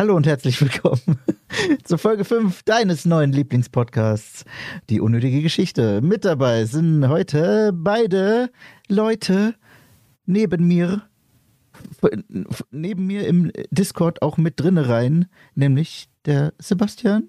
[0.00, 1.18] Hallo und herzlich willkommen
[1.84, 4.46] zur Folge 5 deines neuen Lieblingspodcasts,
[4.88, 6.00] die unnötige Geschichte.
[6.00, 8.50] Mit dabei sind heute beide
[8.88, 9.54] Leute
[10.24, 11.02] neben mir,
[12.70, 17.28] neben mir im Discord auch mit drinne rein, nämlich der Sebastian.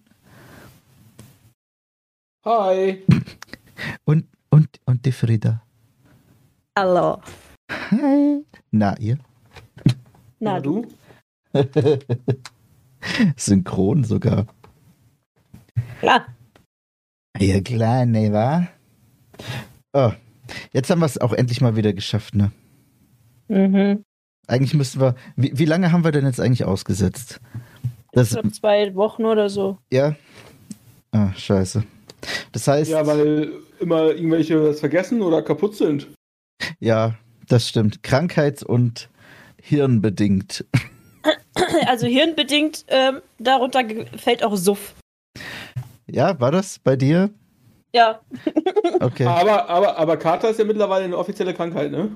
[2.46, 3.04] Hi.
[4.06, 5.62] Und, und, und die Frieda.
[6.80, 7.20] Hallo.
[7.70, 8.46] Hi.
[8.72, 9.18] Na, ihr?
[10.40, 10.88] Na, du?
[13.36, 14.48] Synchron sogar.
[16.00, 16.26] Klar.
[17.40, 18.68] Ja, klar, ne, wa?
[19.94, 20.12] Oh,
[20.74, 22.52] jetzt haben wir es auch endlich mal wieder geschafft, ne?
[23.48, 24.04] Mhm.
[24.48, 25.16] Eigentlich müssten wir.
[25.36, 27.40] Wie, wie lange haben wir denn jetzt eigentlich ausgesetzt?
[28.12, 29.78] Das, Ich glaube zwei Wochen oder so.
[29.92, 30.16] ja?
[31.12, 31.84] Ah, scheiße.
[32.52, 36.08] Das heißt, Ja, weil immer irgendwelche das vergessen oder kaputt sind.
[36.80, 37.16] ja,
[37.48, 38.04] das stimmt.
[38.04, 39.10] Krankheits- und
[39.62, 40.66] hirnbedingt.
[41.88, 43.84] Also hirnbedingt, ähm, darunter
[44.18, 44.96] fällt auch Suff.
[46.08, 47.30] Ja, war das bei dir?
[47.94, 48.22] Ja.
[49.00, 49.26] Okay.
[49.26, 52.16] Aber, aber, aber Kater ist ja mittlerweile eine offizielle Krankheit, ne?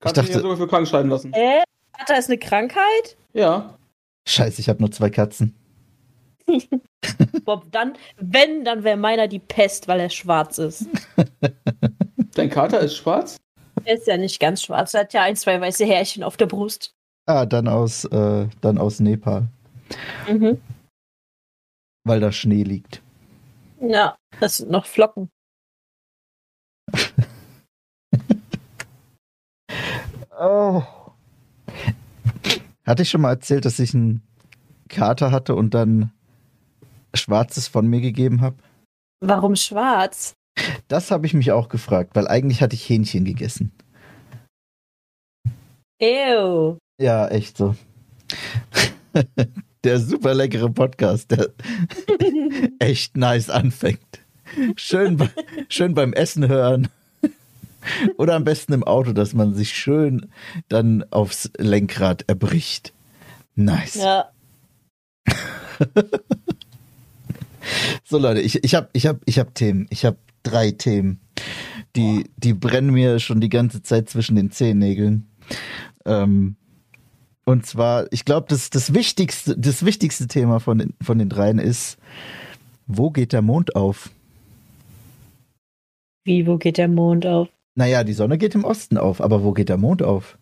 [0.00, 1.32] Kannst du ja sogar für krank schreiben lassen.
[1.32, 1.62] Äh?
[1.92, 3.16] Kater ist eine Krankheit?
[3.32, 3.78] Ja.
[4.26, 5.54] Scheiße, ich habe nur zwei Katzen.
[7.44, 10.86] Bob, dann, wenn, dann wäre meiner die Pest, weil er schwarz ist.
[12.34, 13.36] Dein Kater ist schwarz?
[13.84, 16.46] Er ist ja nicht ganz schwarz, er hat ja ein, zwei weiße Härchen auf der
[16.46, 16.92] Brust.
[17.26, 19.48] Ah, dann aus, äh, dann aus Nepal,
[20.28, 20.60] Mhm.
[22.06, 23.02] weil da Schnee liegt.
[23.80, 25.30] Ja, das sind noch Flocken.
[30.36, 30.82] Oh.
[32.84, 34.20] Hatte ich schon mal erzählt, dass ich einen
[34.88, 36.10] Kater hatte und dann
[37.14, 38.56] Schwarzes von mir gegeben habe?
[39.20, 40.34] Warum schwarz?
[40.88, 43.72] Das habe ich mich auch gefragt, weil eigentlich hatte ich Hähnchen gegessen.
[46.02, 46.78] Ew.
[46.98, 47.74] Ja, echt so.
[49.84, 51.48] der super leckere Podcast, der
[52.78, 54.00] echt nice anfängt.
[54.76, 55.30] Schön, be-
[55.68, 56.88] schön beim Essen hören.
[58.16, 60.30] Oder am besten im Auto, dass man sich schön
[60.68, 62.92] dann aufs Lenkrad erbricht.
[63.54, 63.96] Nice.
[63.96, 64.30] Ja.
[68.04, 69.86] So Leute, ich, ich habe ich hab, ich hab Themen.
[69.88, 71.18] Ich habe drei Themen.
[71.96, 75.26] Die, die brennen mir schon die ganze Zeit zwischen den Zehennägeln.
[76.04, 76.56] Ähm,
[77.44, 81.58] und zwar, ich glaube, das, das, wichtigste, das wichtigste Thema von den, von den dreien
[81.58, 81.98] ist,
[82.86, 84.10] wo geht der Mond auf?
[86.24, 87.48] Wie, wo geht der Mond auf?
[87.74, 90.38] Naja, die Sonne geht im Osten auf, aber wo geht der Mond auf?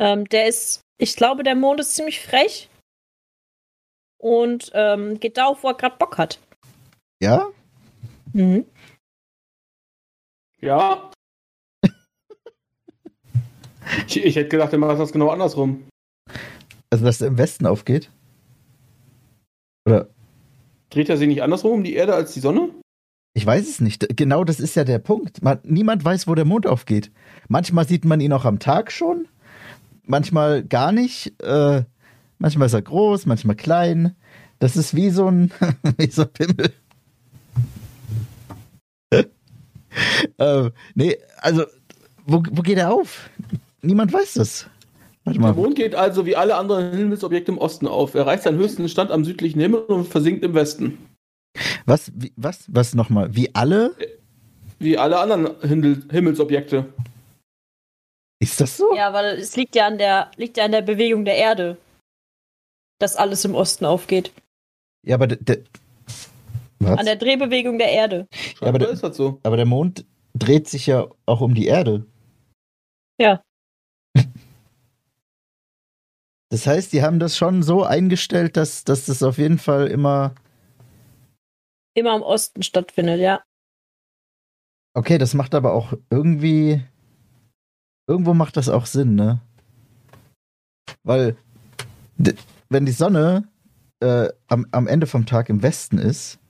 [0.00, 2.68] Ähm, der ist, ich glaube, der Mond ist ziemlich frech.
[4.18, 6.38] Und ähm, geht da auf, wo er gerade Bock hat.
[7.20, 7.46] Ja?
[8.32, 8.66] Mhm.
[10.60, 11.09] Ja.
[14.10, 15.84] Ich, ich hätte gedacht, der macht das genau andersrum.
[16.90, 18.10] Also, dass er im Westen aufgeht?
[19.86, 20.08] Oder?
[20.90, 22.70] Dreht er sich nicht andersrum um die Erde als die Sonne?
[23.32, 24.16] Ich weiß es nicht.
[24.16, 25.42] Genau das ist ja der Punkt.
[25.42, 27.12] Man, niemand weiß, wo der Mond aufgeht.
[27.48, 29.28] Manchmal sieht man ihn auch am Tag schon,
[30.04, 31.40] manchmal gar nicht.
[31.40, 31.84] Äh,
[32.38, 34.16] manchmal ist er groß, manchmal klein.
[34.58, 35.52] Das ist wie so ein,
[35.96, 36.72] wie so ein Pimmel.
[40.38, 41.64] äh, nee, also,
[42.26, 43.30] wo, wo geht er auf?
[43.82, 44.68] Niemand weiß das.
[45.24, 45.54] Warte Der mal.
[45.54, 48.14] Mond geht also wie alle anderen Himmelsobjekte im Osten auf.
[48.14, 50.98] Er erreicht seinen höchsten Stand am südlichen Himmel und versinkt im Westen.
[51.86, 53.34] Was, wie, was, was nochmal?
[53.34, 53.94] Wie alle?
[54.78, 56.86] Wie alle anderen Himmel Himmelsobjekte.
[58.42, 58.94] Ist das so?
[58.96, 61.76] Ja, weil es liegt ja an der, liegt ja an der Bewegung der Erde,
[62.98, 64.32] dass alles im Osten aufgeht.
[65.06, 65.58] Ja, aber der, der
[66.78, 66.98] was?
[66.98, 68.26] An der Drehbewegung der Erde.
[68.60, 69.38] Ja, aber Oder der- ist das so?
[69.42, 72.06] Aber der Mond dreht sich ja auch um die Erde.
[73.20, 73.42] Ja.
[76.50, 80.34] Das heißt, die haben das schon so eingestellt, dass, dass das auf jeden Fall immer.
[81.94, 83.42] Immer im Osten stattfindet, ja.
[84.94, 86.82] Okay, das macht aber auch irgendwie.
[88.08, 89.40] Irgendwo macht das auch Sinn, ne?
[91.04, 91.36] Weil,
[92.68, 93.48] wenn die Sonne
[94.00, 96.40] äh, am, am Ende vom Tag im Westen ist,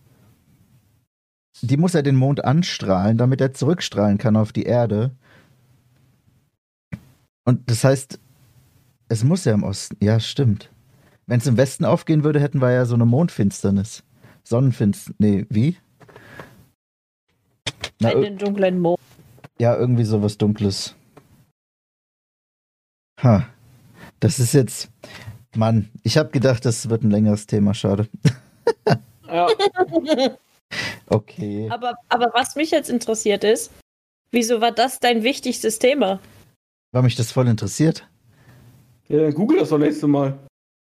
[1.61, 5.11] die muss ja den Mond anstrahlen, damit er zurückstrahlen kann auf die Erde.
[7.45, 8.19] Und das heißt,
[9.11, 9.97] es muss ja im Osten.
[10.01, 10.71] Ja, stimmt.
[11.27, 14.05] Wenn es im Westen aufgehen würde, hätten wir ja so eine Mondfinsternis.
[14.45, 15.17] Sonnenfinsternis.
[15.19, 15.77] Nee, wie?
[18.01, 18.99] Na, den dunklen Mond.
[19.59, 20.95] ja, irgendwie sowas Dunkles.
[23.23, 23.47] Ha.
[24.21, 24.91] Das ist jetzt.
[25.57, 28.09] Mann, ich habe gedacht, das wird ein längeres Thema, schade.
[29.29, 29.47] Ja.
[31.07, 31.69] Okay.
[31.71, 33.71] aber, aber was mich jetzt interessiert ist,
[34.33, 36.19] wieso war das dein wichtigstes Thema?
[36.91, 38.09] War mich das voll interessiert?
[39.11, 40.39] Ja, dann google das doch nächste Mal.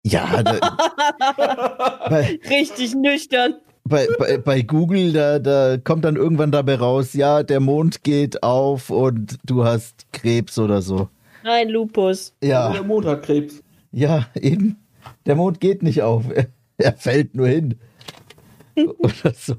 [0.05, 0.59] Ja, da,
[2.09, 3.55] bei, Richtig nüchtern.
[3.85, 8.43] bei, bei, bei Google, da, da kommt dann irgendwann dabei raus, ja, der Mond geht
[8.43, 11.09] auf und du hast Krebs oder so.
[11.45, 12.35] Nein, Lupus.
[12.43, 13.63] Ja, Der Mond hat Krebs.
[13.93, 14.77] ja, eben.
[15.27, 16.25] Der Mond geht nicht auf.
[16.35, 16.47] Er,
[16.79, 17.79] er fällt nur hin.
[18.99, 19.55] Oder so.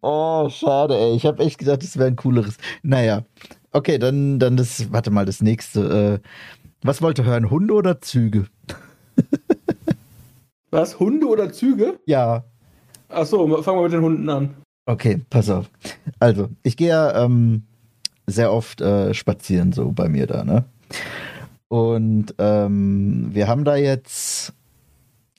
[0.00, 1.14] Oh, schade, ey.
[1.14, 2.56] Ich habe echt gedacht, das wäre ein cooleres.
[2.82, 3.24] Naja.
[3.72, 6.20] Okay, dann, dann das, warte mal, das nächste.
[6.22, 6.28] Äh,
[6.82, 7.50] was wollt ihr hören?
[7.50, 8.46] Hunde oder Züge?
[10.70, 10.98] Was?
[10.98, 12.00] Hunde oder Züge?
[12.06, 12.44] Ja.
[13.08, 14.54] Achso, fangen wir mit den Hunden an.
[14.86, 15.70] Okay, pass auf.
[16.18, 17.64] Also, ich gehe ja ähm,
[18.26, 20.64] sehr oft äh, spazieren, so bei mir da, ne?
[21.68, 24.52] Und ähm, wir haben da jetzt,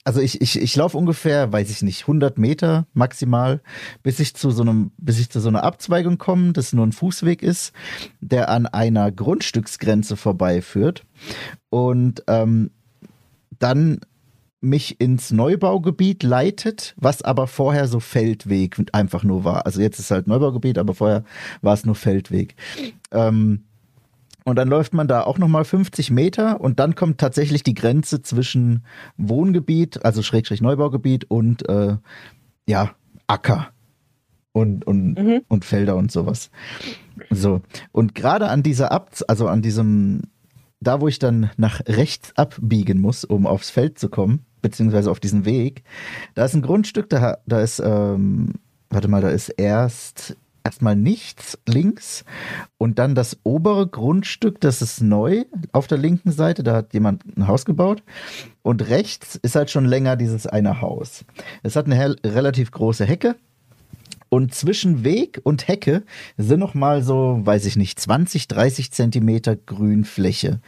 [0.04, 3.62] also ich, ich, ich laufe ungefähr, weiß ich nicht, 100 Meter maximal,
[4.02, 6.92] bis ich zu so einem, bis ich zu so einer Abzweigung komme, das nur ein
[6.92, 7.72] Fußweg ist,
[8.20, 11.04] der an einer Grundstücksgrenze vorbeiführt.
[11.70, 12.70] Und ähm,
[13.58, 14.00] dann
[14.60, 19.66] mich ins Neubaugebiet leitet, was aber vorher so Feldweg einfach nur war.
[19.66, 21.24] Also jetzt ist halt Neubaugebiet, aber vorher
[21.62, 22.56] war es nur Feldweg.
[23.10, 23.64] Ähm,
[24.44, 28.22] und dann läuft man da auch nochmal 50 Meter und dann kommt tatsächlich die Grenze
[28.22, 28.84] zwischen
[29.16, 31.96] Wohngebiet, also Schrägstrich Neubaugebiet und äh,
[32.66, 32.90] ja,
[33.26, 33.68] Acker
[34.52, 35.42] und, und, Mhm.
[35.48, 36.50] und Felder und sowas.
[37.30, 37.62] So.
[37.92, 40.22] Und gerade an dieser Ab, also an diesem,
[40.80, 45.20] da wo ich dann nach rechts abbiegen muss, um aufs Feld zu kommen, beziehungsweise auf
[45.20, 45.84] diesen Weg,
[46.34, 48.54] da ist ein Grundstück, da, da ist, ähm,
[48.90, 52.24] warte mal, da ist erst erstmal nichts links
[52.78, 57.24] und dann das obere Grundstück, das ist neu auf der linken Seite, da hat jemand
[57.36, 58.02] ein Haus gebaut
[58.62, 61.24] und rechts ist halt schon länger dieses eine Haus.
[61.62, 63.36] Es hat eine relativ große Hecke
[64.34, 66.02] und zwischen Weg und Hecke
[66.36, 70.60] sind noch mal so, weiß ich nicht, 20, 30 Zentimeter Grünfläche.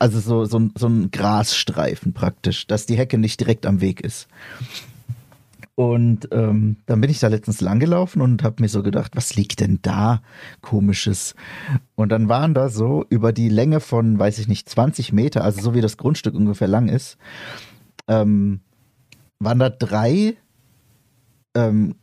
[0.00, 4.26] Also so, so, so ein Grasstreifen praktisch, dass die Hecke nicht direkt am Weg ist.
[5.76, 9.58] Und ähm, dann bin ich da letztens langgelaufen und habe mir so gedacht, was liegt
[9.60, 10.22] denn da
[10.60, 11.34] komisches?
[11.96, 15.60] Und dann waren da so über die Länge von, weiß ich nicht, 20 Meter, also
[15.60, 17.16] so wie das Grundstück ungefähr lang ist,
[18.06, 18.60] ähm,
[19.40, 20.36] waren da drei
[21.56, 21.96] ähm,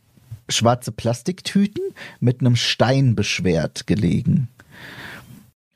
[0.50, 4.50] schwarze Plastiktüten mit einem Stein beschwert gelegen.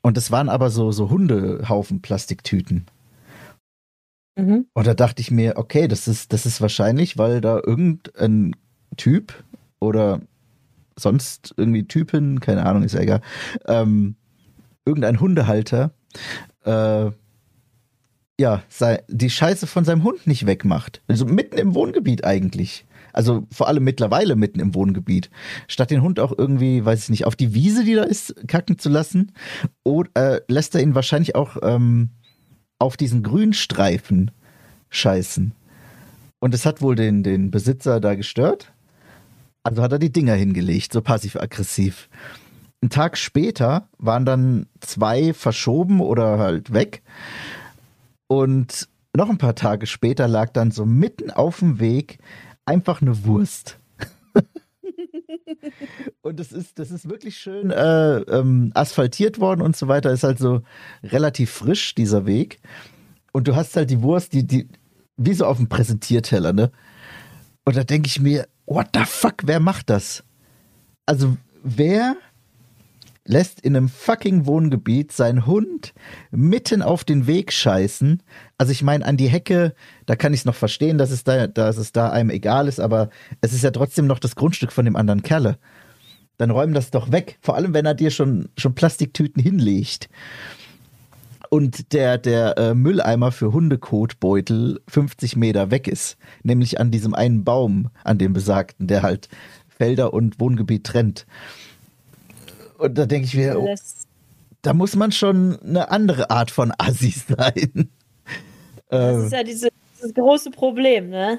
[0.02, 2.86] Und es waren aber so, so Hundehaufen Plastiktüten.
[4.36, 4.66] Mhm.
[4.72, 8.54] Und da dachte ich mir, okay, das ist, das ist wahrscheinlich, weil da irgendein
[8.96, 9.44] Typ
[9.80, 10.20] oder
[10.98, 13.20] sonst irgendwie Typen, keine Ahnung, ist ja egal,
[13.66, 14.16] ähm,
[14.84, 15.92] irgendein Hundehalter,
[16.64, 17.10] äh,
[18.38, 21.02] ja, sei, die Scheiße von seinem Hund nicht wegmacht.
[21.08, 22.86] Also mitten im Wohngebiet eigentlich.
[23.14, 25.30] Also vor allem mittlerweile mitten im Wohngebiet.
[25.68, 28.78] Statt den Hund auch irgendwie, weiß ich nicht, auf die Wiese, die da ist, kacken
[28.78, 29.32] zu lassen,
[29.84, 32.10] oder, äh, lässt er ihn wahrscheinlich auch ähm,
[32.78, 34.30] auf diesen Grünstreifen
[34.90, 35.52] scheißen.
[36.40, 38.72] Und es hat wohl den, den Besitzer da gestört.
[39.62, 42.08] Also hat er die Dinger hingelegt, so passiv-aggressiv.
[42.82, 47.02] Einen Tag später waren dann zwei verschoben oder halt weg.
[48.28, 52.18] Und noch ein paar Tage später lag dann so mitten auf dem Weg
[52.66, 53.78] einfach eine Wurst.
[56.22, 60.10] Und das ist, das ist wirklich schön äh, ähm, asphaltiert worden und so weiter.
[60.10, 60.62] Ist halt so
[61.02, 62.60] relativ frisch, dieser Weg.
[63.32, 64.68] Und du hast halt die Wurst, die, die,
[65.16, 66.70] wie so auf dem Präsentierteller, ne?
[67.64, 70.22] Und da denke ich mir, what the fuck, wer macht das?
[71.04, 72.16] Also, wer
[73.26, 75.94] lässt in einem fucking Wohngebiet seinen Hund
[76.30, 78.22] mitten auf den Weg scheißen?
[78.58, 79.74] Also, ich meine, an die Hecke,
[80.06, 82.80] da kann ich es noch verstehen, dass es da, dass es da einem egal ist,
[82.80, 85.58] aber es ist ja trotzdem noch das Grundstück von dem anderen Kerle.
[86.38, 87.38] Dann räum das doch weg.
[87.40, 90.08] Vor allem, wenn er dir schon, schon Plastiktüten hinlegt
[91.50, 96.16] und der, der äh, Mülleimer für Hundekotbeutel 50 Meter weg ist.
[96.42, 99.28] Nämlich an diesem einen Baum, an dem besagten, der halt
[99.68, 101.26] Felder und Wohngebiet trennt.
[102.78, 104.06] Und da denke ich mir, oh, Das,
[104.62, 107.90] da muss man schon eine andere Art von Assi sein.
[108.88, 111.38] das ist ja diese, dieses große Problem, ne?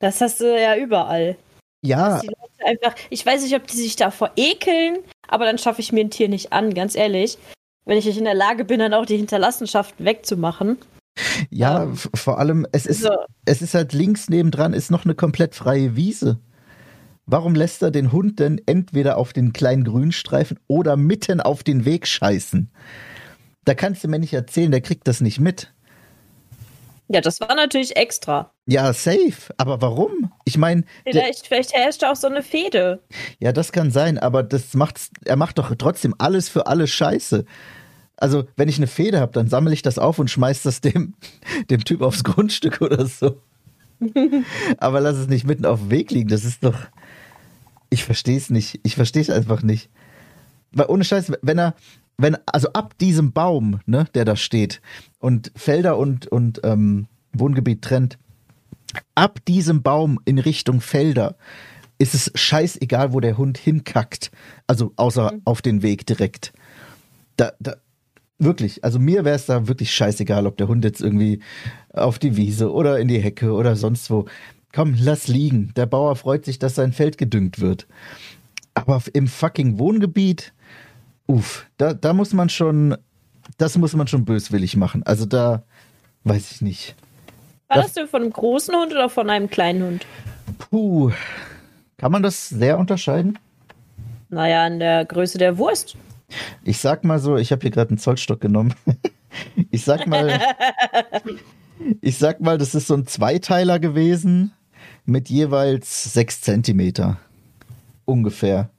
[0.00, 1.36] Das hast du ja überall.
[1.82, 2.20] ja,
[2.64, 6.10] einfach, ich weiß nicht, ob die sich davor ekeln, aber dann schaffe ich mir ein
[6.10, 7.38] Tier nicht an, ganz ehrlich.
[7.84, 10.78] Wenn ich nicht in der Lage bin, dann auch die Hinterlassenschaften wegzumachen.
[11.50, 13.10] ja, f- vor allem, es ist, So,
[13.44, 16.38] es ist halt links nebendran ist noch eine komplett freie Wiese.
[17.30, 21.84] Warum lässt er den Hund denn entweder auf den kleinen Grünstreifen oder mitten auf den
[21.84, 22.70] Weg scheißen?
[23.66, 25.70] Da kannst du mir nicht erzählen, der kriegt das nicht mit.
[27.08, 28.50] ja, das war natürlich extra.
[28.64, 29.52] Ja, safe.
[29.58, 30.32] Aber warum?
[30.46, 33.02] Ich meine, Vielleicht, vielleicht herrscht auch so eine Fehde.
[33.40, 37.44] ja, das kann sein, aber das macht's, er macht doch trotzdem alles für alle Scheiße.
[38.16, 41.12] Also, wenn ich eine Fehde habe, dann sammle ich das auf und schmeiß das dem,
[41.70, 43.42] dem Typ aufs Grundstück oder so.
[44.78, 46.30] Aber lass es nicht mitten auf dem Weg liegen.
[46.30, 46.78] Das ist doch.
[47.90, 48.80] Ich verstehe es nicht.
[48.82, 49.90] Ich verstehe es einfach nicht.
[50.72, 51.74] Weil ohne Scheiß, wenn er,
[52.18, 54.80] wenn, also ab diesem Baum, ne, der da steht
[55.18, 58.18] und Felder und, und ähm, Wohngebiet trennt,
[59.14, 61.36] ab diesem Baum in Richtung Felder
[61.98, 64.30] ist es scheißegal, wo der Hund hinkackt.
[64.66, 65.42] Also außer Mhm.
[65.44, 66.52] auf den Weg direkt.
[67.36, 67.76] Da, da,
[68.38, 71.40] wirklich, also mir wäre es da wirklich scheißegal, ob der Hund jetzt irgendwie
[71.92, 74.26] auf die Wiese oder in die Hecke oder sonst wo.
[74.72, 75.72] Komm, lass liegen.
[75.76, 77.86] Der Bauer freut sich, dass sein Feld gedüngt wird.
[78.74, 80.52] Aber im fucking Wohngebiet,
[81.26, 82.96] uff, da, da muss man schon,
[83.56, 85.02] das muss man schon böswillig machen.
[85.04, 85.62] Also da
[86.24, 86.94] weiß ich nicht.
[87.68, 90.06] War Das- das denn von einem großen Hund oder von einem kleinen Hund?
[90.58, 91.10] Puh,
[91.96, 93.38] kann man das sehr unterscheiden?
[94.30, 95.96] Naja, an der Größe der Wurst.
[96.62, 98.74] Ich sag mal so, ich habe hier gerade einen Zollstock genommen.
[99.70, 100.40] Ich sag mal,
[102.00, 104.52] ich sag mal, das ist so ein Zweiteiler gewesen
[105.08, 107.18] mit jeweils sechs Zentimeter
[108.04, 108.70] ungefähr.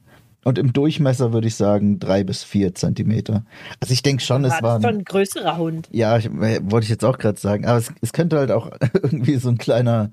[0.45, 3.43] Und im Durchmesser würde ich sagen drei bis vier Zentimeter.
[3.79, 5.89] Also ich denke schon, es war war das schon ein, größerer Hund.
[5.91, 8.71] ja, ich, äh, wollte ich jetzt auch gerade sagen, aber es, es könnte halt auch
[8.93, 10.12] irgendwie so ein kleiner,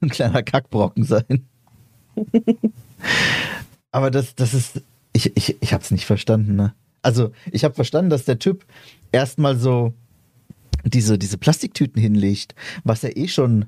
[0.00, 1.46] ein kleiner Kackbrocken sein.
[3.90, 6.56] aber das, das ist, ich, ich, ich habe es nicht verstanden.
[6.56, 6.74] Ne?
[7.02, 8.64] Also ich habe verstanden, dass der Typ
[9.12, 9.92] erstmal so
[10.84, 12.54] diese, diese Plastiktüten hinlegt,
[12.84, 13.66] was ja eh schon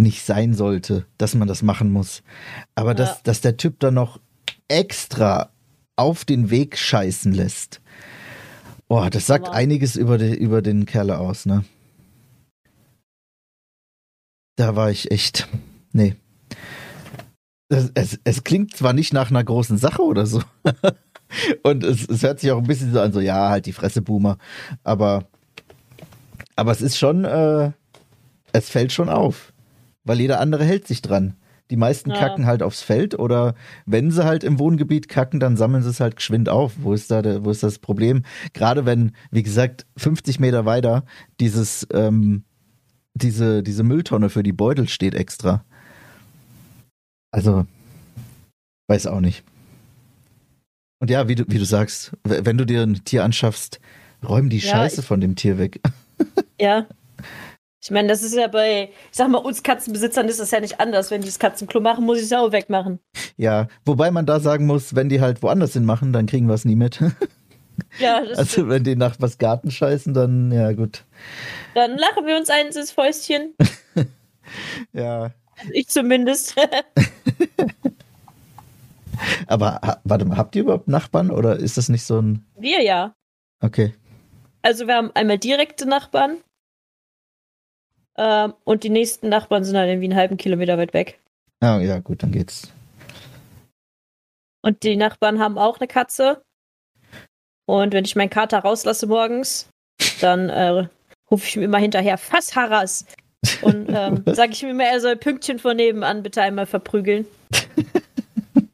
[0.00, 2.22] nicht sein sollte, dass man das machen muss.
[2.74, 2.94] Aber Ja.
[2.94, 4.20] dass, dass der Typ dann noch
[4.68, 5.50] extra
[5.96, 7.80] auf den Weg scheißen lässt.
[8.88, 11.64] Boah, das sagt Aber- einiges über, die, über den Kerle aus, ne?
[14.56, 15.48] Da war ich echt.
[15.92, 16.16] Nee.
[17.68, 20.42] Es, es, es klingt zwar nicht nach einer großen Sache oder so.
[21.62, 24.02] Und es, es hört sich auch ein bisschen so an, so, ja, halt die Fresse,
[24.02, 24.38] Boomer.
[24.82, 25.28] Aber,
[26.56, 27.70] aber es ist schon, äh,
[28.52, 29.52] es fällt schon auf.
[30.04, 31.34] Weil jeder andere hält sich dran.
[31.70, 32.16] Die meisten Ja.
[32.16, 33.54] kacken halt aufs Feld oder
[33.86, 36.72] wenn sie halt im Wohngebiet kacken, dann sammeln sie es halt geschwind auf.
[36.80, 38.24] Wo ist da der, wo ist das Problem?
[38.54, 41.04] Gerade wenn, wie gesagt, 50 Meter weiter
[41.38, 42.42] dieses, ähm,
[43.14, 45.64] diese, diese Mülltonne für die Beutel steht extra.
[47.32, 47.66] Also,
[48.88, 49.44] weiß auch nicht.
[51.00, 53.80] Und ja, wie du, wie du sagst, wenn du dir ein Tier anschaffst,
[54.26, 55.80] räum die Ja, Scheiße ich- von dem Tier weg.
[56.60, 56.86] Ja.
[57.82, 60.80] Ich meine, das ist ja bei, ich sag mal, uns Katzenbesitzern ist das ja nicht
[60.80, 61.10] anders.
[61.10, 63.00] Wenn die das Katzenklo machen, muss ich es auch wegmachen.
[63.38, 66.54] Ja, wobei man da sagen muss, wenn die halt woanders hin machen, dann kriegen wir
[66.54, 67.00] es nie mit.
[67.98, 71.04] Ja, das Also wenn die nach was Garten scheißen, dann ja gut.
[71.74, 73.54] dann lachen wir uns eins ins Fäustchen.
[74.92, 75.30] Ja.
[75.58, 76.56] Also ich zumindest.
[79.46, 83.14] Aber warte mal, habt ihr überhaupt Nachbarn oder ist das nicht so ein wir ja.
[83.60, 83.94] Okay.
[84.62, 86.38] Also wir haben einmal direkte Nachbarn.
[88.16, 91.18] Ähm, und die nächsten Nachbarn sind dann irgendwie einen halben Kilometer weit weg.
[91.60, 92.72] Ah, ja, gut, dann geht's.
[94.62, 96.42] Und die Nachbarn haben auch eine Katze.
[97.66, 99.68] Und wenn ich meinen Kater rauslasse morgens,
[100.20, 100.88] dann äh,
[101.30, 103.06] rufe ich ihm immer hinterher, fass Harras.
[103.62, 107.26] Und ähm, sage ich ihm immer, er soll Pünktchen von nebenan bitte einmal verprügeln.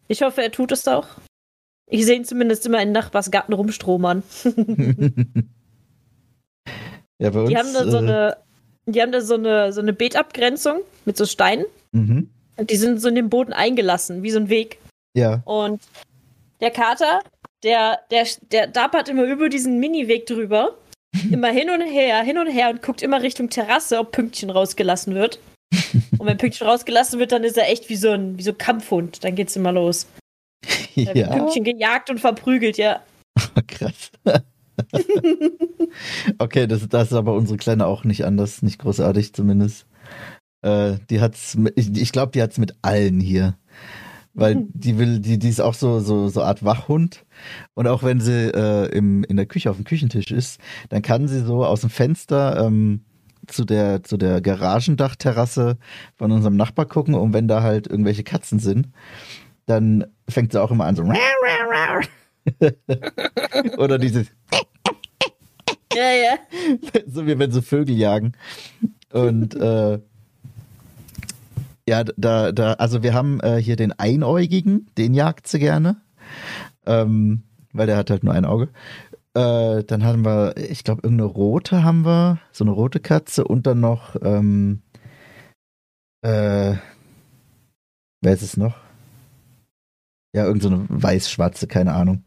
[0.08, 1.08] Ich hoffe, er tut es auch.
[1.88, 4.22] Ich sehe ihn zumindest immer in Nachbarsgarten rumstromern.
[7.18, 7.48] ja, bei uns.
[7.48, 8.36] Die haben da so äh, eine,
[8.86, 11.66] die haben da so eine, so eine Beetabgrenzung mit so Steinen.
[11.92, 12.30] mhm.
[12.58, 14.78] Und die sind so in den Boden eingelassen, wie so ein Weg.
[15.14, 15.42] Ja.
[15.44, 15.82] Und
[16.62, 17.20] der Kater,
[17.62, 20.78] der, der, der dappert immer über diesen Miniweg drüber.
[21.30, 25.14] Immer hin und her, hin und her und guckt immer Richtung Terrasse, ob Pünktchen rausgelassen
[25.14, 25.38] wird.
[26.18, 29.24] Und wenn Pünktchen rausgelassen wird, dann ist er echt wie so ein, wie so Kampfhund.
[29.24, 30.06] Dann geht's immer los.
[30.94, 31.28] Ja.
[31.28, 33.02] Pünktchen gejagt und verprügelt, ja.
[33.66, 34.10] Krass.
[36.38, 39.86] okay, das, das ist aber unsere Kleine auch nicht anders, nicht großartig zumindest.
[40.62, 43.56] Äh, die hat's, mit, ich, ich glaube, die hat's mit allen hier.
[44.38, 47.24] Weil die will, die, die ist auch so, so, so Art Wachhund.
[47.72, 51.26] Und auch wenn sie äh, im, in der Küche auf dem Küchentisch ist, dann kann
[51.26, 53.00] sie so aus dem Fenster ähm,
[53.46, 55.78] zu der, zu der Garagendachterrasse
[56.16, 57.14] von unserem Nachbar gucken.
[57.14, 58.88] Und wenn da halt irgendwelche Katzen sind,
[59.64, 61.04] dann fängt sie auch immer an so.
[63.78, 64.28] Oder dieses,
[65.96, 66.38] Ja, ja.
[67.06, 68.32] so wie wenn sie Vögel jagen.
[69.12, 69.98] Und äh,
[71.88, 75.96] ja, da, da, also wir haben äh, hier den Einäugigen, den jagt sie gerne.
[76.84, 78.68] Ähm, weil der hat halt nur ein Auge.
[79.34, 83.66] Äh, dann haben wir, ich glaube, irgendeine rote haben wir, so eine rote Katze und
[83.66, 84.82] dann noch, ähm,
[86.22, 86.74] äh,
[88.22, 88.85] wer ist es noch?
[90.36, 92.22] Ja, irgendeine so eine weiß-schwarze, keine Ahnung.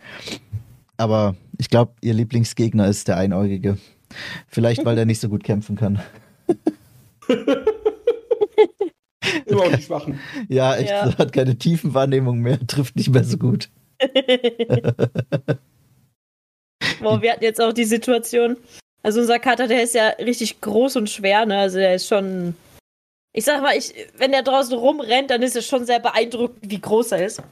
[0.98, 3.78] Aber Ich glaube, ihr Lieblingsgegner ist der Einäugige.
[4.48, 6.00] Vielleicht, weil der nicht so gut kämpfen kann.
[9.46, 10.20] Immer auf die Schwachen.
[10.48, 11.18] Ja, echt, Ja.
[11.18, 13.70] hat keine Tiefenwahrnehmung mehr, trifft nicht mehr so gut.
[17.02, 18.58] Boah, wir hatten jetzt auch die Situation.
[19.04, 21.58] Also unser Kater, der ist ja richtig groß und schwer, ne?
[21.60, 22.56] Also der ist schon.
[23.32, 26.82] Ich sag mal, ich, wenn der draußen rumrennt, dann ist es schon sehr beeindruckend, wie
[26.82, 27.44] groß er ist.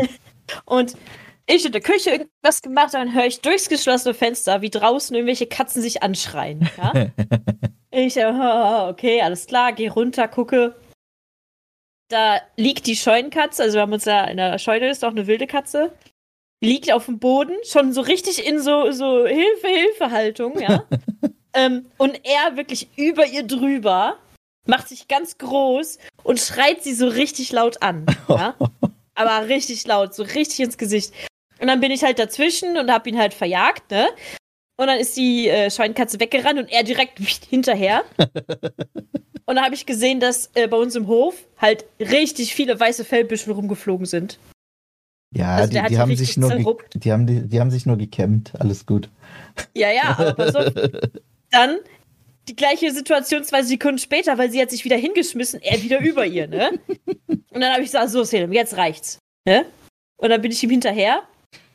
[0.64, 0.94] und
[1.46, 5.46] ich in der Küche irgendwas gemacht, dann höre ich durchs geschlossene Fenster, wie draußen irgendwelche
[5.46, 6.68] Katzen sich anschreien.
[6.76, 6.92] Ja?
[7.90, 10.74] ich, äh, okay, alles klar, geh runter, gucke.
[12.08, 15.26] Da liegt die Scheunenkatze, also wir haben uns da in der Scheune ist auch eine
[15.26, 15.92] wilde Katze
[16.64, 20.84] liegt auf dem Boden, schon so richtig in so, so Hilfe-Hilfe-Haltung, ja.
[21.54, 24.16] ähm, und er wirklich über ihr drüber,
[24.66, 28.54] macht sich ganz groß und schreit sie so richtig laut an, ja.
[29.16, 31.12] Aber richtig laut, so richtig ins Gesicht.
[31.60, 34.08] Und dann bin ich halt dazwischen und hab ihn halt verjagt, ne?
[34.76, 37.18] Und dann ist die äh, Schweinkatze weggerannt und er direkt
[37.48, 38.02] hinterher.
[38.18, 43.04] und dann habe ich gesehen, dass äh, bei uns im Hof halt richtig viele weiße
[43.04, 44.38] Fellbüschel rumgeflogen sind.
[45.32, 48.52] Ja, Also die, die, haben sich nur die, haben die, die haben sich nur gekämmt.
[48.58, 49.08] Alles gut.
[49.74, 50.72] Ja, ja, aber pass auf.
[51.50, 51.78] Dann
[52.48, 56.26] die gleiche Situation zwei Sekunden später, weil sie hat sich wieder hingeschmissen, er wieder über
[56.26, 56.78] ihr, ne?
[57.26, 59.66] Und dann habe ich gesagt, so Selim, jetzt reicht's, ne?
[60.16, 61.22] Und dann bin ich ihm hinterher.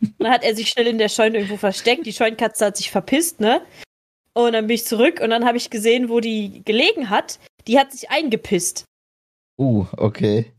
[0.02, 2.06] Und dann hat er sich schnell in der Scheune irgendwo versteckt.
[2.06, 3.62] Die Scheunenkatze hat sich verpisst, ne?
[4.34, 7.40] Und dann bin ich zurück und dann habe ich gesehen, wo die gelegen hat.
[7.68, 8.86] Die hat sich eingepisst.
[9.58, 10.52] Uh, okay.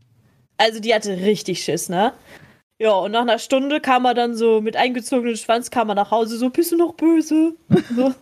[0.57, 2.13] Also die hatte richtig Schiss, ne?
[2.81, 6.09] Ja, und nach einer Stunde kam er dann so mit eingezogenem Schwanz, kam er nach
[6.09, 7.53] Hause, so, bist du noch böse?
[7.95, 8.11] So.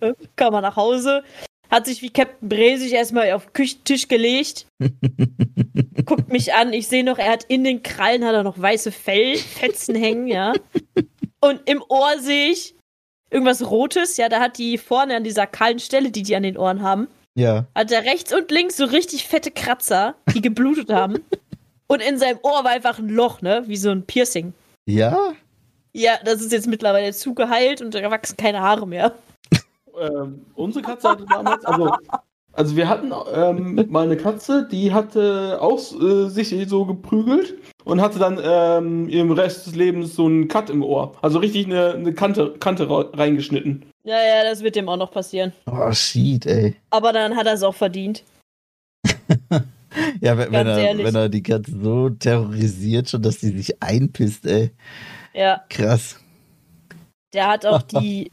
[0.00, 1.24] Äh, kam er nach Hause,
[1.70, 4.66] hat sich wie Captain Bre sich erstmal auf den Küchentisch gelegt,
[6.04, 8.92] guckt mich an, ich sehe noch, er hat in den Krallen hat er noch weiße
[8.92, 10.52] Fellfetzen hängen, ja.
[11.40, 12.74] Und im Ohr sehe ich
[13.30, 16.58] irgendwas Rotes, ja, da hat die vorne an dieser kahlen Stelle, die die an den
[16.58, 17.64] Ohren haben, Ja.
[17.74, 21.24] hat er rechts und links so richtig fette Kratzer, die geblutet haben.
[21.88, 23.64] Und in seinem Ohr war einfach ein Loch, ne?
[23.66, 24.52] Wie so ein Piercing.
[24.86, 25.16] Ja?
[25.92, 29.14] Ja, das ist jetzt mittlerweile zugeheilt und da wachsen keine Haare mehr.
[29.98, 31.90] Ähm, unsere Katze hatte damals, also,
[32.52, 38.02] also wir hatten ähm, mal eine Katze, die hatte auch äh, sich so geprügelt und
[38.02, 41.14] hatte dann ähm, im Rest des Lebens so einen Cut im Ohr.
[41.22, 43.86] Also richtig eine, eine Kante, Kante reingeschnitten.
[44.04, 45.54] Ja, ja, das wird dem auch noch passieren.
[45.64, 46.76] Oh, shit, ey.
[46.90, 48.22] Aber dann hat er es auch verdient.
[50.20, 54.46] Ja, wenn, wenn, er, wenn er die Katze so terrorisiert, schon, dass die sich einpisst,
[54.46, 54.70] ey.
[55.34, 56.18] Ja, Krass.
[57.32, 58.30] der hat auch die.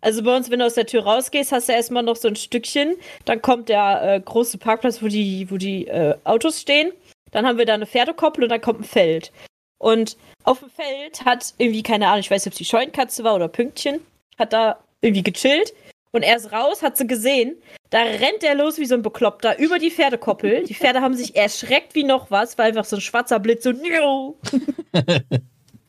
[0.00, 2.36] Also bei uns, wenn du aus der Tür rausgehst, hast du erstmal noch so ein
[2.36, 2.96] Stückchen.
[3.24, 6.92] Dann kommt der äh, große Parkplatz, wo die, wo die äh, Autos stehen.
[7.30, 9.32] Dann haben wir da eine Pferdekoppel und dann kommt ein Feld.
[9.78, 13.24] Und auf dem Feld hat irgendwie, keine Ahnung, ich weiß nicht, ob es die Scheunenkatze
[13.24, 14.00] war oder Pünktchen,
[14.38, 15.72] hat da irgendwie gechillt.
[16.14, 17.56] Und er ist raus, hat sie gesehen.
[17.90, 20.62] Da rennt er los wie so ein Bekloppter über die Pferdekoppel.
[20.62, 23.72] Die Pferde haben sich erschreckt wie noch was, weil einfach so ein schwarzer Blitz so.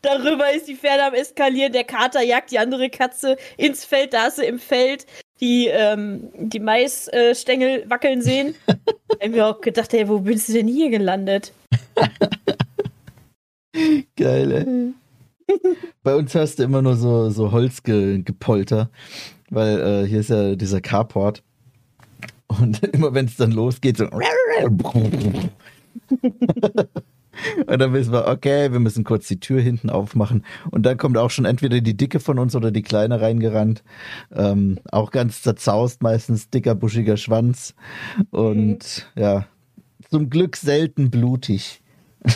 [0.02, 1.74] Darüber ist die Pferde am Eskalieren.
[1.74, 4.14] Der Kater jagt die andere Katze ins Feld.
[4.14, 5.06] Da hast du im Feld
[5.42, 8.56] die, ähm, die Maisstängel wackeln sehen.
[8.68, 11.54] ich hab mir auch gedacht, ey, wo bist du denn hier gelandet?
[14.16, 14.94] Geil, ey.
[16.04, 18.90] Bei uns hörst du immer nur so, so Holzgepolter,
[19.50, 21.44] weil äh, hier ist ja dieser Carport.
[22.48, 24.06] Und immer wenn es dann losgeht, so.
[27.68, 30.46] Und dann wissen wir, okay, wir müssen kurz die Tür hinten aufmachen.
[30.72, 33.84] Und dann kommt auch schon entweder die Dicke von uns oder die Kleine reingerannt.
[34.34, 37.76] Ähm, auch ganz zerzaust, meistens dicker, buschiger Schwanz.
[38.32, 39.48] Und ja,
[40.10, 41.82] zum Glück selten blutig.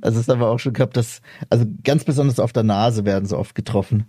[0.00, 3.26] Also es haben wir auch schon gehabt, dass, also ganz besonders auf der Nase werden
[3.26, 4.06] sie oft getroffen.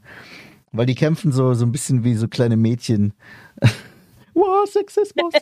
[0.73, 3.13] Weil die kämpfen so, so ein bisschen wie so kleine Mädchen.
[4.33, 5.33] wow, Sexismus.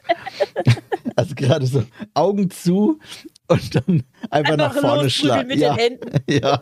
[1.15, 2.99] also gerade so Augen zu
[3.47, 5.47] und dann einfach, nach vorne schlagen.
[5.47, 6.09] mit Ja, den Händen.
[6.29, 6.61] ja.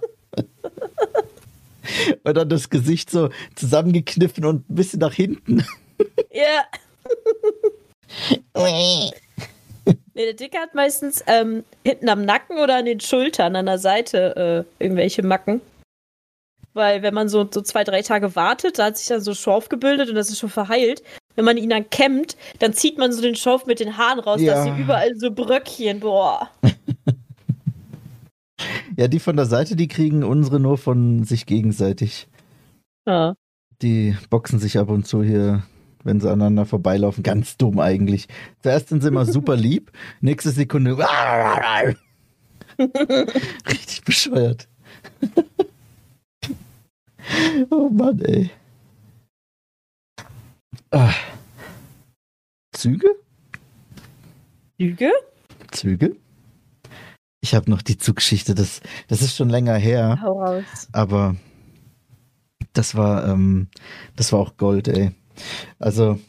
[2.23, 5.65] Und dann das Gesicht so zusammengekniffen und ein bisschen nach hinten.
[6.31, 6.65] Ja.
[10.13, 13.79] Nee, der Dicke hat meistens ähm, hinten am Nacken oder an den Schultern, an der
[13.79, 15.61] Seite äh, irgendwelche Macken.
[16.73, 19.69] Weil wenn man so, so zwei, drei Tage wartet, da hat sich dann so Schorf
[19.69, 21.01] gebildet und das ist schon verheilt.
[21.35, 24.41] Wenn man ihn dann kämmt, dann zieht man so den Schorf mit den Haaren raus,
[24.41, 24.53] Ja.
[24.55, 26.49] da sind überall so Bröckchen, boah.
[28.97, 32.27] Ja, die von der Seite, die kriegen unsere nur von sich gegenseitig.
[33.07, 33.35] Ja.
[33.81, 35.63] Die boxen sich ab und zu hier,
[36.03, 37.23] wenn sie aneinander vorbeilaufen.
[37.23, 38.27] Ganz dumm eigentlich.
[38.61, 40.97] Zuerst sind sie immer super lieb, nächste Sekunde.
[42.77, 44.67] Richtig bescheuert.
[47.69, 48.49] oh Mann, ey.
[50.91, 51.13] Ah.
[52.73, 53.07] Züge?
[54.77, 55.11] Lüge?
[55.71, 56.15] Züge?
[57.41, 60.87] Ich habe noch die Zuggeschichte, das, das ist schon länger her, Hau raus.
[60.91, 61.35] aber
[62.73, 63.67] das war, ähm,
[64.15, 65.11] das war auch Gold, ey.
[65.79, 66.19] Also,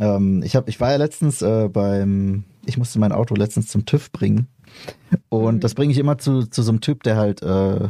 [0.00, 3.86] ähm, ich, hab, ich war ja letztens äh, beim, ich musste mein Auto letztens zum
[3.86, 4.48] TÜV bringen.
[5.28, 5.60] Und Mhm.
[5.60, 7.88] das bringe ich immer zu, zu so einem Typ, der halt äh,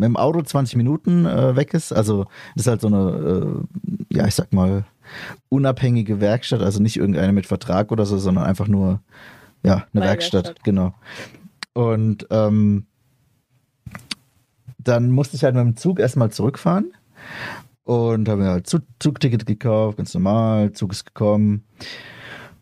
[0.00, 1.92] mit dem Auto 20 Minuten äh, weg ist.
[1.92, 3.64] Also das ist halt so eine,
[4.10, 4.84] äh, ja, ich sag mal,
[5.48, 9.00] unabhängige Werkstatt, also nicht irgendeine mit Vertrag oder so, sondern einfach nur,
[9.62, 10.64] ja, eine Werkstatt, Werkstatt.
[10.64, 10.94] genau.
[11.74, 12.86] Und ähm,
[14.78, 16.92] dann musste ich halt mit dem Zug erstmal zurückfahren
[17.84, 21.64] und habe mir halt Zug Zugticket gekauft, ganz normal, Zug ist gekommen.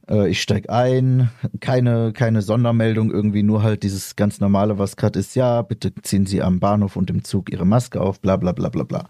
[0.08, 5.18] Äh, ich steig ein, keine, keine Sondermeldung, irgendwie nur halt dieses ganz normale, was gerade
[5.18, 8.52] ist, ja, bitte ziehen Sie am Bahnhof und im Zug Ihre Maske auf, bla bla
[8.52, 9.08] bla bla bla.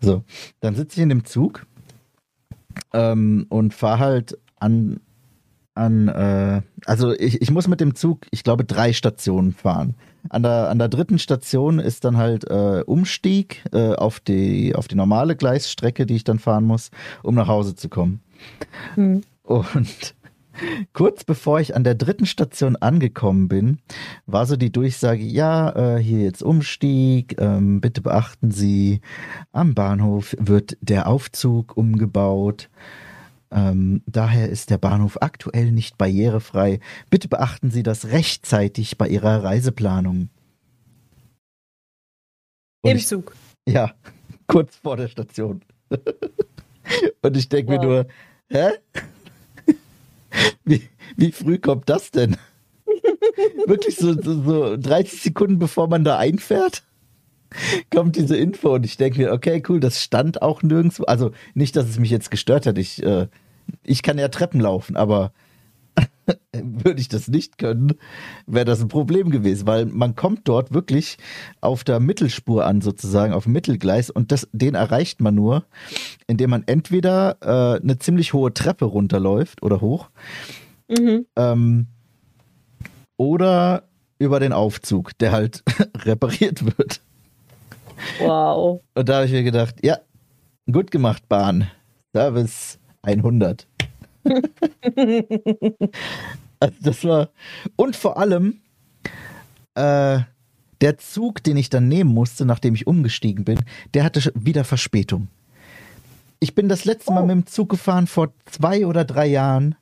[0.00, 0.24] So,
[0.60, 1.66] dann sitze ich in dem Zug
[2.92, 5.00] ähm, und fahre halt an,
[5.74, 9.94] an äh, also ich, ich muss mit dem Zug, ich glaube, drei Stationen fahren.
[10.28, 14.88] An der, an der dritten Station ist dann halt äh, Umstieg äh, auf, die, auf
[14.88, 16.90] die normale Gleisstrecke, die ich dann fahren muss,
[17.22, 18.20] um nach Hause zu kommen.
[18.94, 19.22] Hm.
[19.46, 20.15] Und
[20.92, 23.78] kurz bevor ich an der dritten Station angekommen bin,
[24.26, 29.00] war so die Durchsage, ja, äh, hier jetzt Umstieg, ähm, bitte beachten Sie,
[29.52, 32.68] am Bahnhof wird der Aufzug umgebaut.
[33.50, 36.80] Ähm, daher ist der Bahnhof aktuell nicht barrierefrei.
[37.10, 40.28] Bitte beachten Sie das rechtzeitig bei Ihrer Reiseplanung.
[42.82, 43.34] Und Im ich, Zug.
[43.68, 43.92] ja,
[44.46, 45.62] kurz vor der Station.
[47.22, 47.84] Und ich denke mir Wow.
[47.84, 48.06] nur,
[48.48, 48.68] hä?
[50.64, 50.82] Wie,
[51.16, 52.36] wie früh kommt das denn?
[53.66, 56.82] Wirklich so, so, so 30 Sekunden bevor man da einfährt?
[57.94, 61.04] Kommt diese Info und ich denke mir, okay, cool, das stand auch nirgendwo.
[61.04, 62.78] Also nicht, dass es mich jetzt gestört hat.
[62.78, 63.28] Ich, äh,
[63.82, 65.32] ich kann ja Treppen laufen, aber
[66.52, 67.94] würde ich das nicht können,
[68.46, 71.18] wäre das ein Problem gewesen, weil man kommt dort wirklich
[71.60, 75.64] auf der Mittelspur an, sozusagen, auf dem Mittelgleis und das, den erreicht man nur,
[76.26, 80.08] indem man entweder äh, eine ziemlich hohe Treppe runterläuft oder hoch
[80.88, 81.26] Mhm.
[81.36, 81.86] ähm,
[83.16, 83.84] oder
[84.18, 85.62] über den Aufzug, der halt
[85.96, 87.00] repariert wird.
[88.20, 88.82] Wow.
[88.94, 89.98] Und da habe ich mir gedacht, ja,
[90.70, 91.70] gut gemacht, Bahn.
[92.14, 93.66] Service 100.
[96.58, 97.30] Also das war.
[97.76, 98.60] Und vor allem,
[99.74, 100.20] äh,
[100.80, 103.58] der Zug, den ich dann nehmen musste, nachdem ich umgestiegen bin,
[103.94, 105.28] der hatte wieder Verspätung.
[106.40, 107.26] Ich bin das letzte Mal Oh.
[107.26, 109.74] mit dem Zug gefahren vor zwei oder drei Jahren.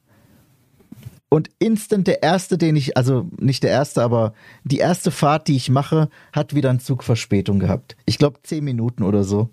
[1.28, 5.56] Und instant der erste, den ich, also nicht der erste, aber die erste Fahrt, die
[5.56, 7.96] ich mache, hat wieder einen Zug Verspätung gehabt.
[8.06, 9.50] Ich glaube zehn Minuten oder so.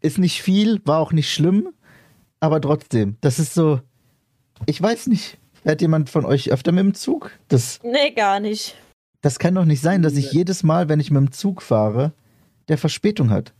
[0.00, 1.68] Ist nicht viel, war auch nicht schlimm,
[2.40, 3.80] aber trotzdem, das ist so,
[4.66, 7.30] ich weiß nicht, fährt jemand von euch öfter mit dem Zug?
[7.48, 8.76] Das, Nee, gar nicht.
[9.20, 12.12] das kann doch nicht sein, dass ich jedes Mal, wenn ich mit dem Zug fahre,
[12.68, 13.52] der Verspätung hat.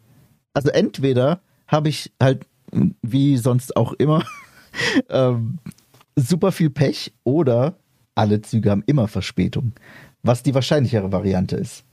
[0.55, 2.47] Also entweder habe ich halt,
[3.03, 4.25] wie sonst auch immer,
[5.09, 5.59] ähm,
[6.17, 7.75] super viel Pech oder
[8.15, 9.73] alle Züge haben immer Verspätung.
[10.23, 11.85] Was die wahrscheinlichere Variante ist.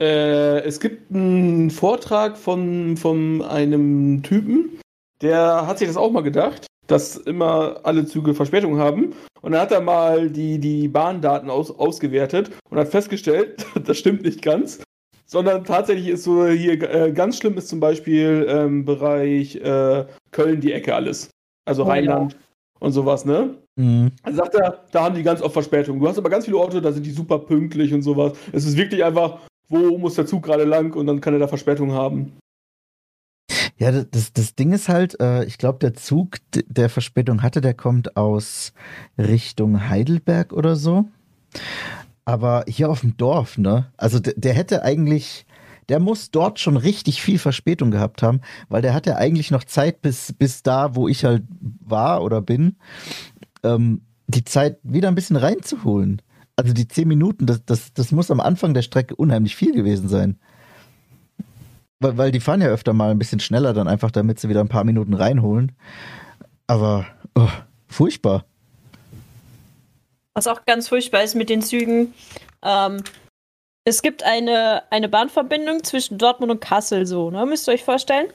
[0.00, 4.78] Äh, es gibt einen Vortrag von, von einem Typen,
[5.20, 9.14] der hat sich das auch mal gedacht, dass immer alle Züge Verspätung haben.
[9.42, 14.22] Und dann hat er mal die, die Bahndaten aus, ausgewertet und hat festgestellt, das stimmt
[14.22, 14.82] nicht ganz.
[15.26, 20.60] Sondern tatsächlich ist so hier äh, ganz schlimm ist zum Beispiel ähm, Bereich äh, Köln
[20.60, 21.30] die Ecke alles.
[21.64, 21.92] Also Oh ja.
[21.92, 22.36] Rheinland
[22.80, 23.54] und sowas, ne?
[23.76, 24.10] Mhm.
[24.24, 26.00] Also sagt er, da haben die ganz oft Verspätung.
[26.00, 28.32] Du hast aber ganz viele Orte, da sind die super pünktlich und sowas.
[28.50, 31.46] Es ist wirklich einfach, wo muss der Zug gerade lang und dann kann er da
[31.46, 32.32] Verspätung haben.
[33.80, 37.72] Ja, das- das, Ding ist halt, äh, ich glaube, der Zug, der Verspätung hatte, der
[37.72, 38.74] kommt aus
[39.16, 41.06] Richtung Heidelberg oder so.
[42.24, 43.86] Aber hier auf dem Dorf, ne?
[43.96, 45.46] Also der, der hätte eigentlich,
[45.88, 50.02] der muss dort schon richtig viel Verspätung gehabt haben, weil der hatte eigentlich noch Zeit
[50.02, 51.42] bis, bis da, wo ich halt
[51.80, 52.76] war oder bin,
[53.64, 56.20] ähm, die Zeit wieder ein bisschen reinzuholen.
[56.54, 60.08] Also die zehn Minuten, das, das, das muss am Anfang der Strecke unheimlich viel gewesen
[60.08, 60.38] sein.
[62.00, 64.60] Weil, weil die fahren ja öfter mal ein bisschen schneller, dann einfach, damit sie wieder
[64.60, 65.72] ein paar Minuten reinholen.
[66.66, 67.48] Aber oh,
[67.88, 68.44] furchtbar.
[70.34, 72.14] Was auch ganz furchtbar ist mit den Zügen.
[72.62, 73.02] Ähm,
[73.84, 77.44] es gibt eine, eine Bahnverbindung zwischen Dortmund und Kassel, so, ne?
[77.46, 78.28] Müsst ihr euch vorstellen.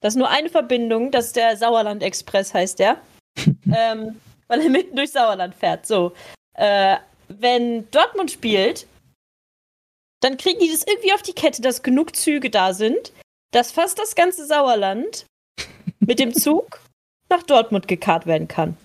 [0.00, 2.98] Das ist nur eine Verbindung, das ist der Sauerland Express, heißt der.
[3.46, 4.16] ähm,
[4.48, 5.86] weil er mitten durch Sauerland fährt.
[5.86, 6.12] So.
[6.54, 6.96] Äh,
[7.28, 8.86] wenn Dortmund spielt,
[10.26, 13.12] dann kriegen die das irgendwie auf die Kette, dass genug Züge da sind,
[13.52, 15.24] dass fast das ganze Sauerland
[16.00, 16.80] mit dem Zug
[17.28, 18.76] nach Dortmund gekarrt werden kann.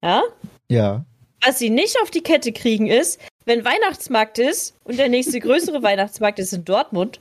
[0.00, 0.22] Ja?
[0.70, 1.04] Ja.
[1.44, 5.82] Was sie nicht auf die Kette kriegen ist, wenn Weihnachtsmarkt ist und der nächste größere
[5.82, 7.18] Weihnachtsmarkt ist in Dortmund,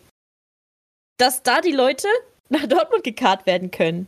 [1.18, 2.08] dass da die Leute
[2.50, 4.08] nach Dortmund gekarrt werden können.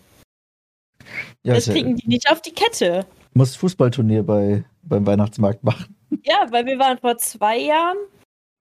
[1.42, 3.08] ja das kriegen die nicht auf die Kette.
[3.34, 5.96] muss Fußballturnier bei, beim Weihnachtsmarkt machen.
[6.24, 7.98] Ja, weil wir waren vor zwei Jahren,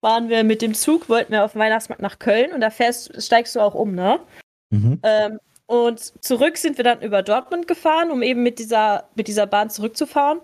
[0.04, 3.20] waren wir mit dem Zug, wollten wir auf den Weihnachtsmarkt nach Köln und da fährst,
[3.20, 4.20] steigst du auch um, ne?
[4.70, 5.00] Mhm.
[5.02, 9.46] Ähm, und zurück sind wir dann über Dortmund gefahren, um eben mit dieser, mit dieser
[9.46, 10.40] Bahn zurückzufahren.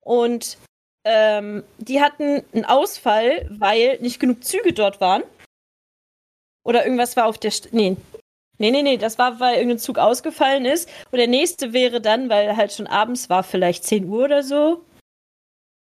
[0.00, 0.58] Und
[1.04, 5.22] ähm, die hatten einen Ausfall, weil nicht genug Züge dort waren.
[6.64, 7.50] Oder irgendwas war auf der.
[7.50, 7.96] St nee.
[8.58, 10.88] Nee, nee, nee, das war, weil irgendein Zug ausgefallen ist.
[11.10, 14.84] Und der nächste wäre dann, weil halt schon abends war, vielleicht 10 Uhr oder so.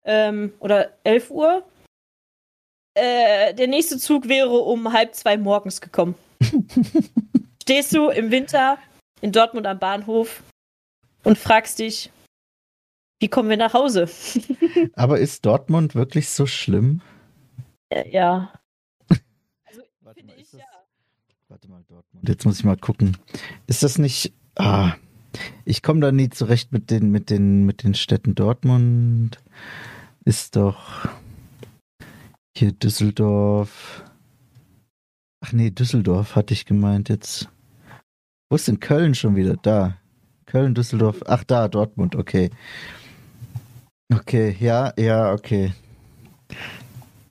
[0.04, 1.64] Ähm, oder 11 Uhr.
[3.00, 6.16] Äh, der nächste Zug wäre um halb zwei morgens gekommen
[7.62, 8.78] stehst du im Winter
[9.22, 10.44] in Dortmund am Bahnhof
[11.24, 12.12] und fragst dich,
[13.20, 14.10] wie kommen wir nach Hause?
[14.96, 17.02] Aber ist Dortmund wirklich so schlimm?
[17.90, 18.54] Äh, ja.
[19.66, 20.66] Also, Warte finde mal, ich das- ja.
[21.50, 22.28] Warte mal, Dortmund.
[22.28, 23.18] Jetzt muss ich mal gucken.
[23.68, 24.34] Ist das nicht.
[24.56, 24.94] Ah,
[25.66, 28.36] ich komme da nie zurecht mit den, mit den, mit den Städten.
[28.36, 29.38] Dortmund
[30.26, 31.08] ist doch
[32.60, 34.04] hier Düsseldorf.
[35.44, 37.50] Ach nee, Düsseldorf hatte ich gemeint jetzt.
[38.50, 39.56] Wo ist denn Köln schon wieder?
[39.56, 39.98] Da.
[40.46, 41.22] Köln, Düsseldorf.
[41.28, 42.50] Ach, da, Dortmund, okay.
[44.14, 45.74] Okay, ja, ja, okay.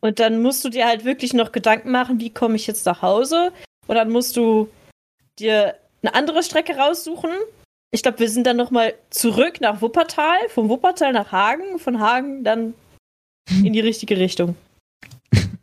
[0.00, 3.02] Und dann musst du dir halt wirklich noch Gedanken machen, wie komme ich jetzt nach
[3.02, 3.52] Hause?
[3.86, 4.68] Und dann musst du
[5.38, 7.30] dir eine andere Strecke raussuchen.
[7.90, 12.44] Ich glaube, wir sind dann nochmal zurück nach Wuppertal, von Wuppertal nach Hagen, von Hagen
[12.44, 12.74] dann
[13.50, 14.56] in die richtige Richtung.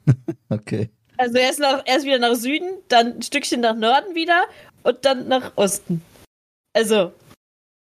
[0.50, 0.90] Okay.
[1.18, 4.44] Also erst, nach, erst wieder nach Süden, dann ein Stückchen nach Norden wieder
[4.84, 6.02] und dann nach Osten.
[6.74, 7.14] Also,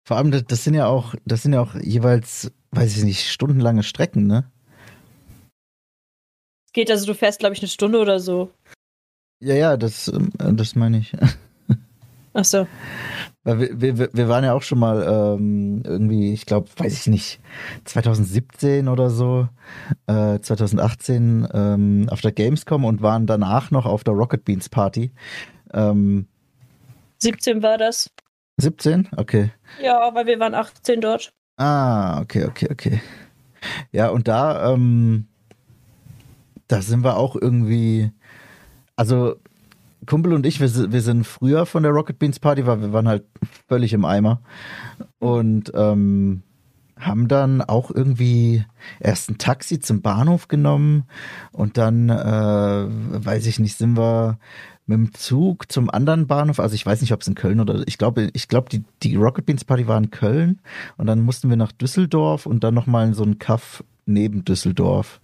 [0.06, 3.82] Vor allem, das, sind ja auch, das sind ja auch jeweils, weiß ich nicht, stundenlange
[3.82, 4.50] Strecken, ne?
[6.76, 8.50] geht also, du fährst, glaube ich, eine Stunde oder so.
[9.40, 11.12] Ja, ja, das, ähm, das meine ich.
[12.38, 12.66] Ach so.
[13.44, 17.06] Weil wir, wir, wir waren ja auch schon mal ähm, irgendwie, ich glaube, weiß ich
[17.06, 17.40] nicht,
[17.86, 19.48] 2017 oder so,
[20.06, 25.12] äh, 2018 ähm, auf der Gamescom und waren danach noch auf der Rocket Beans Party.
[25.72, 26.26] Ähm,
[27.20, 28.10] 17 war das.
[28.58, 29.08] 17?
[29.16, 29.50] Okay.
[29.82, 31.32] Ja, weil wir waren 18 dort.
[31.56, 33.00] Ah, okay, okay, okay.
[33.92, 35.26] Ja, und da, ähm,
[36.68, 38.12] da sind wir auch irgendwie,
[38.94, 39.36] also
[40.06, 43.08] Kumpel und ich, wir, wir sind früher von der Rocket Beans Party, weil wir waren
[43.08, 43.24] halt
[43.68, 44.40] völlig im Eimer.
[45.18, 46.42] Und ähm,
[46.98, 48.64] haben dann auch irgendwie
[49.00, 51.04] erst ein Taxi zum Bahnhof genommen
[51.52, 54.38] und dann, äh, weiß ich nicht, sind wir
[54.86, 57.82] mit dem Zug zum anderen Bahnhof, also ich weiß nicht, ob es in Köln oder
[57.86, 60.60] ich glaube, ich glaube, die, die Rocket Beans Party war in Köln.
[60.96, 65.20] Und dann mussten wir nach Düsseldorf und dann nochmal in so einen Kaff neben Düsseldorf.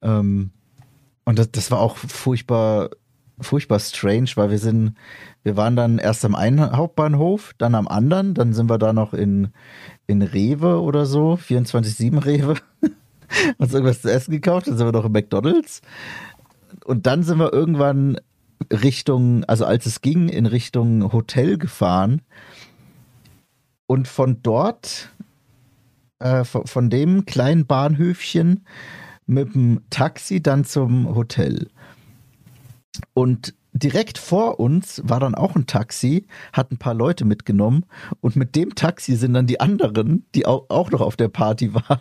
[0.00, 0.50] Ähm,
[1.24, 2.90] und das, das war auch furchtbar,
[3.40, 4.94] furchtbar strange, weil wir sind,
[5.42, 9.14] wir waren dann erst am einen Hauptbahnhof, dann am anderen, dann sind wir da noch
[9.14, 9.48] in,
[10.06, 12.54] in Rewe oder so, 24-7 Rewe,
[13.58, 15.82] uns irgendwas zu essen gekauft, dann sind wir noch im McDonalds.
[16.84, 18.18] Und dann sind wir irgendwann
[18.72, 22.22] Richtung, also als es ging, in Richtung Hotel gefahren.
[23.86, 25.10] Und von dort,
[26.18, 28.66] äh, von, von dem kleinen Bahnhöfchen
[29.26, 31.68] mit dem Taxi dann zum Hotel.
[33.14, 37.84] Und direkt vor uns war dann auch ein Taxi, hat ein paar Leute mitgenommen
[38.20, 42.00] und mit dem Taxi sind dann die anderen, die auch, noch auf der Party waren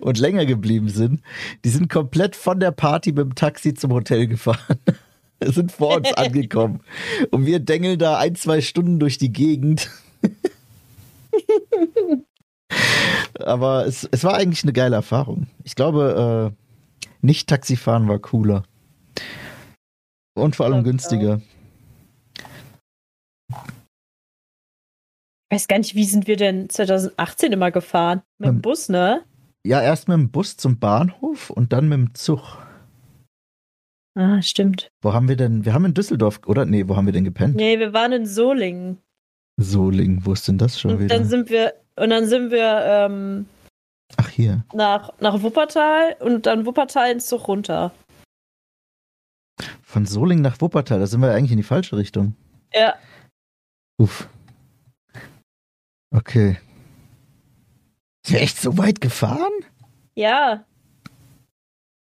[0.00, 1.22] und länger geblieben sind,
[1.64, 4.78] die sind komplett von der Party mit dem Taxi zum Hotel gefahren.
[5.44, 6.80] sind vor uns angekommen.
[7.30, 9.90] Und wir dengeln da ein, zwei Stunden durch die Gegend.
[13.40, 15.48] Aber es, es war eigentlich eine geile Erfahrung.
[15.64, 18.62] Ich glaube, äh, nicht Taxifahren war cooler.
[20.34, 21.40] Und vor allem ich günstiger.
[25.50, 28.22] Ich weiß gar nicht, wie sind wir denn 2018 immer gefahren?
[28.38, 29.22] Mit dem Ähm, Bus, ne?
[29.66, 32.58] Ja, erst mit dem Bus zum Bahnhof und dann mit dem Zug.
[34.18, 34.90] Ah, stimmt.
[35.02, 35.64] Wo haben wir denn?
[35.64, 36.64] Wir haben in Düsseldorf, oder?
[36.64, 37.54] Nee, wo haben wir denn gepennt?
[37.54, 38.98] Nee, wir waren in Solingen.
[39.60, 41.16] Soling, wo ist denn das schon Und wieder?
[41.16, 43.46] dann sind wir, und dann sind wir ähm,
[44.16, 44.64] Ach, hier.
[44.74, 47.92] nach, nach Wuppertal und dann Wuppertal ins Zug runter.
[49.82, 52.34] Von Soling nach Wuppertal, da sind wir eigentlich in die falsche Richtung.
[52.72, 52.94] Ja,
[53.98, 54.28] Uff.
[56.14, 56.58] Okay.
[58.26, 59.52] Sind wir echt so weit gefahren?
[60.14, 60.64] ja.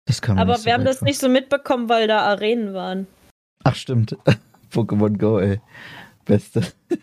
[0.06, 1.06] Das kann man Aber nicht so wir haben das fahren.
[1.06, 3.08] nicht so mitbekommen, weil da Arenen waren.
[3.64, 4.18] Ach, stimmt.
[4.72, 5.62] Pokémon Go, ey.
[6.26, 6.74] Beste.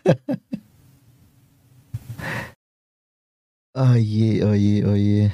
[3.73, 5.31] oh je, oh je, oh je.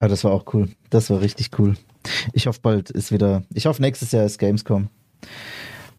[0.00, 0.68] Ah, das war auch cool.
[0.90, 1.76] Das war richtig cool.
[2.32, 3.42] Ich hoffe, bald ist wieder.
[3.54, 4.88] Ich hoffe, nächstes Jahr ist Gamescom.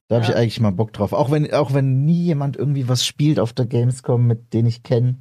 [0.08, 0.32] Da habe Ja.
[0.32, 1.14] ich eigentlich mal Bock drauf.
[1.14, 4.84] Auch wenn, auch wenn nie jemand irgendwie was spielt auf der Gamescom, mit denen ich
[4.84, 5.18] kenne.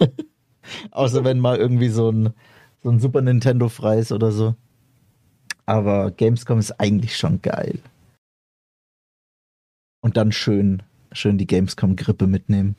[0.90, 2.32] Außer wenn mal irgendwie so ein,
[2.82, 4.54] so ein Super Nintendo frei ist oder so.
[5.66, 7.78] Aber Gamescom ist eigentlich schon geil.
[10.02, 12.76] Und dann schön, schön die Gamescom-Grippe mitnehmen.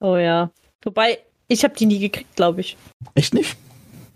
[0.00, 0.50] Oh ja.
[0.84, 2.76] Wobei, ich habe die nie gekriegt, glaube ich.
[3.14, 3.56] Echt nicht?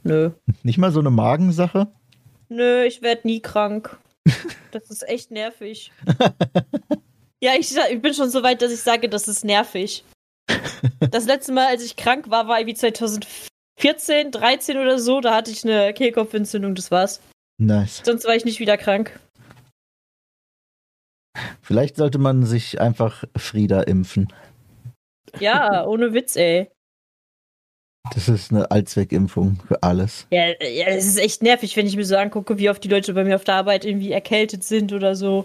[0.04, 0.30] Nö.
[0.62, 1.88] Nicht mal so eine Magensache?
[2.48, 3.98] Nö, ich werde nie krank.
[4.72, 5.90] Das ist echt nervig.
[7.40, 10.04] ja, ich, ich bin schon so weit, dass ich sage, das ist nervig.
[11.10, 15.22] Das letzte Mal, als ich krank war, war irgendwie 2014, 13 oder so.
[15.22, 17.22] Da hatte ich eine Kehlkopfentzündung, das war's.
[17.58, 18.02] Nice.
[18.04, 19.18] Sonst war ich nicht wieder krank.
[21.62, 24.32] Vielleicht sollte man sich einfach Frieda impfen.
[25.40, 26.70] Ja, ohne Witz, ey.
[28.14, 30.26] Das ist eine Allzweckimpfung für alles.
[30.30, 33.12] Ja, ja, das ist echt nervig, wenn ich mir so angucke, wie oft die Leute
[33.14, 35.44] bei mir auf der Arbeit irgendwie erkältet sind oder so.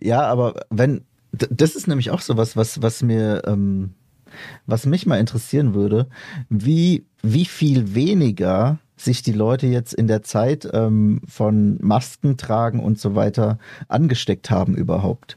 [0.00, 3.94] Ja, aber wenn, das ist nämlich auch sowas, was, was mir, ähm,
[4.66, 6.08] was mich mal interessieren würde,
[6.48, 12.80] wie, wie viel weniger sich die Leute jetzt in der Zeit ähm, von Masken tragen
[12.80, 15.36] und so weiter angesteckt haben überhaupt.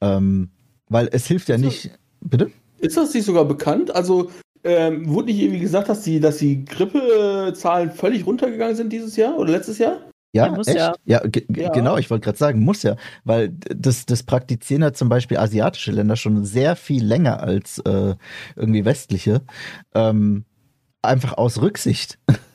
[0.00, 0.50] Ähm,
[0.88, 1.64] weil es hilft ja So.
[1.66, 1.90] nicht.
[2.20, 2.50] Bitte?
[2.78, 3.94] Ist das nicht sogar bekannt?
[3.94, 4.30] Also,
[4.64, 9.36] ähm, wurde nicht irgendwie gesagt, dass die, dass die Grippezahlen völlig runtergegangen sind dieses Jahr
[9.38, 9.98] oder letztes Jahr?
[10.34, 10.78] Ja, Ja, muss echt?
[10.78, 10.94] ja.
[11.04, 11.22] Ja,
[11.54, 11.68] Ja.
[11.70, 15.92] genau, ich wollte gerade sagen, muss ja, weil das, das praktizieren ja zum Beispiel asiatische
[15.92, 18.14] Länder schon sehr viel länger als äh,
[18.56, 19.42] irgendwie westliche.
[19.94, 20.44] Ähm,
[21.02, 22.18] einfach aus Rücksicht.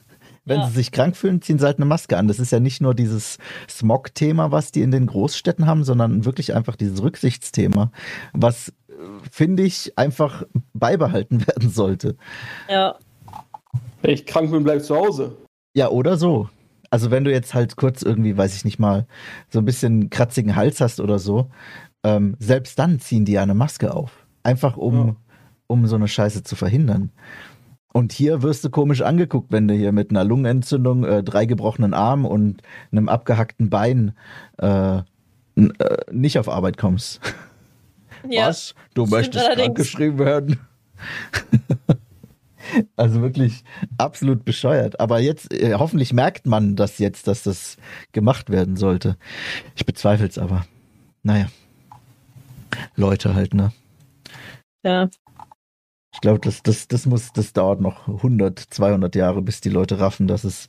[0.48, 0.68] Wenn Ja.
[0.68, 2.28] sie sich krank fühlen, ziehen sie halt eine Maske an.
[2.30, 3.38] Das ist ja nicht nur dieses
[3.70, 7.92] Smog-Thema, was die in den Großstädten haben, sondern wirklich einfach dieses Rücksichtsthema,
[8.34, 8.94] was, äh,
[9.30, 12.16] finde ich, einfach beibehalten werden sollte.
[12.70, 12.96] Ja.
[14.02, 15.36] Wenn ich krank bin, bleib zu Hause.
[15.76, 16.50] Ja, oder so.
[16.90, 19.06] Also wenn du jetzt halt kurz irgendwie, weiß ich nicht mal,
[19.50, 21.50] so ein bisschen kratzigen Hals hast oder so,
[22.04, 24.26] ähm, selbst dann ziehen die ja eine Maske auf.
[24.44, 25.16] Einfach um, Ja.
[25.68, 27.12] um so eine Scheiße zu verhindern.
[27.94, 31.94] Und hier wirst du komisch angeguckt, wenn du hier mit einer Lungenentzündung, äh, drei gebrochenen
[31.94, 34.14] Armen und einem abgehackten Bein
[34.58, 35.04] äh, äh,
[36.12, 37.22] nicht auf Arbeit kommst.
[38.30, 38.48] ja.
[38.48, 38.76] Was?
[38.94, 40.60] Du möchtest krankgeschrieben werden?
[42.96, 43.64] also wirklich
[43.98, 45.00] absolut bescheuert.
[45.00, 47.78] Aber jetzt, äh, hoffentlich merkt man das jetzt, dass das
[48.12, 49.18] gemacht werden sollte.
[49.76, 50.66] Ich bezweifle es aber.
[51.24, 51.48] Naja.
[52.96, 53.72] Leute halt, ne?
[54.84, 55.10] Ja.
[56.18, 60.00] Ich glaube, das, das, das muss, das dauert noch 100, 200 Jahre, bis die Leute
[60.00, 60.68] raffen, dass es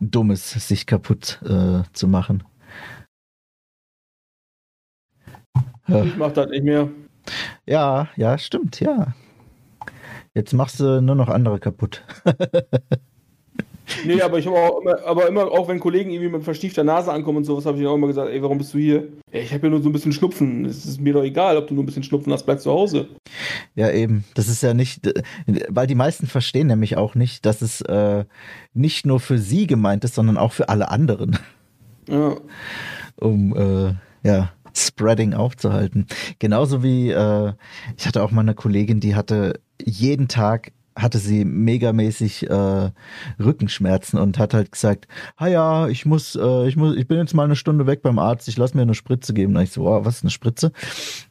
[0.00, 2.42] dumm ist, sich kaputt äh, zu machen.
[5.86, 6.88] Ich mach das nicht mehr.
[7.66, 9.14] Ja, ja, stimmt, ja.
[10.34, 12.02] Jetzt machst du nur noch andere kaputt.
[14.04, 17.12] Nee, aber ich habe auch immer, aber immer, auch wenn Kollegen irgendwie mit verstiefter Nase
[17.12, 19.08] ankommen und sowas, habe ich ihnen auch immer gesagt, ey, warum bist du hier?
[19.32, 20.64] Ey, ich habe ja nur so ein bisschen Schnupfen.
[20.64, 23.08] Es ist mir doch egal, ob du nur ein bisschen Schnupfen hast, bleib zu Hause.
[23.74, 24.24] Ja, eben.
[24.34, 25.12] Das ist ja nicht,
[25.68, 28.24] weil die meisten verstehen nämlich auch nicht, dass es äh,
[28.74, 31.38] nicht nur für sie gemeint ist, sondern auch für alle anderen,
[32.08, 32.36] Ja.
[33.16, 33.94] um äh,
[34.28, 36.06] ja Spreading aufzuhalten.
[36.38, 37.52] Genauso wie äh,
[37.96, 40.72] ich hatte auch mal eine Kollegin, die hatte jeden Tag
[41.02, 42.90] hatte sie megamäßig äh,
[43.38, 47.34] Rückenschmerzen und hat halt gesagt, ah ja, ich muss, äh, ich muss, ich bin jetzt
[47.34, 49.56] mal eine Stunde weg beim Arzt, ich lass mir eine Spritze geben.
[49.56, 50.72] Und ich so, oh, was ist eine Spritze?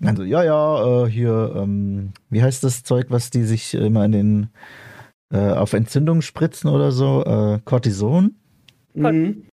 [0.04, 4.12] Also ja, ja, äh, hier, ähm, wie heißt das Zeug, was die sich immer in
[4.12, 4.50] den
[5.32, 7.24] äh, auf Entzündung spritzen oder so?
[7.24, 8.36] Äh, Cortison?
[8.94, 9.44] Mhm.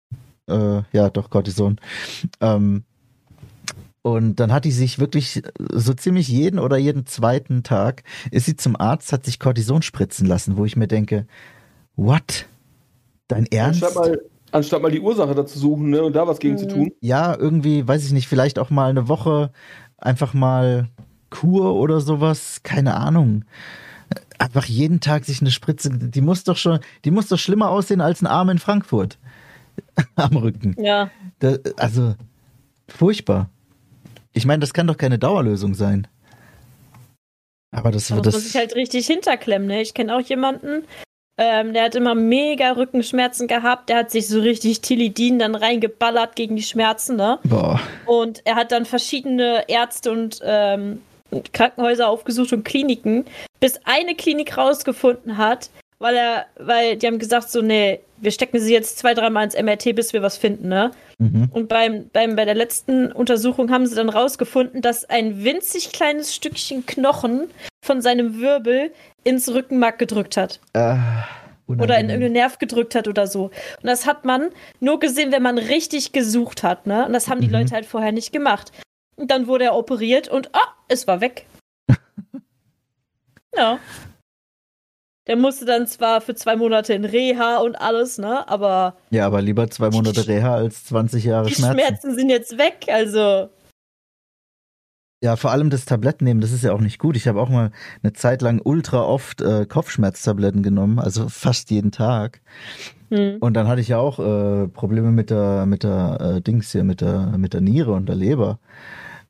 [0.49, 1.79] Äh, ja, doch, Cortison.
[2.41, 2.85] Ähm,
[4.07, 8.55] und dann hat die sich wirklich so ziemlich jeden oder jeden zweiten Tag ist sie
[8.55, 11.27] zum Arzt, hat sich Cortison spritzen lassen, wo ich mir denke,
[11.97, 12.47] what?
[13.27, 13.83] Dein Ernst?
[13.83, 14.21] Anstatt mal,
[14.53, 16.71] anstatt mal die Ursache dazu suchen ne, und da was gegen zu Mhm.
[16.71, 16.93] tun.
[17.01, 19.51] Ja, irgendwie, weiß ich nicht, vielleicht auch mal eine Woche
[19.99, 20.89] einfach mal
[21.31, 23.45] Kur oder sowas, keine Ahnung.
[24.39, 28.01] Einfach jeden Tag sich eine Spritze, die muss doch schon, die muss doch schlimmer aussehen
[28.01, 29.19] als ein Arm in Frankfurt
[30.15, 30.77] am Rücken.
[30.79, 31.11] Ja.
[31.41, 32.15] Da, also,
[32.87, 33.51] furchtbar.
[34.37, 36.07] Ich meine, das kann doch keine Dauerlösung sein.
[37.75, 38.45] Aber das Da wird muss das.
[38.45, 39.67] sich halt richtig hinterklemmen.
[39.67, 39.81] Ne?
[39.81, 40.85] Ich kenne auch jemanden,
[41.39, 43.89] ähm, der hat immer mega Rückenschmerzen gehabt.
[43.89, 47.17] Der hat sich so richtig Tilidin dann reingeballert gegen die Schmerzen.
[47.17, 47.39] Ne?
[47.45, 47.81] boah.
[48.05, 51.01] Und er hat dann verschiedene Ärzte und ähm,
[51.55, 53.25] Krankenhäuser aufgesucht und Kliniken,
[53.61, 58.59] bis eine Klinik rausgefunden hat, weil er, weil die haben gesagt so, nee, wir stecken
[58.61, 60.91] sie jetzt zwei, dreimal ins MRT, bis wir was finden, ne?
[61.19, 61.49] Mhm.
[61.53, 66.35] Und beim, beim, bei der letzten Untersuchung haben sie dann rausgefunden, dass ein winzig kleines
[66.35, 67.49] Stückchen Knochen
[67.85, 68.91] von seinem Wirbel
[69.25, 70.61] ins Rückenmark gedrückt hat.
[70.73, 70.97] Äh,
[71.67, 73.45] Oder in irgendeinen Nerv gedrückt hat oder so.
[73.47, 77.07] Und das hat man nur gesehen, wenn man richtig gesucht hat, ne?
[77.07, 77.53] Und das haben die Mhm.
[77.55, 78.73] Leute halt vorher nicht gemacht.
[79.17, 81.47] Und dann wurde er operiert und ah, es war weg.
[83.57, 83.79] ja.
[85.27, 88.49] Der musste dann zwar für zwei Monate in Reha und alles, ne?
[88.49, 91.81] Aber Ja, aber lieber zwei Monate Reha als 20 Jahre die Schmerzen.
[91.81, 93.49] Schmerzen sind jetzt weg, also.
[95.23, 97.17] Ja, vor allem das Tablettennehmen, das ist ja auch nicht gut.
[97.17, 97.73] Ich habe auch mal
[98.03, 102.41] eine Zeit lang ultra oft äh, Kopfschmerztabletten genommen, also fast jeden Tag.
[103.11, 103.39] Hm.
[103.41, 106.85] Und dann hatte ich ja auch äh, Probleme mit der mit der äh, Dings hier,
[106.85, 108.59] mit der mit der Niere und der Leber.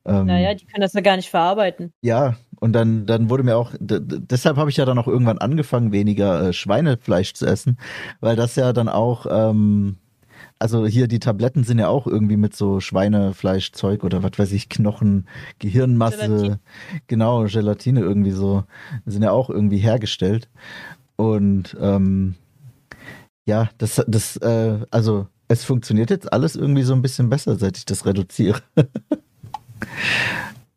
[0.04, 1.92] Ähm, Naja, die können das ja gar nicht verarbeiten.
[2.00, 5.92] Ja, und dann, dann wurde mir auch, deshalb habe ich ja dann auch irgendwann angefangen,
[5.92, 7.78] weniger äh, Schweinefleisch zu essen,
[8.20, 9.96] weil das ja dann auch, ähm,
[10.58, 14.68] also hier die Tabletten sind ja auch irgendwie mit so Schweinefleischzeug oder was weiß ich,
[14.68, 15.26] Knochen,
[15.58, 16.60] Gehirnmasse, Gelatine.
[17.06, 18.64] genau, Gelatine irgendwie so,
[19.04, 20.48] sind ja auch irgendwie hergestellt.
[21.16, 22.36] Und ähm,
[23.46, 27.76] ja, das, das, äh, also es funktioniert jetzt alles irgendwie so ein bisschen besser, seit
[27.76, 28.60] ich das reduziere.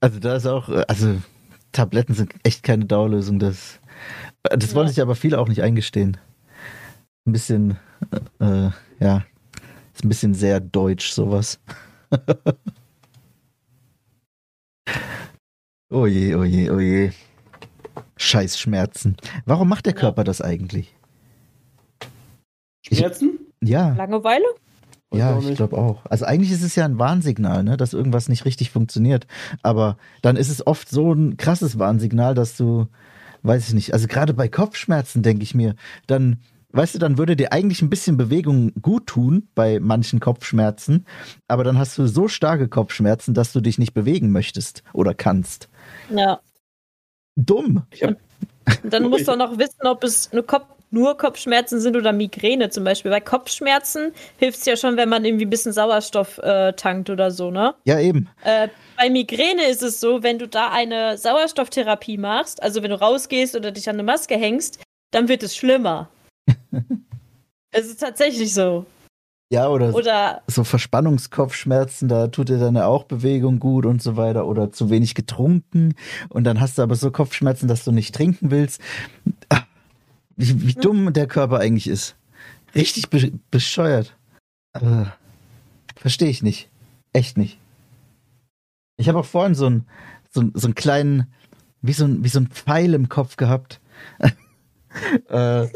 [0.01, 1.17] Also da ist auch, äh, also
[1.71, 3.39] Tabletten sind echt keine Dauerlösung.
[3.39, 3.79] Das,
[4.43, 4.93] das wollen Ja.
[4.93, 6.17] sich aber viele auch nicht eingestehen.
[7.25, 7.77] Ein bisschen,
[8.39, 9.23] äh, äh, ja,
[9.93, 11.59] ist ein bisschen sehr deutsch sowas.
[15.91, 17.11] oh je, oh je, oh je.
[18.17, 19.15] Scheiß Schmerzen.
[19.45, 19.93] Warum macht der.
[19.93, 20.93] Körper das eigentlich?
[22.85, 23.39] Schmerzen?
[23.61, 24.45] Ja, Langeweile?
[25.11, 26.05] Weiß ja, ich glaube auch.
[26.05, 29.25] Also eigentlich ist es ja ein Warnsignal, ne, dass irgendwas nicht richtig funktioniert.
[29.63, 32.87] Aber dann ist es oft so ein krasses Warnsignal, dass du,
[33.41, 36.41] weiß ich nicht, also gerade bei Kopfschmerzen denke ich mir, dann,
[36.73, 41.05] weißt du, dann würde dir eigentlich ein bisschen Bewegung gut tun bei manchen Kopfschmerzen,
[41.47, 45.69] aber dann hast du so starke Kopfschmerzen, dass du dich nicht bewegen möchtest oder kannst.
[46.15, 46.39] Ja.
[47.35, 47.83] Dumm.
[47.89, 48.15] Ich hab,
[48.83, 52.11] Und dann musst du auch noch wissen, ob es nur, Kopf, nur Kopfschmerzen sind oder
[52.11, 53.11] Migräne zum Beispiel.
[53.11, 57.31] Bei Kopfschmerzen hilft es ja schon, wenn man irgendwie ein bisschen Sauerstoff äh, tankt oder
[57.31, 57.75] so, ne?
[57.85, 58.29] Ja, eben.
[58.43, 62.99] Äh, bei Migräne ist es so, wenn du da eine Sauerstofftherapie machst, also wenn du
[62.99, 64.79] rausgehst oder dich an eine Maske hängst,
[65.11, 66.09] dann wird es schlimmer.
[67.71, 68.85] es ist tatsächlich so.
[69.51, 74.45] Ja, oder, Oder so Verspannungskopfschmerzen, da tut dir dann auch Bewegung gut und so weiter
[74.45, 75.95] oder zu wenig getrunken
[76.29, 78.79] und dann hast du aber so Kopfschmerzen, dass du nicht trinken willst.
[80.39, 82.15] Wie, wie dumm der Körper eigentlich ist.
[82.73, 84.15] Richtig be bescheuert.
[84.73, 85.05] Äh,
[85.97, 86.69] Verstehe ich nicht.
[87.11, 87.59] Echt nicht.
[88.97, 89.85] Ich habe auch vorhin so einen
[90.31, 91.27] so, einen- so einen kleinen,
[91.81, 93.81] wie so ein, wie so ein Pfeil im Kopf gehabt.
[94.19, 95.67] äh,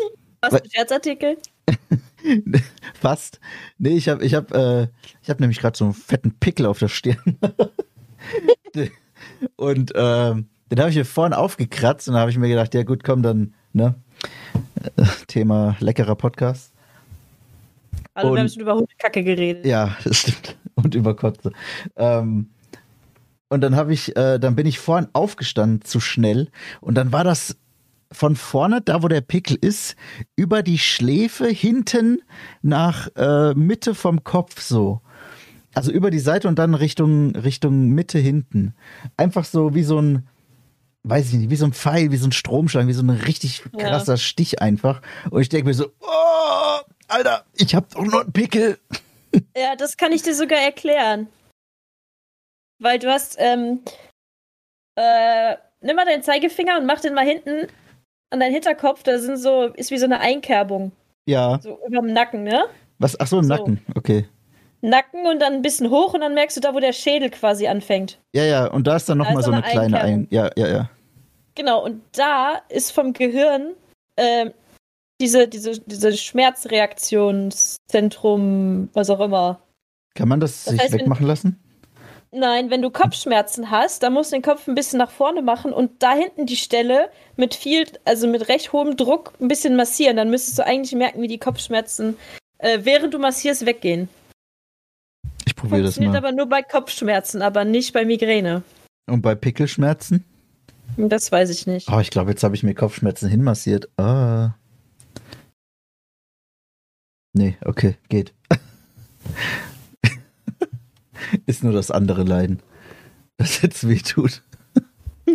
[0.41, 1.37] was ein Scherzartikel?
[2.93, 3.39] Fast.
[3.77, 4.87] Nee, ich habe ich hab, äh,
[5.21, 7.37] ich hab nämlich gerade so einen fetten Pickel auf der Stirn.
[9.57, 12.83] und ähm, den habe ich mir vorhin aufgekratzt und da habe ich mir gedacht, ja
[12.83, 13.95] gut, komm dann, ne?
[15.27, 16.73] Thema leckerer Podcast.
[18.13, 19.65] Also wir haben Und- schon über Hundekacke geredet.
[19.65, 20.55] Ja, das stimmt.
[20.75, 21.51] Und über Kotze.
[21.95, 22.49] Ähm,
[23.49, 26.49] und dann habe ich, äh, dann bin ich vorhin aufgestanden zu schnell
[26.81, 27.55] und dann war das
[28.11, 29.95] von vorne, da wo der Pickel ist,
[30.35, 32.21] über die Schläfe hinten
[32.61, 35.01] nach äh, Mitte vom Kopf so.
[35.75, 38.75] Also über die Seite und dann Richtung, Richtung Mitte hinten.
[39.17, 40.27] Einfach so wie so ein,
[41.03, 43.63] weiß ich nicht, wie so ein Pfeil, wie so ein Stromschlag, wie so ein richtig
[43.77, 43.89] Ja.
[43.89, 45.01] krasser Stich einfach.
[45.29, 48.77] Und ich denke mir so, oh, Alter, ich hab doch nur einen Pickel.
[49.57, 51.27] Ja, das kann ich dir sogar erklären.
[52.79, 53.79] Weil du hast, ähm,
[54.95, 57.67] äh, nimm mal deinen Zeigefinger und mach den mal hinten
[58.29, 59.01] an deinen Hinterkopf.
[59.01, 60.91] Da sind so, ist wie so eine Einkerbung.
[61.25, 61.59] Ja.
[61.63, 62.65] So über dem Nacken, ne?
[62.99, 63.19] Was?
[63.19, 63.49] Ach so, im So.
[63.55, 63.81] Nacken.
[63.95, 64.27] Okay.
[64.83, 67.67] Nacken und dann ein bisschen hoch und dann merkst du da, wo der Schädel quasi
[67.67, 68.19] anfängt.
[68.35, 68.65] Ja, ja.
[68.67, 70.27] Und da ist dann Da nochmal ist so so eine eine kleine Ein.
[70.29, 70.89] Ja, ja, ja.
[71.55, 73.73] Genau, und da ist vom Gehirn
[74.17, 74.51] ähm,
[75.21, 79.59] diese, diese, diese Schmerzreaktionszentrum, was auch immer.
[80.15, 81.59] Kann man das, Das sich heißt, wenn- wegmachen lassen?
[82.35, 85.71] Nein, wenn du Kopfschmerzen hast, dann musst du den Kopf ein bisschen nach vorne machen
[85.71, 90.17] und da hinten die Stelle mit viel, also mit recht hohem Druck ein bisschen massieren.
[90.17, 92.17] Dann müsstest du eigentlich merken, wie die Kopfschmerzen,
[92.57, 94.09] äh, während du massierst, weggehen.
[95.45, 96.29] Ich probiere das Funktioniert mal.
[96.29, 98.63] aber nur bei Kopfschmerzen, aber nicht bei Migräne.
[99.07, 100.23] Und bei Pickelschmerzen?
[100.97, 101.89] Das weiß ich nicht.
[101.91, 103.89] Oh, ich glaube, jetzt habe ich mir Kopfschmerzen hinmassiert.
[103.97, 104.51] Ah.
[107.33, 108.33] Nee, okay, geht.
[111.45, 112.61] ist nur das andere Leiden.
[113.37, 114.43] Das jetzt weh tut.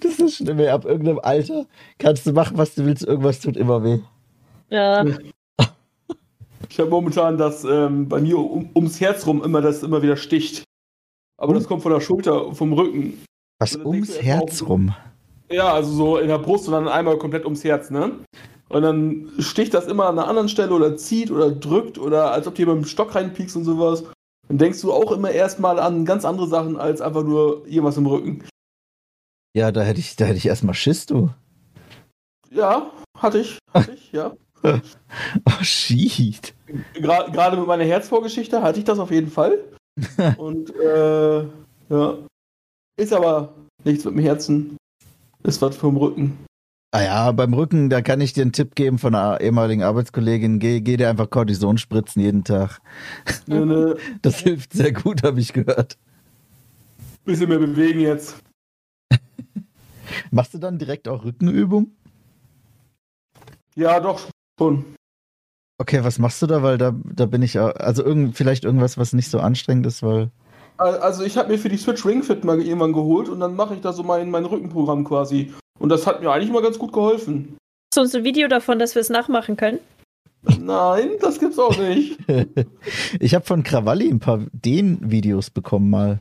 [0.00, 1.66] das ist schlimm, ab irgendeinem Alter
[1.98, 3.98] kannst du machen, was du willst, irgendwas tut immer weh.
[4.70, 5.04] Ja.
[6.70, 10.16] Ich habe momentan das ähm, bei mir um, ums Herz rum immer, das immer wieder
[10.16, 10.62] sticht.
[11.36, 13.24] Aber das kommt von der Schulter, vom Rücken.
[13.58, 14.94] Was ums du Herz mal, rum.
[15.50, 18.12] Ja, also so in der Brust und dann einmal komplett ums Herz, ne?
[18.68, 22.46] Und dann sticht das immer an einer anderen Stelle oder zieht oder drückt oder als
[22.46, 24.04] ob dir beim Stock reinpiekst und sowas.
[24.46, 28.06] Dann denkst du auch immer erstmal an ganz andere Sachen als einfach nur irgendwas im
[28.06, 28.44] Rücken.
[29.56, 31.30] Ja, da hätte ich, da hätte ich erstmal Schiss, du.
[32.52, 34.36] Ja, hatte ich, hatte ich, ja.
[34.62, 36.54] Oh, shit.
[36.94, 39.58] Gra- Gerade mit meiner Herzvorgeschichte hatte ich das auf jeden Fall.
[40.36, 41.40] Und äh,
[41.88, 42.18] ja.
[42.98, 43.54] Ist aber
[43.84, 44.76] nichts mit dem Herzen.
[45.42, 46.38] Ist was vom Rücken.
[46.92, 50.58] Ah ja, beim Rücken, da kann ich dir einen Tipp geben von einer ehemaligen Arbeitskollegin.
[50.58, 52.80] Geh, geh dir einfach Cortison spritzen jeden Tag.
[53.46, 55.96] Ne, ne, Das hilft sehr gut, habe ich gehört.
[57.24, 58.36] bisschen mehr bewegen jetzt.
[60.32, 61.92] Machst du dann direkt auch Rückenübung?
[63.76, 64.84] Ja, doch, schon.
[65.80, 66.62] Okay, was machst du da?
[66.62, 70.02] Weil da, da bin ich, auch- also irgend, vielleicht irgendwas, was nicht so anstrengend ist,
[70.02, 70.28] weil.
[70.76, 73.74] Also ich habe mir für die Switch Ring Fit mal irgendwann geholt und dann mache
[73.74, 75.54] ich da so mein, mein Rückenprogramm quasi.
[75.78, 77.56] Und das hat mir eigentlich mal ganz gut geholfen.
[77.90, 79.78] Hast du uns ein Video davon, dass wir es nachmachen können?
[80.58, 82.18] Nein, das gibt's auch nicht.
[83.20, 86.18] ich habe von Krawalli ein paar Den-Videos bekommen mal.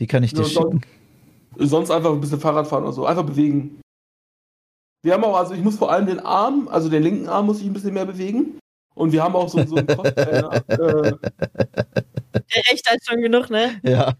[0.00, 0.80] Die kann ich dir Ja, schicken.
[1.58, 3.04] Sonst einfach ein bisschen Fahrrad fahren oder so.
[3.06, 3.80] Einfach bewegen.
[5.06, 7.60] Wir haben auch, also ich muss vor allem den Arm, also den linken Arm muss
[7.60, 8.58] ich ein bisschen mehr bewegen.
[8.96, 10.52] Und wir haben auch so, so einen Crosstrainer.
[10.66, 11.12] äh,
[12.34, 13.80] Der rechte hat schon genug, ne?
[13.84, 14.14] Ja.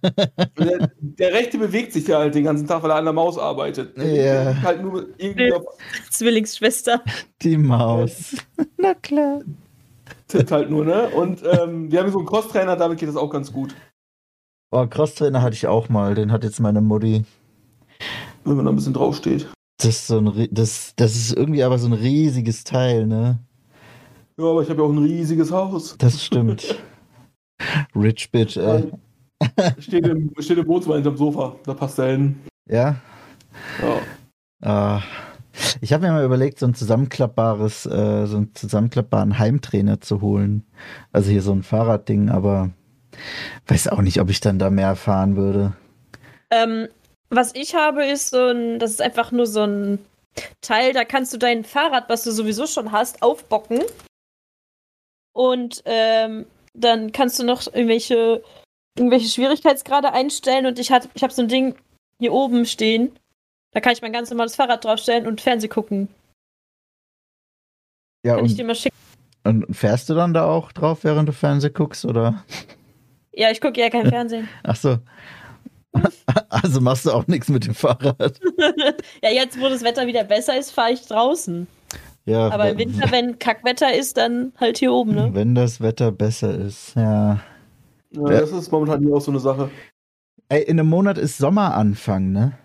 [0.56, 3.36] der, der rechte bewegt sich ja halt den ganzen Tag, weil er an der Maus
[3.36, 3.98] arbeitet.
[3.98, 4.62] Ja.
[4.62, 5.64] halt nur irgendwie auf,
[6.10, 7.02] Zwillingsschwester.
[7.42, 8.36] Die Maus.
[8.78, 9.40] Na klar.
[10.28, 11.08] tippt halt nur, ne?
[11.08, 13.74] Und ähm, wir haben so einen Crosstrainer, damit geht das auch ganz gut.
[14.70, 16.14] Oh, Crosstrainer hatte ich auch mal.
[16.14, 17.24] Den hat jetzt meine Mutti.
[18.44, 19.48] Wenn man da ein bisschen draufsteht.
[19.78, 23.38] Das ist so ein, das, das ist irgendwie aber so ein riesiges Teil, ne?
[24.38, 25.96] Ja, aber ich habe ja auch ein riesiges Haus.
[25.98, 26.76] Das stimmt.
[27.94, 28.90] Rich Bitch, ey.
[29.78, 31.56] Steht im, steht im Wohnzimmer hinterm Sofa.
[31.64, 32.36] Da passt er hin.
[32.68, 32.96] Ja.
[33.80, 34.00] Ja.
[34.62, 35.02] Ah.
[35.80, 40.66] Ich habe mir mal überlegt, so ein zusammenklappbares, äh, so einen zusammenklappbaren Heimtrainer zu holen.
[41.12, 42.70] Also hier so ein Fahrradding, aber
[43.66, 45.72] weiß auch nicht, ob ich dann da mehr fahren würde.
[46.50, 46.88] Ähm,
[47.30, 49.98] was ich habe, ist so ein, das ist einfach nur so ein
[50.60, 53.82] Teil, da kannst du dein Fahrrad, was du sowieso schon hast, aufbocken.
[55.32, 58.42] Und ähm, dann kannst du noch irgendwelche,
[58.96, 60.66] irgendwelche Schwierigkeitsgrade einstellen.
[60.66, 61.74] Und ich, hat, ich habe so ein Ding
[62.20, 63.18] hier oben stehen.
[63.72, 66.08] Da kann ich mein ganz normales Fahrrad draufstellen und Fernseh gucken.
[68.24, 68.96] Ja, Kann ich und, dir mal schicken.
[69.44, 72.44] und fährst du dann da auch drauf, während du Fernseh guckst, oder?
[73.32, 74.48] Ja, ich gucke ja kein Fernsehen.
[74.62, 74.98] Ach so.
[76.48, 78.40] Also machst du auch nichts mit dem Fahrrad.
[79.22, 81.66] ja, jetzt, wo das Wetter wieder besser ist, fahre ich draußen.
[82.24, 85.30] Ja, Aber im wenn- Winter, wenn Kackwetter ist, dann halt hier oben, ne?
[85.32, 87.40] Wenn das Wetter besser ist, ja.
[88.10, 88.22] ja.
[88.28, 89.70] Das ist momentan hier auch so eine Sache.
[90.48, 92.58] Ey, in einem Monat ist Sommeranfang, ne?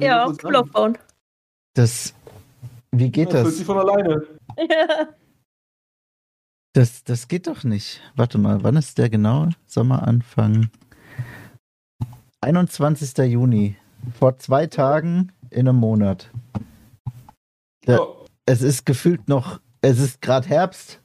[0.00, 0.96] Ja, Pool aufbauen.
[1.74, 2.14] Das.
[2.92, 3.56] Wie geht Das fühlt das?
[3.56, 4.22] sich von alleine.
[6.72, 8.00] Das, das geht doch nicht.
[8.16, 9.48] Warte mal, wann ist der genau?
[9.66, 10.70] Sommeranfang.
[12.44, 13.16] 21.
[13.24, 13.76] Juni.
[14.18, 16.30] Vor zwei Tagen in einem Monat.
[17.86, 17.96] Ja.
[17.96, 18.06] Ja.
[18.44, 19.60] Es ist gefühlt noch.
[19.80, 21.00] Es ist gerade Herbst.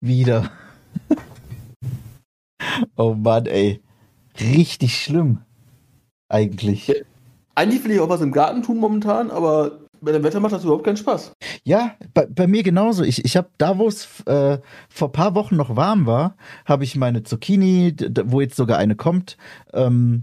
[0.00, 0.52] Wieder.
[2.96, 3.82] oh Mann, ey.
[4.38, 5.38] Richtig schlimm.
[6.28, 7.04] Eigentlich.
[7.56, 10.62] Eigentlich will ich auch was im Garten tun momentan, aber bei dem Wetter macht das
[10.62, 11.32] überhaupt keinen Spaß.
[11.66, 13.02] Ja, bei, bei mir genauso.
[13.02, 16.94] Ich, ich habe da, wo es äh, vor paar Wochen noch warm war, habe ich
[16.94, 17.92] meine Zucchini,
[18.26, 19.36] wo jetzt sogar eine kommt,
[19.72, 20.22] ähm,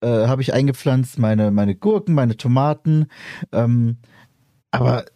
[0.00, 3.08] äh, habe ich eingepflanzt, meine, meine Gurken, meine Tomaten.
[3.50, 3.96] Ähm,
[4.70, 5.06] aber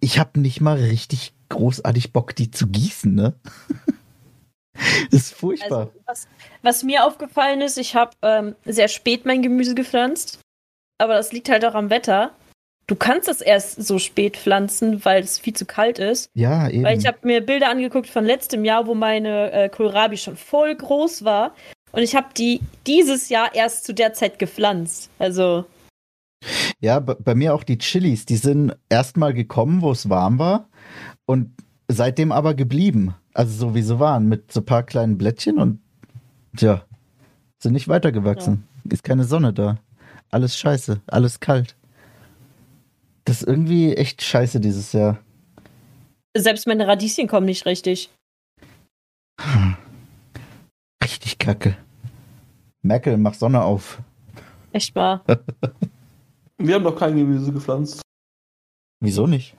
[0.00, 3.34] ich habe nicht mal richtig großartig Bock, die zu gießen, ne?
[5.10, 5.78] das ist furchtbar.
[5.78, 6.28] Also, was,
[6.62, 10.40] was mir aufgefallen ist, ich habe ähm, sehr spät mein Gemüse gepflanzt.
[10.96, 12.32] Aber das liegt halt auch am Wetter.
[12.88, 16.30] Du kannst es erst so spät pflanzen, weil es viel zu kalt ist.
[16.34, 16.84] ja, eben.
[16.84, 20.74] Weil ich habe mir Bilder angeguckt von letztem Jahr, wo meine äh, Kohlrabi schon voll
[20.74, 21.52] groß war.
[21.90, 25.10] Und ich habe die dieses Jahr erst zu der Zeit gepflanzt.
[25.18, 25.64] Also,
[26.80, 30.68] Ja, bei, bei mir auch die Chilis, die sind erstmal gekommen, wo es warm war
[31.24, 31.50] und
[31.88, 33.14] seitdem aber geblieben.
[33.34, 35.80] Also so wie sie waren, mit so ein paar kleinen Blättchen und
[36.56, 36.84] tja,
[37.58, 38.66] sind nicht weitergewachsen.
[38.88, 39.78] Ist keine Sonne da.
[40.30, 41.76] Alles scheiße, alles kalt.
[43.26, 45.18] Das ist irgendwie echt scheiße dieses Jahr.
[46.36, 48.10] selbst meine Radieschen kommen nicht richtig.
[51.02, 51.76] Richtig kacke.
[52.82, 54.00] Merkel, mach Sonne auf.
[54.72, 55.24] Echt wahr.
[56.58, 58.00] Wir haben noch kein Gemüse gepflanzt,
[59.00, 59.54] Wieso nicht?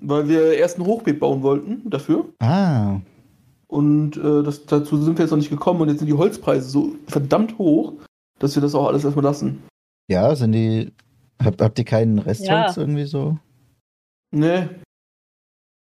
[0.00, 2.26] weil wir erst ein Hochbeet bauen wollten dafür.
[2.40, 3.00] Ah,
[3.68, 6.68] Und äh, das, dazu sind wir jetzt noch nicht gekommen und jetzt sind die Holzpreise
[6.68, 7.94] so verdammt hoch,
[8.40, 9.62] dass wir das auch alles erstmal lassen.
[10.10, 10.92] ja, sind die.
[11.44, 12.82] Habt, habt ihr keinen Restholz Ja.
[12.82, 13.38] irgendwie so?
[14.34, 14.68] Nee,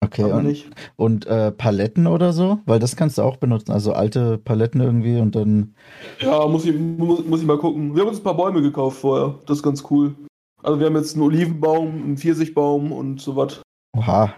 [0.03, 0.67] Okay, und, nicht.
[0.95, 2.59] und äh, Paletten oder so?
[2.67, 3.71] Weil das kannst du auch benutzen.
[3.71, 5.73] Also alte Paletten irgendwie und dann.
[6.19, 7.95] Ja, muss ich, muss, muss ich mal gucken.
[7.95, 9.35] Wir haben uns ein paar Bäume gekauft vorher.
[9.47, 10.13] Das ist ganz cool.
[10.61, 13.61] Also wir haben jetzt einen Olivenbaum, einen Pfirsichbaum und so was.
[13.97, 14.33] Oha,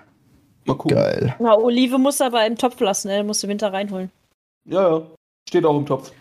[0.66, 0.96] Mal gucken.
[0.96, 1.36] geil.
[1.40, 3.24] Na, Olive musst du aber im Topf lassen, ne?
[3.24, 4.10] Musst du Winter reinholen.
[4.66, 5.02] Ja, ja.
[5.48, 6.12] Steht auch im Topf.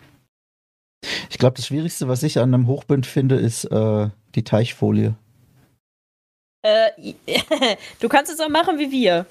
[1.29, 5.15] Ich glaube, das Schwierigste, was ich an einem Hochbind finde, ist äh, die Teichfolie.
[6.61, 7.13] Äh,
[7.99, 9.25] du kannst es auch machen wie wir.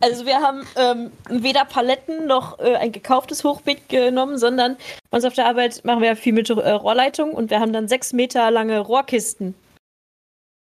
[0.00, 4.76] Also wir haben ähm, weder Paletten noch äh, ein gekauftes Hochbeet genommen, sondern
[5.10, 7.88] bei uns auf der Arbeit machen wir viel mit äh, Rohrleitung und wir haben dann
[7.88, 9.54] sechs Meter lange Rohrkisten.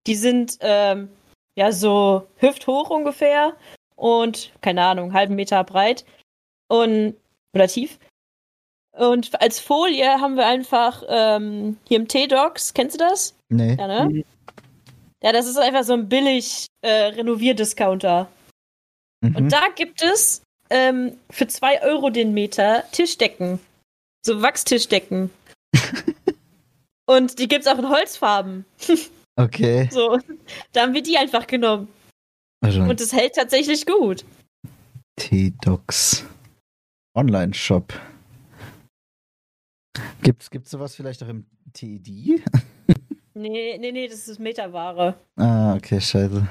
[0.06, 1.10] Die sind ähm,
[1.56, 3.56] ja so hüfthoch ungefähr
[3.96, 6.06] und keine Ahnung, halben Meter breit
[6.70, 7.16] und
[7.54, 8.00] oder tief.
[8.98, 13.36] Und als Folie haben wir einfach ähm, hier im T-Docs, kennst du das?
[13.50, 13.76] Nee.
[13.76, 14.10] Ja, ne?
[14.10, 14.24] Mhm.
[15.24, 18.28] Ja, das ist einfach so ein billig äh, Renovierdiscounter.
[19.22, 19.36] Mhm.
[19.36, 23.60] Und da gibt es ähm, für 2 Euro den Meter Tischdecken.
[24.26, 25.30] So Wachstischdecken.
[27.06, 28.66] Und die gibt's auch in Holzfarben.
[29.40, 29.88] Okay.
[29.92, 30.18] So,
[30.72, 31.88] da haben wir die einfach genommen.
[32.62, 34.26] Also, Und es hält tatsächlich gut.
[35.18, 36.26] T-Docs.
[37.16, 37.94] Online-Shop.
[40.22, 42.44] Gibt's, gibt's sowas vielleicht auch im TED?
[43.40, 45.14] Nee, nee, nee, das ist Meterware.
[45.36, 46.48] Ah, okay, scheiße.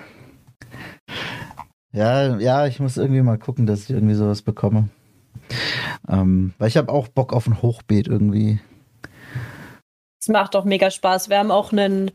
[1.91, 4.89] Ja, ja, ich muss irgendwie mal gucken, dass ich irgendwie sowas bekomme.
[6.09, 8.61] Ähm, weil ich habe auch Bock auf ein Hochbeet irgendwie.
[10.21, 11.29] Es macht doch mega Spaß.
[11.29, 12.13] Wir haben auch einen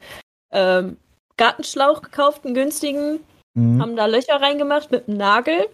[0.54, 0.96] ähm,
[1.36, 3.20] Gartenschlauch gekauft, einen günstigen.
[3.54, 3.82] Mhm.
[3.82, 5.68] haben da Löcher reingemacht mit einem Nagel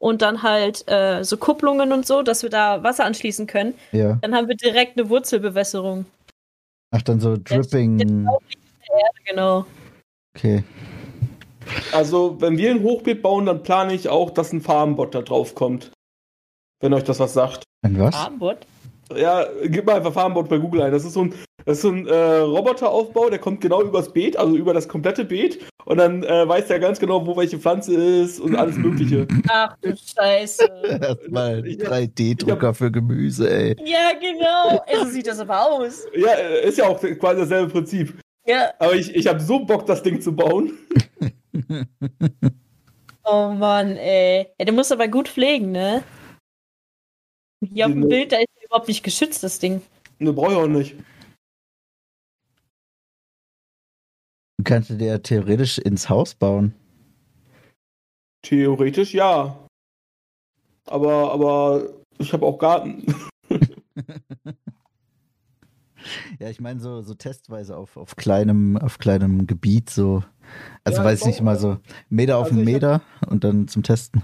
[0.00, 3.74] und dann halt äh, so Kupplungen und so, dass wir da Wasser anschließen können.
[3.92, 4.18] Ja.
[4.22, 6.06] Dann haben wir direkt eine Wurzelbewässerung.
[6.90, 8.26] Ach, dann so Dripping.
[9.26, 9.66] Genau.
[10.34, 10.64] Okay.
[11.92, 15.54] Also, wenn wir ein Hochbeet bauen, dann plane ich auch, dass ein Farmbot da drauf
[15.54, 15.92] kommt.
[16.80, 17.64] Wenn euch das was sagt.
[17.82, 18.14] Ein was?
[18.14, 18.66] Armbot.
[19.14, 20.92] Ja, gib mal einfach Farmbot bei Google ein.
[20.92, 21.34] Das ist so ein,
[21.64, 25.24] das ist so ein äh, Roboteraufbau, der kommt genau übers Beet, also über das komplette
[25.24, 25.58] Beet.
[25.86, 29.26] Und dann äh, weiß der ganz genau, wo welche Pflanze ist und alles Mögliche.
[29.48, 30.64] Ach du Scheiße.
[31.00, 33.76] Erstmal ein Ich hab- 3D-Drucker für Gemüse, ey.
[33.84, 34.84] ja, genau.
[35.04, 36.06] So sieht das aber aus.
[36.14, 38.14] Ja, äh, ist ja auch quasi dasselbe Prinzip.
[38.46, 38.70] Ja.
[38.78, 40.72] Aber ich, ich habe so Bock, das Ding zu bauen.
[43.24, 44.48] Oh Mann, ey.
[44.58, 46.02] Ja, du musst aber gut pflegen, ne?
[47.72, 48.08] Hier auf dem.
[48.08, 49.82] Bild, da ist ja überhaupt nicht geschützt, das Ding.
[50.18, 50.94] Ne, brauche ich auch nicht.
[54.64, 56.74] Kannst du dir ja theoretisch ins Haus bauen.
[58.42, 59.66] Theoretisch ja.
[60.86, 61.84] Aber, aber
[62.18, 63.04] ich habe auch Garten.
[66.38, 70.22] Ja, ich meine so, so testweise auf, auf kleinem, auf kleinem Gebiet so.
[70.82, 71.76] Also Ja, weiß ich nicht mal so
[72.08, 74.22] Meter auf Also einen ich hab- Meter und dann zum Testen.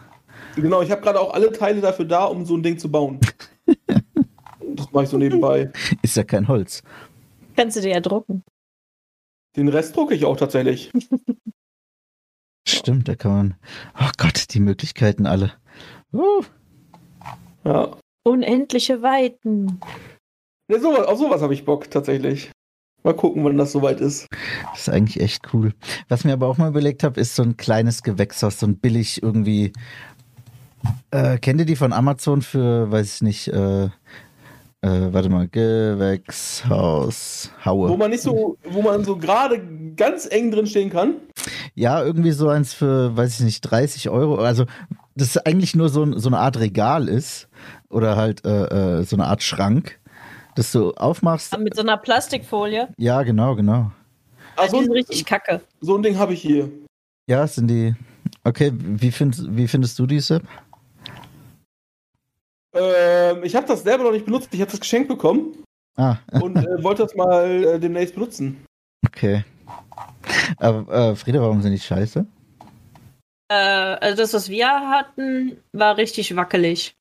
[0.55, 3.21] Genau, ich habe gerade auch alle Teile dafür da, um so ein Ding zu bauen.
[4.75, 5.71] das mache ich so nebenbei.
[6.01, 6.83] Ist ja kein Holz.
[7.57, 8.43] Kannst du dir ja drucken.
[9.57, 10.93] Den Rest drucke ich auch tatsächlich.
[12.69, 13.55] Stimmt, da kann man.
[13.99, 15.53] Oh Gott, die Möglichkeiten alle.
[16.13, 16.43] Uh,
[17.65, 17.97] Ja.
[18.25, 19.81] Unendliche Weiten.
[20.69, 22.51] Ne, sowas, auf sowas habe ich Bock tatsächlich.
[23.05, 24.27] Mal gucken, wann das soweit ist.
[24.73, 25.75] das ist eigentlich echt cool.
[26.09, 29.23] Was mir aber auch mal überlegt habe, ist so ein kleines Gewächshaus, so ein billig
[29.23, 29.73] irgendwie.
[31.13, 33.91] Äh, kennt ihr die von Amazon für, weiß ich nicht, äh,
[34.87, 37.89] äh, warte mal, Gewächshaus, Haue.
[37.89, 39.61] Wo man nicht so, wo man so gerade
[39.97, 41.17] ganz eng drin stehen kann.
[41.75, 44.37] Ja, irgendwie so eins für, weiß ich nicht, 30 Euro.
[44.37, 44.67] Also,
[45.17, 47.49] das ist eigentlich nur so, so eine Art Regal ist.
[47.89, 49.99] Oder halt äh, äh, so eine Art Schrank,
[50.55, 51.53] das du aufmachst.
[51.53, 52.89] Aber mit so einer Plastikfolie.
[52.97, 53.91] Ja, genau, genau.
[54.57, 55.61] Ah, die so, sind ein, richtig kacke.
[55.81, 56.71] so ein Ding habe ich hier.
[57.29, 57.95] Ja, sind die.
[58.45, 60.45] Okay, wie, find, wie findest du die, Sepp?
[62.79, 64.49] Ähm, ich habe das selber noch nicht benutzt.
[64.53, 65.63] Ich habe das geschenkt bekommen
[65.97, 68.65] Ah, und äh, wollte das mal äh, demnächst benutzen.
[69.07, 69.45] okay.
[70.59, 72.27] Aber, äh, Frieda, warum sind die scheiße?
[73.49, 76.95] Äh, also das, was wir hatten, war richtig wackelig.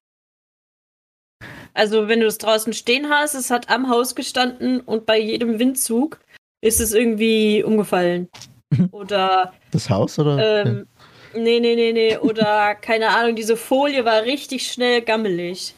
[1.73, 5.59] Also wenn du es draußen stehen hast, es hat am Haus gestanden und bei jedem
[5.59, 6.19] Windzug
[6.61, 8.29] ist es irgendwie umgefallen.
[8.91, 10.65] Oder, Das Haus oder?
[10.65, 10.87] ähm,
[11.35, 15.75] nee, nee, nee, nee, oder keine Ahnung, diese Folie war richtig schnell gammelig.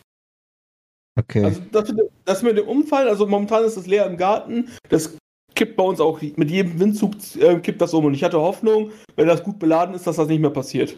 [1.19, 1.43] Okay.
[1.43, 4.69] Also das, mit dem- das mit dem Umfall, also momentan ist es leer im Garten.
[4.89, 5.15] Das
[5.55, 8.05] kippt bei uns auch mit jedem Windzug äh, kippt das um.
[8.05, 10.95] Und ich hatte Hoffnung, wenn das gut beladen ist, dass das nicht mehr passiert.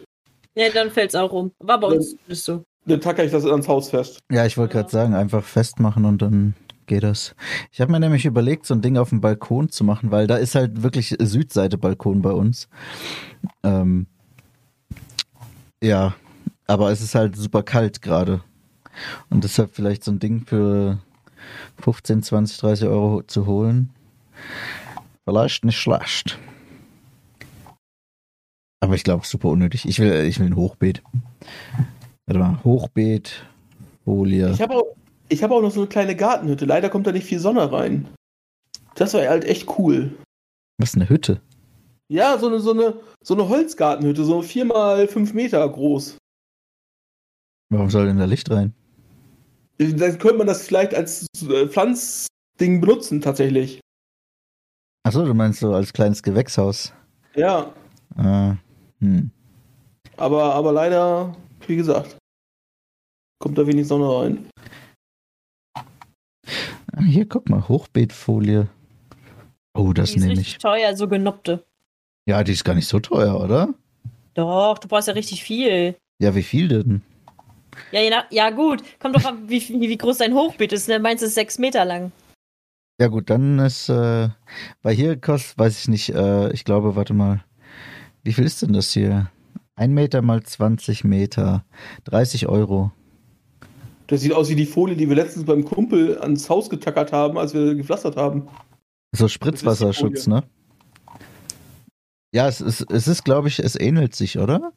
[0.54, 1.52] Ja, dann fällt's auch um.
[1.60, 2.62] War bei uns nicht so.
[2.84, 4.18] Dann tacker ich das ans Haus fest.
[4.30, 4.80] ja, ich wollte Ja.
[4.82, 6.54] gerade sagen, einfach festmachen und dann
[6.86, 7.34] geht das.
[7.72, 10.36] Ich habe mir nämlich überlegt, so ein Ding auf dem Balkon zu machen, weil da
[10.36, 12.68] ist halt wirklich Südseite Balkon bei uns.
[13.62, 14.06] Ähm,
[15.82, 16.14] ja,
[16.66, 18.42] aber es ist halt super kalt gerade.
[19.30, 20.98] Und deshalb vielleicht so ein Ding für
[21.80, 23.90] 15, 20, 30 Euro zu holen.
[25.24, 26.38] Vielleicht nicht schlecht.
[28.80, 29.86] Aber ich glaube, super unnötig.
[29.86, 31.02] Ich will, ich will ein Hochbeet.
[32.26, 33.44] Warte mal, Hochbeet,
[34.04, 34.50] Folie.
[34.52, 34.96] Ich habe auch,
[35.28, 36.64] ich hab auch noch so eine kleine Gartenhütte.
[36.64, 38.08] Leider kommt da nicht viel Sonne rein.
[38.94, 40.12] Das war halt echt cool.
[40.78, 41.40] Was ist eine Hütte?
[42.10, 46.16] Ja, so eine, so eine, so eine Holzgartenhütte, so vier mal fünf Meter groß.
[47.72, 48.74] Warum soll denn da Licht rein?
[49.78, 53.80] Dann könnte man das vielleicht als äh, Pflanzding benutzen, tatsächlich.
[55.06, 56.92] Achso, du meinst so als kleines Gewächshaus.
[57.36, 57.72] Ja,
[58.16, 58.56] Ah,
[58.98, 59.30] hm.
[60.16, 61.36] aber, aber leider,
[61.68, 62.18] wie gesagt,
[63.38, 64.48] kommt da wenig Sonne rein.
[66.92, 68.68] Ah, Hier, guck mal, Hochbeetfolie.
[69.74, 70.58] Oh, das Die ist nehme ich.
[70.58, 71.64] teuer, so genoppte.
[72.26, 73.74] Ja, die ist gar nicht so teuer, oder?
[74.34, 75.96] Doch, du brauchst ja richtig viel.
[76.20, 77.02] Ja, wie viel denn?
[77.92, 80.88] Ja, je nach, ja gut, kommt doch an, wie, wie, groß dein Hochbeet ist.
[80.88, 80.98] Ne?
[80.98, 82.12] Meins ist sechs Meter lang.
[83.00, 84.28] Ja gut, dann ist, äh,
[84.82, 87.42] weil hier kostet, weiß ich nicht, äh, ich glaube, warte mal,
[88.22, 89.30] wie viel ist denn das hier?
[89.74, 91.64] Ein Meter mal 20 Meter,
[92.04, 92.92] 30 Euro.
[94.08, 97.38] Das sieht aus wie die Folie, die wir letztens beim Kumpel ans Haus getackert haben,
[97.38, 98.48] als wir gepflastert haben.
[99.12, 100.42] So Spritzwasserschutz, ne?
[102.32, 104.72] Ja, es ist, es ist, glaube ich, es ähnelt sich, oder?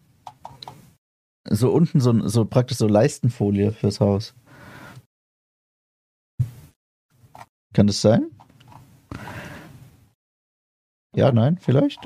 [1.47, 4.33] So unten so, so praktisch so Leistenfolie fürs Haus.
[7.73, 8.31] Kann das sein?
[11.15, 11.99] Ja, nein, vielleicht?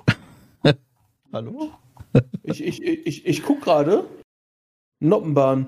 [1.32, 1.72] Hallo?
[2.44, 4.06] Ich, ich, ich, ich guck gerade.
[5.00, 5.68] Noppenbahn.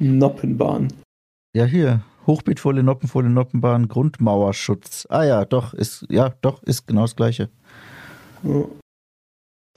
[0.00, 0.92] Noppenbahn.
[1.54, 2.04] Ja, hier.
[2.26, 5.06] Hochbeetfolie, Noppenfolie, Noppenbahn, Grundmauerschutz.
[5.08, 7.48] Ah ja, doch, ist, ja, doch, ist genau das gleiche.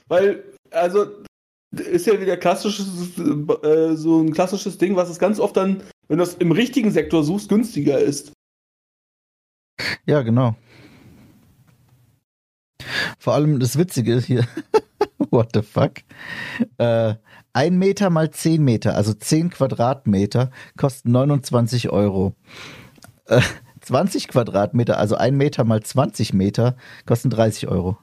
[0.08, 1.06] Weil, also,
[1.76, 6.18] ist ja wieder klassisches, äh, so ein klassisches Ding, was es ganz oft dann, wenn
[6.18, 8.32] du das im richtigen Sektor suchst, günstiger ist.
[10.06, 10.56] Ja, genau.
[13.18, 14.46] Vor allem das Witzige ist hier,
[15.30, 15.98] what the fuck?
[16.78, 17.14] Äh,
[17.52, 22.34] ein Meter mal zehn Meter, also zehn Quadratmeter, kosten 29 Euro.
[23.26, 23.40] Äh,
[23.80, 27.98] 20 Quadratmeter, also ein Meter mal 20 Meter, kosten 30 Euro.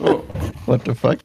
[0.00, 0.22] Oh.
[0.66, 1.18] What the fuck?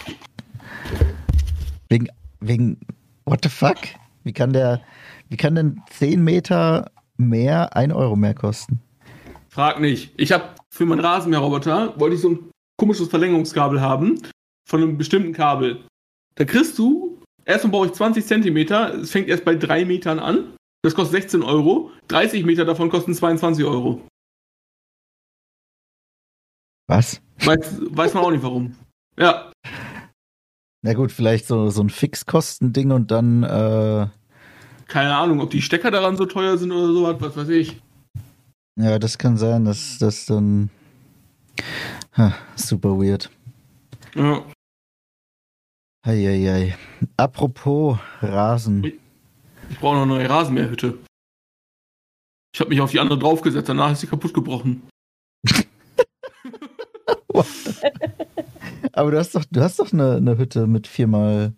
[1.90, 2.08] Wegen,
[2.40, 2.78] wegen,
[3.26, 3.78] what the fuck?
[4.24, 4.82] Wie kann der,
[5.30, 8.80] wie kann denn 10 Meter mehr 1 Euro mehr kosten?
[9.50, 10.14] Frag nicht.
[10.18, 14.22] Ich habe für meinen Rasenmäherroboter, wollte ich so ein komisches Verlängerungskabel haben,
[14.70, 15.84] von einem bestimmten Kabel.
[16.36, 20.54] Da kriegst du, erstmal brauche ich 20 Zentimeter, es fängt erst bei 3 Metern an.
[20.84, 21.92] Das kostet 16 Euro.
[22.08, 24.02] 30 Meter davon kosten 22 Euro.
[26.92, 27.22] Was?
[27.46, 28.76] Weiß, weiß man auch nicht warum.
[29.18, 29.50] Ja,
[30.84, 34.08] Na gut, vielleicht so, so ein Fixkostending und dann, äh,
[34.88, 37.82] keine Ahnung, ob die Stecker daran so teuer sind oder sowas, was weiß ich.
[38.78, 40.70] ja, das kann sein, dass das dann
[42.18, 43.30] ha, super weird.
[44.14, 44.44] Ja.
[46.06, 46.76] Eieiei.
[47.16, 48.84] Apropos Rasen.
[49.70, 50.98] Ich brauche noch eine neue Rasenmäherhütte.
[52.54, 54.90] Ich habe mich auf die andere draufgesetzt, danach ist sie kaputt gebrochen.
[58.94, 61.54] Aber du hast doch, du hast doch eine, eine Hütte mit vier mal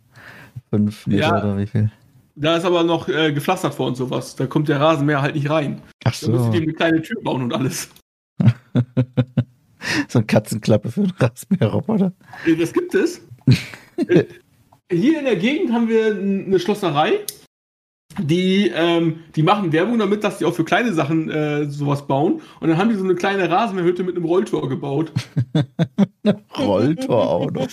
[0.69, 1.43] fünf Meter Ja.
[1.43, 1.91] oder wie viel?
[2.35, 4.35] Da ist aber noch äh, gepflastert vor und sowas.
[4.35, 5.81] Da kommt der Rasenmäher halt nicht rein.
[6.03, 7.89] Ach Da muss so, ich dem eine kleine Tür bauen und alles.
[10.07, 12.13] so eine Katzenklappe für einen Rasenmäherroboter.
[12.47, 13.21] Äh, Das gibt es.
[14.07, 14.23] Äh,
[14.91, 17.19] Hier in der Gegend haben wir eine Schlosserei.
[18.19, 22.41] Die, ähm, die machen Werbung damit, dass die auch für kleine Sachen äh, sowas bauen.
[22.59, 25.11] Und dann haben die so eine kleine Rasenmäherhütte mit einem Rolltor gebaut.
[26.57, 27.67] Rolltor auch noch.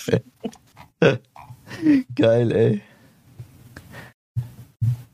[1.00, 1.18] Ey.
[2.14, 2.80] Geil, ey.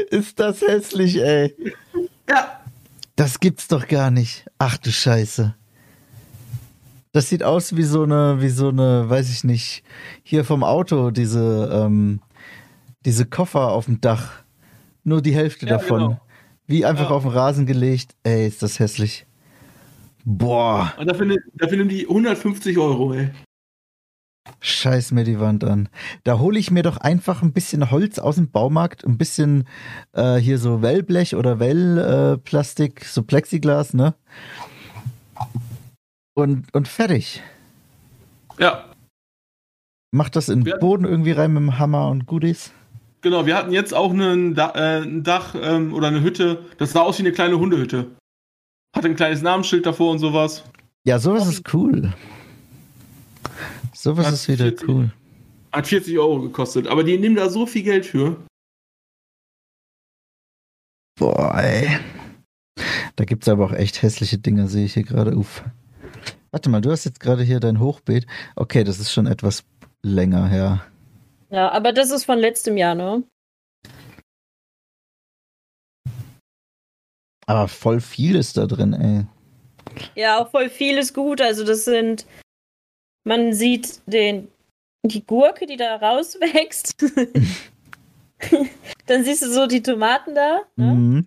[0.10, 1.56] ist das hässlich, ey.
[2.28, 2.62] Ja.
[3.18, 4.45] Das gibt's doch gar nicht.
[4.59, 5.55] Ach du Scheiße.
[7.13, 9.84] Das sieht aus wie so eine, wie so eine, weiß ich nicht,
[10.24, 12.22] hier vom Auto, diese, ähm,
[13.05, 14.43] diese Koffer auf dem Dach.
[15.03, 15.99] Nur die Hälfte Ja, davon.
[15.99, 16.22] genau.
[16.68, 17.15] Wie einfach Ja.
[17.15, 18.13] auf den Rasen gelegt.
[18.24, 19.26] Ey, ist das hässlich.
[20.24, 23.32] Boah, Und dafür, dafür nehmen die 150 Euro, ey.
[24.60, 25.89] Scheiß mir die Wand an.
[26.24, 29.68] Da hole ich mir doch einfach ein bisschen Holz aus dem Baumarkt, ein bisschen
[30.14, 34.14] äh, hier so Wellblech oder Wellplastik, äh, so Plexiglas, ne?
[36.34, 37.41] Und, und fertig.
[38.60, 38.86] Ja,
[40.12, 42.72] Mach das in den Boden irgendwie rein mit dem Hammer und Goodies.
[43.22, 43.45] genau.
[43.45, 46.66] Wir hatten jetzt auch einen da äh, ein Dach ähm, oder eine Hütte.
[46.78, 48.08] Das sah aus wie eine kleine Hundehütte.
[48.95, 50.64] Hatte ein kleines Namensschild davor und sowas.
[51.06, 52.14] Ja, sowas ist cool.
[54.08, 55.12] Sowas Hat ist wieder 40 cool.
[55.74, 56.88] Hat 40 Euro gekostet.
[56.88, 58.41] Aber die nehmen da so viel Geld für.
[61.20, 61.99] Boah, ey.
[63.18, 65.36] Da gibt's aber auch echt hässliche Dinge, sehe ich hier gerade.
[65.36, 65.62] Uff.
[66.51, 68.26] Warte mal, du hast jetzt gerade hier dein Hochbeet.
[68.55, 69.66] Okay, das ist schon etwas
[70.01, 70.86] länger her.
[71.49, 73.26] Ja, aber das ist von letztem Jahr, ne?
[77.45, 79.26] Aber voll viel ist da drin, ey.
[80.16, 81.41] Ja, auch voll viel ist gut.
[81.41, 82.26] Also das sind,
[83.28, 84.48] man sieht den,
[85.04, 86.96] die Gurke, die da rauswächst.
[89.08, 90.62] Dann siehst du so die Tomaten da.
[90.76, 90.94] Ne?
[90.94, 91.26] Mhm.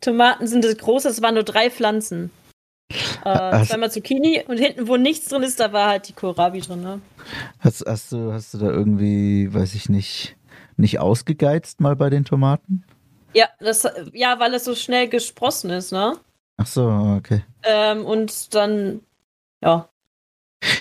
[0.00, 2.30] Tomaten sind das große, es waren nur drei Pflanzen.
[3.24, 6.82] Äh, zweimal Zucchini und hinten, wo nichts drin ist, da war halt die Kohlrabi drin,
[6.82, 7.00] ne?
[7.58, 10.36] Hast, hast, du, hast du da irgendwie, weiß ich nicht,
[10.76, 12.84] nicht ausgegeizt mal bei den Tomaten?
[13.32, 16.18] Ja, das, ja, weil es so schnell gesprossen ist, ne?
[16.58, 16.86] Ach so,
[17.16, 17.42] okay.
[17.64, 19.00] Ähm, und dann,
[19.62, 19.88] ja.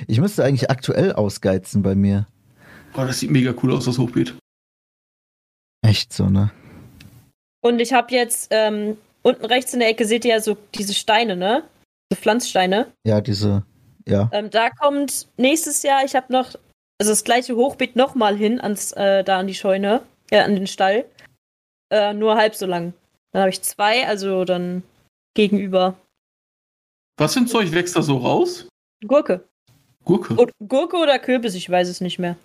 [0.08, 2.28] Ich müsste eigentlich aktuell ausgeizen bei mir.
[2.96, 4.36] Oh, das sieht mega cool aus, das Hochbeet.
[5.86, 6.52] Echt so, ne?
[7.62, 10.94] Und ich habe jetzt, ähm, unten rechts in der Ecke seht ihr ja so diese
[10.94, 11.64] Steine, ne?
[12.12, 12.92] So Pflanzsteine.
[13.06, 13.64] Ja, diese,
[14.08, 14.30] ja.
[14.32, 16.56] Ähm, da kommt nächstes Jahr, ich habe noch,
[17.00, 20.68] also das gleiche Hochbeet nochmal hin, ans, äh, da an die Scheune, äh, an den
[20.68, 21.06] Stall.
[21.90, 22.94] Äh, nur halb so lang.
[23.32, 24.84] Dann habe ich zwei, also dann
[25.36, 25.96] gegenüber.
[27.18, 28.68] Was für ein Zeug wächst da so raus?
[29.06, 29.48] Gurke.
[30.06, 30.36] Gurke.
[30.36, 32.38] Und Gurke oder Kürbis, ich weiß es nicht mehr.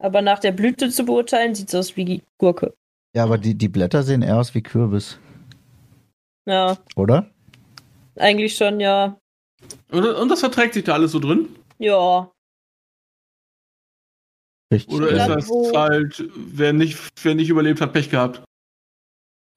[0.00, 2.74] Aber nach der Blüte zu beurteilen, sieht es aus wie Gurke.
[3.14, 5.18] Ja, aber die, die Blätter sehen eher aus wie Kürbis,
[6.46, 7.30] Ja, oder?
[8.16, 9.18] eigentlich schon, ja.
[9.90, 11.54] Und, und das verträgt sich da alles so drin?
[11.78, 12.30] Ja.
[14.72, 14.94] Richtig.
[14.94, 18.42] Oder ist das wo- halt, wer nicht, wer nicht überlebt hat, Pech gehabt?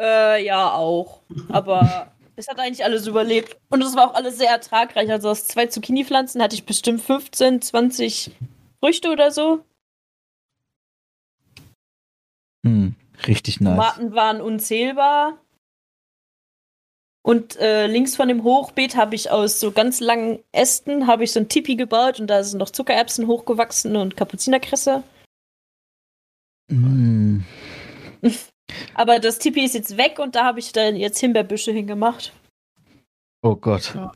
[0.02, 1.22] Äh, ja, auch.
[1.50, 3.58] Aber es hat eigentlich alles überlebt.
[3.70, 5.10] Und es war auch alles sehr ertragreich.
[5.10, 8.32] Also aus zwei Zucchini-Pflanzen hatte ich bestimmt 15, 20
[8.80, 9.64] Früchte oder so.
[12.66, 12.96] Hm,
[13.28, 13.72] richtig nice.
[13.72, 15.40] Tomaten waren unzählbar.
[17.24, 21.32] Und äh, links von dem Hochbeet habe ich aus so ganz langen Ästen habe ich
[21.32, 25.04] so ein Tipi gebaut und da sind noch Zuckererbsen hochgewachsen und Kapuzinerkresse.
[26.70, 27.44] Hm.
[28.94, 32.34] Aber das Tipi ist jetzt weg und da habe ich dann jetzt Himbeerbüsche hingemacht.
[33.42, 33.94] Oh Gott.
[33.96, 34.12] Ja.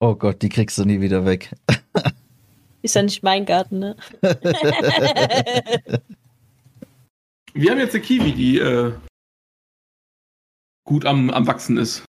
[0.00, 1.54] Oh Gott, die kriegst du nie wieder weg.
[2.82, 3.96] Ist ja nicht mein Garten, ne?
[7.54, 8.92] Wir haben jetzt eine Kiwi, die äh,
[10.84, 12.04] gut am, am Wachsen ist.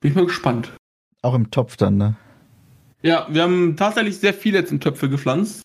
[0.00, 0.72] Bin ich mal gespannt.
[1.22, 2.16] Auch im Topf dann, ne?
[3.02, 5.62] Ja, wir haben tatsächlich sehr viele jetzt in Töpfe gepflanzt.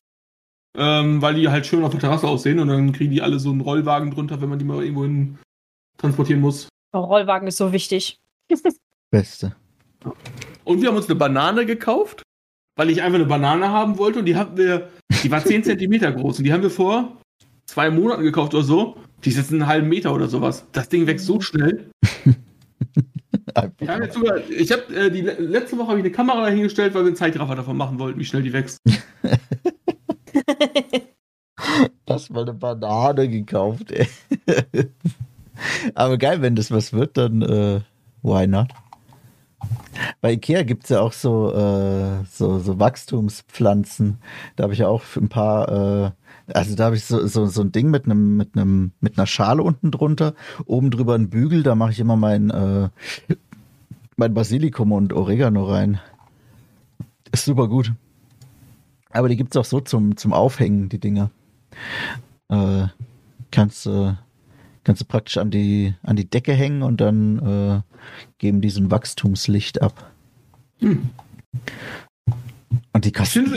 [0.78, 3.50] Ähm, weil die halt schön auf der Terrasse aussehen und dann kriegen die alle so
[3.50, 5.38] einen Rollwagen drunter, wenn man die mal irgendwo hin
[5.98, 6.70] transportieren muss.
[6.94, 8.20] Oh, Rollwagen ist so wichtig.
[9.12, 9.56] Beste.
[10.64, 12.24] Und wir haben uns eine Banane gekauft,
[12.78, 14.90] weil ich einfach eine Banane haben wollte und die hatten wir,
[15.24, 17.18] die war 10 Zentimeter groß und die haben wir vor
[17.66, 18.98] zwei Monaten gekauft oder so.
[19.24, 20.66] Die ist jetzt einen halben Meter oder sowas.
[20.72, 21.90] Das Ding wächst so schnell.
[23.80, 26.94] Ich habe jetzt sogar, ich habe äh, die letzte Woche habe ich eine Kamera dahingestellt,
[26.94, 28.78] weil wir einen Zeitraffer davon machen wollten, wie schnell die wächst.
[32.10, 34.08] Hast mal eine Banane gekauft, ey.
[35.96, 37.82] Aber geil, wenn das was wird, dann äh,
[38.24, 38.70] why not?
[40.22, 44.18] Bei Ikea gibt es ja auch so, äh, so, so Wachstumspflanzen.
[44.56, 46.12] Da habe ich ja auch ein paar, äh,
[46.54, 49.28] also da habe ich so, so, so ein Ding mit einem, mit einem, mit einer
[49.28, 50.34] Schale unten drunter,
[50.66, 52.90] oben drüber ein Bügel, da mache ich immer mein, äh,
[54.16, 56.00] mein Basilikum und Oregano rein.
[57.32, 57.94] Ist super gut.
[59.12, 61.32] Aber die gibt's auch so zum, zum Aufhängen, die Dinger.
[62.50, 62.88] Äh,
[63.52, 64.14] kannst, äh,
[64.84, 67.82] kannst du praktisch an die, an die Decke hängen und dann äh,
[68.38, 70.12] geben die so ein Wachstumslicht ab.
[70.80, 71.10] Hm.
[72.94, 73.54] Und die kosten.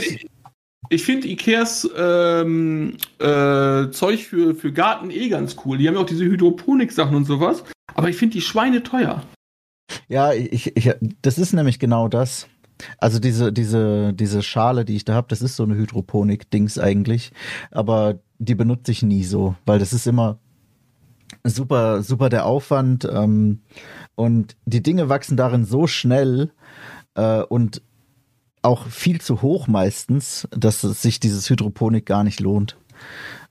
[0.91, 5.79] ich finde Ikeas ähm, äh, Zeug für, für Garten eh ganz cool.
[5.79, 7.65] Die haben ja auch diese Hydroponik-Sachen und sowas.
[7.95, 9.23] Aber ich finde die Schweine teuer.
[10.09, 10.93] Ja, ich, ich,
[11.23, 12.49] das ist nämlich genau das.
[12.99, 17.33] Also diese, diese, diese Schale, die ich da habe, das ist so eine Hydroponik-Dings eigentlich.
[17.71, 20.39] Aber die benutze ich nie so, weil das ist immer
[21.45, 23.09] super, super der Aufwand.
[23.11, 23.61] Ähm,
[24.15, 26.53] und die Dinge wachsen darin so schnell
[27.15, 27.83] äh, und
[28.63, 32.77] auch viel zu hoch meistens, dass es sich dieses Hydroponik gar nicht lohnt.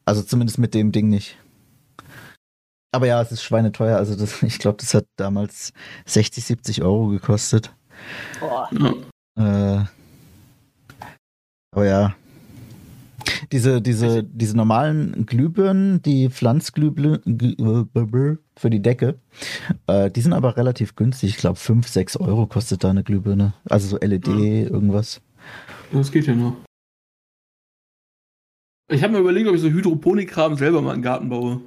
[0.05, 1.37] Also zumindest mit dem Ding nicht.
[2.91, 3.97] Aber ja, es ist schweineteuer.
[3.97, 5.73] Also das, ich glaube, das hat damals
[6.05, 7.73] 60, 70 Euro gekostet.
[8.39, 8.69] Boah.
[9.37, 9.81] Ja.
[9.81, 9.85] Äh,
[11.73, 12.15] aber ja.
[13.51, 17.21] Diese, diese, diese normalen Glühbirnen, die Pflanzglühbirnen
[18.57, 19.19] für die Decke,
[19.87, 21.31] äh, die sind aber relativ günstig.
[21.31, 23.53] Ich glaube, 5, 6 Euro kostet da eine Glühbirne.
[23.69, 25.21] Also so LED, irgendwas.
[25.91, 26.55] Das geht ja noch.
[28.91, 31.61] Ich habe mir überlegt, ob ich so Hydroponikkram selber mal im Garten baue.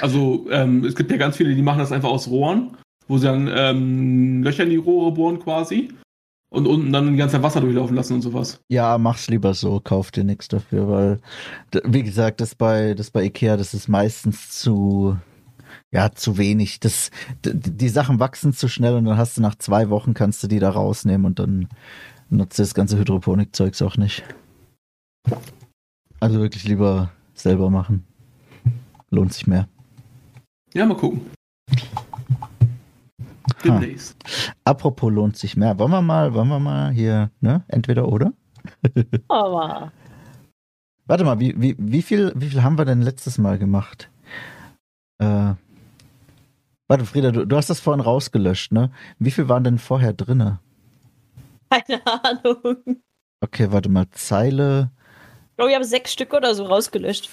[0.00, 2.76] Also, ähm, es gibt ja ganz viele, die machen das einfach aus Rohren,
[3.08, 5.88] wo sie dann ähm, Löcher in die Rohre bohren quasi
[6.50, 8.60] und unten dann die ganze Zeit Wasser durchlaufen lassen und sowas.
[8.68, 11.20] Ja, mach's lieber so, kauf dir nichts dafür, weil,
[11.84, 15.16] wie gesagt, das bei, das bei Ikea, das ist meistens zu,
[15.90, 16.80] ja, zu wenig.
[16.80, 17.10] Das,
[17.44, 20.58] die Sachen wachsen zu schnell und dann hast du nach zwei Wochen kannst du die
[20.58, 21.68] da rausnehmen und dann
[22.30, 24.22] nutzt du das ganze Hydroponik-Zeugs auch nicht.
[26.20, 28.04] Also wirklich lieber selber machen.
[29.10, 29.68] Lohnt sich mehr.
[30.72, 31.22] Ja, mal gucken.
[33.64, 34.16] Demnächst.
[34.64, 35.78] Apropos lohnt sich mehr.
[35.78, 37.64] Wollen wir mal, wollen wir mal hier, ne?
[37.68, 38.32] Entweder oder?
[39.28, 39.92] Aber
[41.06, 44.10] Warte mal, wie, wie, wie, viel, wie viel haben wir denn letztes Mal gemacht?
[45.18, 45.54] Äh,
[46.88, 48.90] warte, Frieda, du, du hast das vorhin rausgelöscht, ne?
[49.18, 50.58] Wie viel waren denn vorher drinne?
[51.70, 53.02] keine Ahnung.
[53.40, 54.90] Okay, warte mal, Zeile.
[55.50, 57.30] Ich glaube, ich habe sechs Stück oder so rausgelöscht.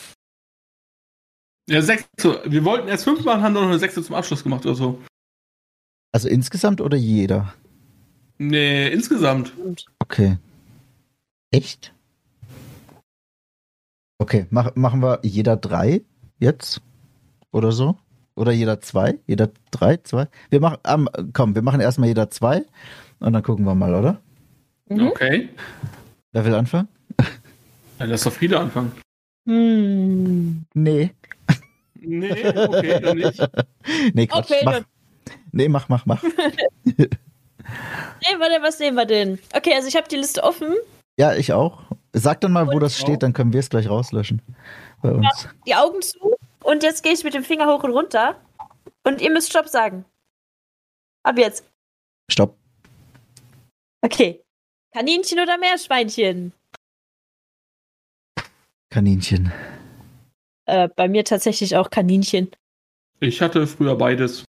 [1.68, 2.06] Ja, sechs.
[2.46, 5.02] Wir wollten erst fünf machen, haben dann noch eine sechste zum Abschluss gemacht oder so.
[6.14, 7.54] Also insgesamt oder jeder?
[8.38, 9.52] Nee, insgesamt.
[10.00, 10.38] Okay.
[11.52, 11.92] Echt?
[14.20, 16.02] Okay, mach, machen wir jeder drei
[16.40, 16.82] jetzt?
[17.52, 17.98] Oder so?
[18.36, 19.18] Oder jeder zwei?
[19.28, 20.28] Jeder drei, zwei?
[20.50, 22.64] Wir machen, ähm, komm, wir machen erstmal jeder zwei
[23.20, 24.22] und dann gucken wir mal, oder?
[24.90, 25.08] Mhm.
[25.08, 25.50] Okay.
[26.32, 26.88] Wer will anfangen?
[28.00, 28.92] Ja, lass doch Frieda anfangen.
[29.48, 30.64] Hm.
[30.74, 31.12] Nee.
[32.00, 33.40] Nee, okay, dann nicht.
[34.14, 34.52] nee, Quatsch.
[34.52, 34.72] Okay, mach.
[34.74, 34.86] dann-
[35.52, 36.24] Nee, mach, mach, mach.
[37.66, 39.40] Nee, warte, was nehmen wir denn?
[39.56, 40.76] Okay, also ich habe die Liste offen.
[41.18, 41.82] Ja, ich auch.
[42.12, 44.42] Sag dann mal, wo Und das steht, dann können wir es gleich rauslöschen.
[45.02, 45.48] Bei uns.
[45.66, 48.36] die Augen zu und jetzt gehe ich mit dem Finger hoch und runter
[49.04, 50.06] und ihr müsst Stopp sagen.
[51.24, 51.66] Ab jetzt.
[52.30, 52.58] Stopp.
[54.02, 54.42] Okay.
[54.94, 56.54] Kaninchen oder Meerschweinchen?
[58.90, 59.52] Kaninchen.
[60.66, 62.52] Äh, bei mir tatsächlich auch Kaninchen.
[63.20, 64.46] Ich hatte früher beides.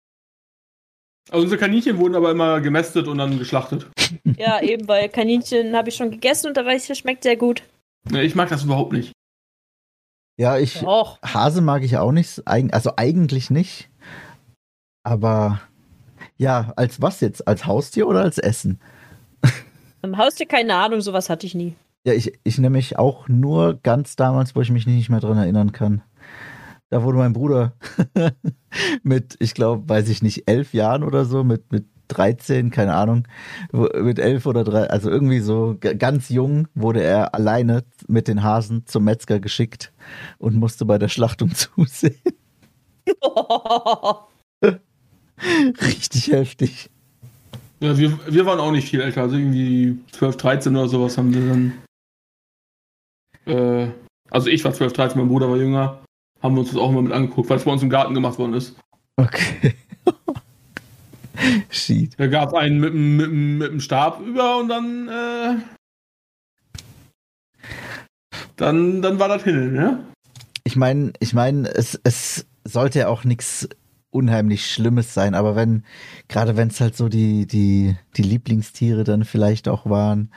[1.31, 3.87] Also unsere Kaninchen wurden aber immer gemästet und dann geschlachtet.
[4.37, 7.37] Ja, eben, weil Kaninchen habe ich schon gegessen und da weiß ich, das schmeckt sehr
[7.37, 7.62] gut.
[8.12, 9.12] Ich mag das überhaupt nicht.
[10.37, 10.83] Ja, ich.
[10.83, 12.43] Och, Hase mag ich auch nicht.
[12.47, 13.89] Also eigentlich nicht.
[15.05, 15.61] Aber
[16.37, 17.47] ja, als was jetzt?
[17.47, 18.81] Als Haustier oder als Essen?
[20.03, 21.75] im Haustier keine Ahnung, sowas hatte ich nie.
[22.07, 25.72] Ja, ich, ich nämlich auch nur ganz damals, wo ich mich nicht mehr dran erinnern
[25.72, 26.03] kann.
[26.95, 27.72] Da wurde mein Bruder
[29.03, 33.26] mit, ich glaube, weiß ich nicht, elf Jahren oder so, mit, mit 13, keine Ahnung,
[33.72, 38.86] mit elf oder drei, also irgendwie so ganz jung wurde er alleine mit den Hasen
[38.86, 39.92] zum Metzger geschickt
[40.38, 42.14] und musste bei der Schlachtung zusehen.
[45.82, 46.90] Richtig heftig.
[47.80, 51.34] Ja, wir, wir waren auch nicht viel älter, also irgendwie 12, 13 oder sowas haben
[51.34, 51.72] wir dann.
[53.47, 53.88] Äh,
[54.30, 56.04] also ich war 12, 13, mein Bruder war jünger.
[56.45, 58.38] Haben wir uns das auch immer mit angeguckt, weil es bei uns im Garten gemacht
[58.38, 58.76] worden ist.
[59.16, 59.74] Okay.
[61.70, 62.12] Shit.
[62.18, 65.57] Da gab es einen mit, dem- mit, mit dem Stab über und dann, äh,
[68.57, 70.05] dann, dann war das hin, ne?
[70.64, 73.66] Ich meine, ich meine, es, es sollte ja auch nichts
[74.11, 75.82] unheimlich Schlimmes sein, aber wenn,
[76.28, 80.30] gerade wenn es halt so die, die, die Lieblingstiere dann vielleicht auch waren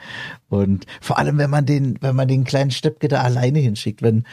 [0.48, 4.26] und vor allem, wenn man den, wenn man den kleinen Steppke da alleine hinschickt, wenn,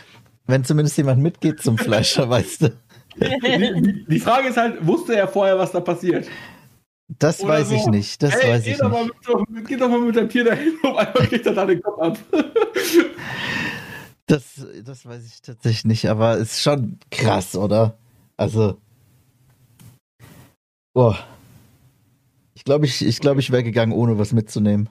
[0.47, 2.77] wenn zumindest jemand mitgeht zum Fleischer, weißt du.
[3.17, 6.29] Die, die Frage ist halt, wusste er vorher, was da passiert?
[7.19, 9.51] Das Oder weiß ich so, nicht, das Ey, weiß geh ich doch mal nicht.
[9.51, 11.99] mit, geh doch mal mit deinem Tier dahin, auf einmal kriegt er da den Kopf
[12.01, 12.19] ab.
[14.27, 17.99] Das, das weiß ich tatsächlich nicht, aber ist schon krass, oder?
[18.39, 18.79] Also.
[20.95, 21.19] Boah.
[22.55, 24.89] Ich glaube, ich, ich, glaub, ich wäre gegangen, ohne was mitzunehmen.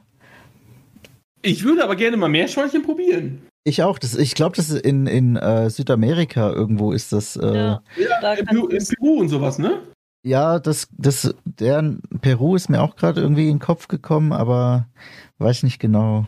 [1.42, 3.42] Ich würde aber gerne mal Meerschweinchen probieren.
[3.64, 3.98] Ich auch.
[3.98, 7.36] Das, ich glaube, das ist in, in äh, Südamerika irgendwo ist das.
[7.36, 7.84] Äh, ja.
[7.98, 9.82] Ja, da in, Peru, in Peru und sowas, ne?
[10.60, 14.88] das, das, der Peru ist mir auch gerade irgendwie in den Kopf gekommen, aber
[15.38, 16.28] weiß nicht genau.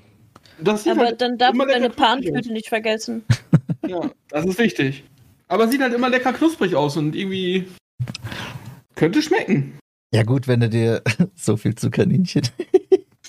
[0.64, 3.24] Aber halt dann darf man deine Panflöte nicht vergessen.
[3.88, 5.04] Ja, das ist wichtig.
[5.48, 7.68] Aber sieht halt immer lecker knusprig aus und irgendwie
[8.96, 9.78] könnte schmecken.
[10.12, 11.04] Ja, gut, wenn du dir
[11.36, 12.48] so viel zu Kaninchen.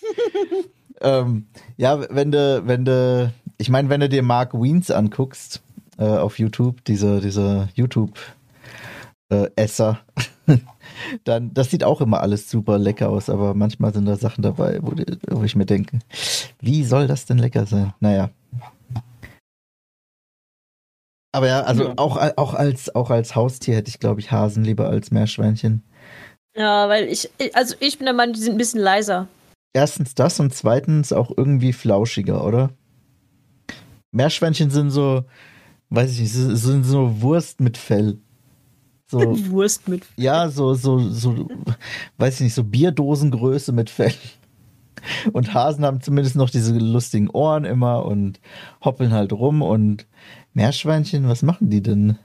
[1.02, 1.46] ähm,
[1.76, 5.62] ja, wenn du, wenn du, ich meine, wenn du dir Mark Wiens anguckst
[5.98, 9.98] äh, auf YouTube, dieser, dieser YouTube-Esser,
[11.24, 14.78] dann, das sieht auch immer alles super lecker aus, aber manchmal sind da Sachen dabei,
[14.82, 15.98] wo, die, wo ich mir denke,
[16.61, 17.92] wie soll das denn lecker sein?
[18.00, 18.30] Naja.
[21.32, 21.92] Aber ja, also.
[21.96, 25.82] Auch, auch, als, auch als Haustier hätte ich, glaube ich, Hasen lieber als Meerschweinchen.
[26.57, 29.28] Ja, weil ich, also ich bin der Meinung, die sind ein bisschen leiser.
[29.74, 32.70] Erstens das und zweitens auch irgendwie flauschiger, oder?
[34.16, 35.24] Meerschweinchen sind so,
[35.90, 38.18] weiß ich nicht, sind so Wurst mit Fell.
[39.08, 40.04] So, Wurst mit.
[40.16, 41.48] ja, so, so, so,
[42.16, 44.14] weiß ich nicht, so Bierdosengröße mit Fell.
[45.32, 48.40] Und Hasen haben zumindest noch diese lustigen Ohren immer und
[48.82, 50.06] hoppeln halt rum und
[50.54, 52.18] Meerschweinchen, was machen die denn?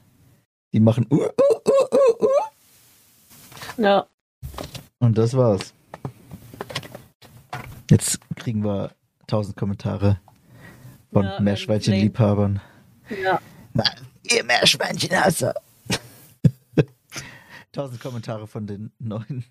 [0.72, 3.82] Die machen uh, uh, uh, uh, uh.
[3.82, 4.06] Ja.
[4.98, 5.74] Und das war's.
[7.90, 8.92] Jetzt kriegen wir
[9.26, 10.18] tausend Kommentare
[11.12, 12.60] von Ja, Meerschweinchen-Liebhabern.
[13.22, 13.40] ja.
[13.74, 13.84] Na,
[14.30, 15.54] ihr Meerschweinchen-Hasser.
[17.72, 19.44] tausend Kommentare von den neuen.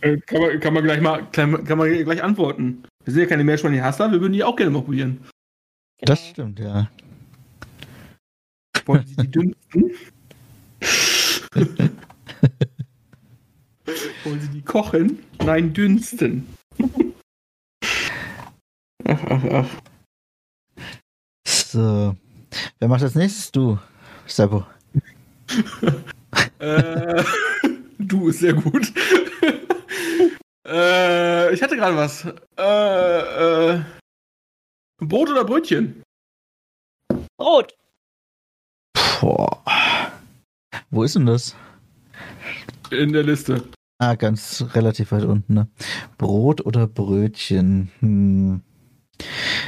[0.00, 2.84] Äh, Kann man, kann man gleich mal kann, kann man gleich antworten.
[3.04, 5.18] Wir sind ja keine Meerschweinchen-Hasser, wir würden die auch gerne mal probieren.
[5.98, 6.12] Genau.
[6.12, 6.90] Das stimmt, ja.
[8.86, 9.92] Wollen Sie die dünnsten?
[14.24, 15.18] Wollen Sie die kochen?
[15.44, 16.46] Nein, dünsten.
[19.04, 19.66] Ach, ach, ach.
[21.72, 22.14] So.
[22.80, 23.50] Wer macht als nächstes?
[23.50, 23.78] Du,
[24.26, 24.66] Sabo.
[26.58, 27.24] Äh,
[27.98, 28.92] du ist sehr gut.
[30.68, 32.26] äh, ich hatte gerade was.
[32.58, 33.80] Äh, äh,
[34.98, 36.02] Brot oder Brötchen?
[37.38, 37.74] Brot.
[39.20, 39.62] Boah.
[40.90, 41.56] Wo ist denn das?
[42.90, 43.64] In der Liste.
[43.98, 45.68] Ah, ganz relativ weit unten, ne?
[46.18, 47.90] Brot oder Brötchen?
[48.00, 48.60] Hm.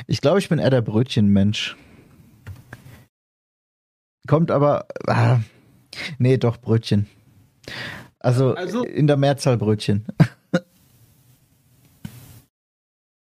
[0.07, 1.77] Ich glaube, ich bin eher der Brötchenmensch.
[4.27, 4.87] Kommt aber.
[5.07, 5.41] Ah,
[6.19, 7.07] nee, doch, Brötchen.
[8.19, 10.07] Also, Also- in der Mehrzahl Brötchen.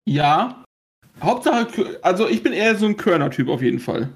[0.08, 0.64] Ja.
[1.20, 4.08] Hauptsache, also ich bin eher so ein Körner-Typ auf jeden Fall.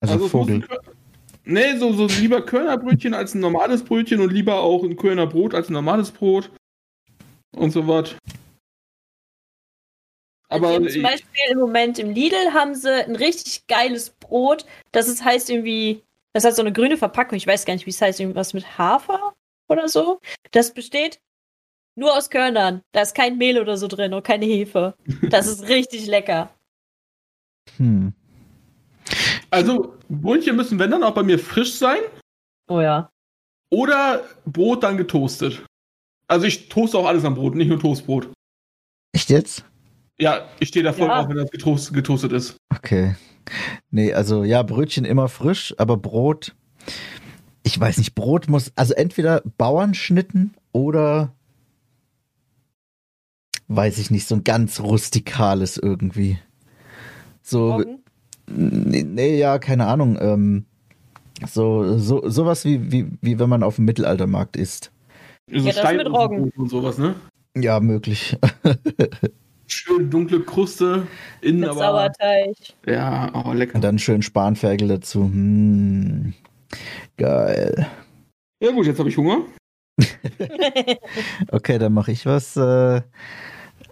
[0.00, 0.66] Also, muss Vogel.
[1.44, 5.54] Nee, so, so lieber Körnerbrötchen als ein normales Brötchen und lieber auch ein Kölner Brot
[5.54, 6.50] als ein normales Brot.
[7.56, 8.16] Und so was.
[10.48, 14.64] Aber Aber zum Beispiel im Moment im Lidl haben sie ein richtig geiles Brot.
[14.92, 17.36] Das ist, heißt irgendwie, das hat so eine grüne Verpackung.
[17.36, 18.20] Ich weiß gar nicht, wie es heißt.
[18.20, 19.34] Irgendwas mit Hafer
[19.68, 20.20] oder so.
[20.50, 21.20] Das besteht
[21.96, 22.82] nur aus Körnern.
[22.92, 24.94] Da ist kein Mehl oder so drin und keine Hefe.
[25.28, 26.50] Das ist richtig lecker.
[27.76, 28.14] Hm.
[29.50, 32.00] also, Brötchen müssen, wenn dann, auch bei mir frisch sein.
[32.68, 33.10] Oh ja.
[33.70, 35.62] Oder Brot dann getoastet.
[36.26, 38.28] Also ich toaste auch alles am Brot, nicht nur Toastbrot.
[39.12, 39.64] Echt jetzt?
[40.20, 41.20] Ja, ich stehe da voll Ja.
[41.20, 42.56] drauf, wenn das getoast, getoastet ist.
[42.74, 43.14] Okay.
[43.90, 46.54] Nee, also ja, Brötchen immer frisch, aber Brot.
[47.62, 51.32] Ich weiß nicht, Brot muss, also entweder Bauernschnitten oder
[53.68, 56.38] weiß ich nicht, so ein ganz rustikales irgendwie.
[57.42, 57.84] So,
[58.46, 60.18] nee, nee, ja, keine Ahnung.
[60.20, 60.64] Ähm,
[61.46, 64.90] so, so, sowas wie, wie, wie wenn man auf dem Mittelaltermarkt isst.
[65.50, 66.50] So Ja, das mit Roggen.
[66.56, 67.14] Und sowas, ne?
[67.56, 68.36] Ja, möglich.
[69.70, 71.06] Schön dunkle Kruste,
[71.42, 71.78] innen Mit aber.
[71.78, 72.56] Sauerteig.
[72.86, 73.74] Ja, oh, lecker.
[73.74, 75.24] Und dann schön Spanferkel dazu.
[75.24, 76.32] Hm,
[77.18, 77.86] geil.
[78.60, 79.44] Ja gut, jetzt habe ich Hunger.
[81.50, 82.56] Okay, dann mache ich was.
[82.56, 83.02] Äh,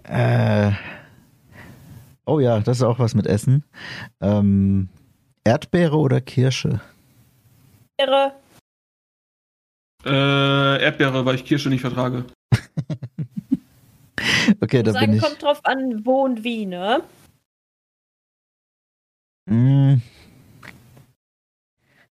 [0.05, 0.73] äh,
[2.24, 3.65] oh ja, das ist auch was mit Essen.
[4.20, 4.89] Ähm,
[5.44, 6.81] Erdbeere oder Kirsche?
[7.98, 8.32] Wäre
[10.05, 12.24] Äh, Erdbeere, weil ich Kirsche nicht vertrage.
[14.60, 15.22] Okay, da bin sagen, ich.
[15.22, 17.02] kommt drauf an, wo und wie, ne?
[19.48, 20.01] Mm,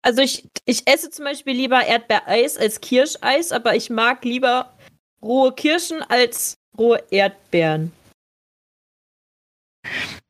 [0.02, 4.72] Also ich, ich esse zum Beispiel lieber Erdbeereis als Kirscheis, aber ich mag lieber
[5.20, 7.92] rohe Kirschen als rohe Erdbeeren.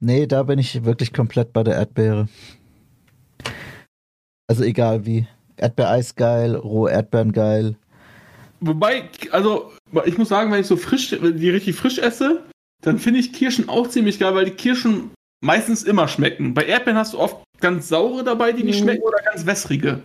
[0.00, 2.28] nee, da bin ich wirklich komplett bei der Erdbeere.
[4.48, 5.28] Also egal wie.
[5.56, 7.76] Erdbeereis geil, rohe Erdbeeren geil.
[8.60, 9.72] Wobei, also,
[10.04, 12.42] ich muss sagen, wenn ich so frisch, die richtig frisch esse,
[12.82, 15.10] dann finde ich Kirschen auch ziemlich geil, weil die Kirschen
[15.40, 16.54] meistens immer schmecken.
[16.54, 18.84] Bei Erdbeeren hast du oft ganz saure dabei, die nicht Mhm.
[18.84, 20.00] schmecken, oder ganz wässrige.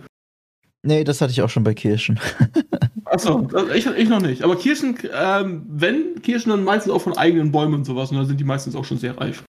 [0.86, 2.20] Nee, das hatte ich auch schon bei Kirschen.
[3.06, 4.42] Achso, ich, ich noch nicht.
[4.42, 8.10] Aber Kirschen, ähm, wenn Kirschen, dann meistens auch von eigenen Bäumen und sowas.
[8.10, 9.44] Und da sind die meistens auch schon sehr reif.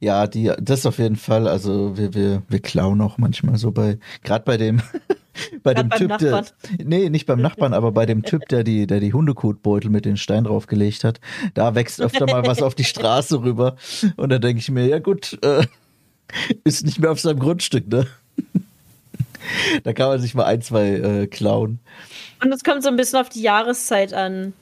[0.00, 1.48] Ja, die, das auf jeden Fall.
[1.48, 4.82] Also wir, wir, wir klauen auch manchmal so bei, gerade bei dem,
[5.62, 6.46] bei Grad dem Typ, Nachbarn.
[6.78, 10.04] der, nee, nicht beim Nachbarn, aber bei dem Typ, der die, der die Hundekotbeutel mit
[10.04, 11.20] den Stein draufgelegt hat.
[11.54, 13.76] Da wächst öfter mal was auf die Straße rüber.
[14.16, 15.66] Und da denke ich mir, ja gut, äh,
[16.64, 18.06] ist nicht mehr auf seinem Grundstück, ne?
[19.84, 21.78] Da kann man sich mal ein, zwei äh, klauen.
[22.42, 24.52] Und es kommt so ein bisschen auf die Jahreszeit an.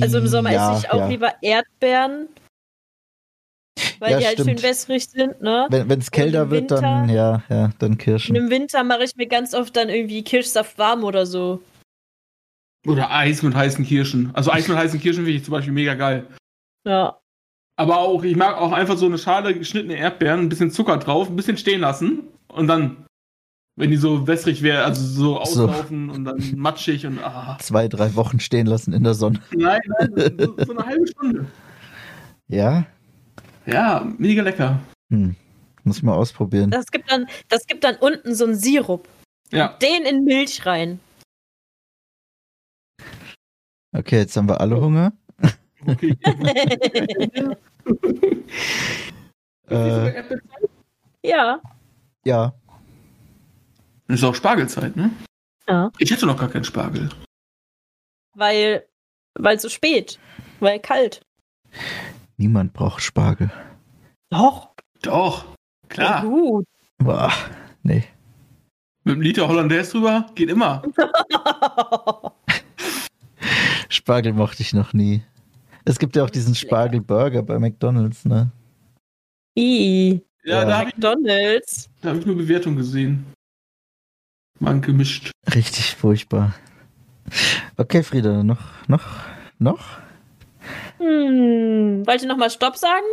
[0.00, 1.08] Also im Sommer ja, esse ich auch ja.
[1.08, 2.28] lieber Erdbeeren.
[4.00, 4.60] Weil Ja, die halt stimmt.
[4.60, 5.66] schön wässrig sind, ne?
[5.70, 8.36] Wenn es kälter wird, dann Winter- ja, ja, dann Und Kirschen.
[8.36, 11.60] im Winter mache ich mir ganz oft dann irgendwie Kirschsaft warm oder so.
[12.86, 14.30] Oder Eis mit heißen Kirschen.
[14.34, 16.26] Also Eis mit heißen Kirschen finde ich zum Beispiel mega geil.
[16.86, 17.18] Ja.
[17.76, 21.28] Aber auch, ich mag auch einfach so eine Schale geschnittene Erdbeeren, ein bisschen Zucker drauf,
[21.28, 23.04] ein bisschen stehen lassen und dann,
[23.76, 25.38] wenn die so wässrig wäre, also so So.
[25.40, 27.56] auslaufen und dann matschig und ah.
[27.60, 29.40] Zwei, drei Wochen stehen lassen in der Sonne.
[29.54, 31.46] Nein, nein, so, so eine halbe Stunde.
[32.50, 32.86] Ja,
[33.68, 34.80] Ja, mega lecker.
[35.10, 35.36] hm.
[35.84, 36.70] muss ich mal ausprobieren.
[36.70, 39.08] Das gibt dann, das gibt dann unten so einen Sirup.
[39.50, 39.76] Ja.
[39.80, 41.00] Den in Milch rein.
[43.92, 45.12] Okay, jetzt haben wir alle Hunger.
[45.86, 46.16] Okay.
[49.70, 50.24] Äh,
[51.22, 51.60] ja.
[52.24, 52.54] ja,
[54.08, 55.10] ist auch Spargelzeit, ne?
[55.68, 55.90] Ja.
[55.98, 57.10] Ich hätte noch gar keinen Spargel.
[58.34, 58.86] Weil,
[59.34, 60.18] weil so spät.
[60.60, 61.20] Weil kalt.
[62.38, 63.50] Niemand braucht Spargel.
[64.30, 64.70] Doch.
[65.02, 65.44] Doch,
[65.88, 66.22] klar.
[66.22, 66.64] Gut.
[66.98, 67.32] Boah,
[67.82, 68.04] nee.
[69.04, 70.82] Mit einem Liter Hollandaise drüber geht immer.
[73.88, 75.22] Spargel mochte ich noch nie.
[75.84, 76.54] Es gibt ja auch diesen.
[76.54, 78.50] Spargelburger bei McDonalds, ne?
[79.56, 80.20] I.
[80.44, 80.64] Ja, Ja.
[80.64, 81.88] da habe ich, McDonalds.
[82.02, 83.24] da hab ich nur Bewertung gesehen.
[84.60, 85.30] Man gemischt.
[85.54, 86.54] Richtig furchtbar.
[87.76, 89.04] Okay, Frieda, noch, noch,
[89.58, 89.98] noch?
[90.98, 92.06] Hm.
[92.06, 93.04] Wollt ihr nochmal Stopp sagen?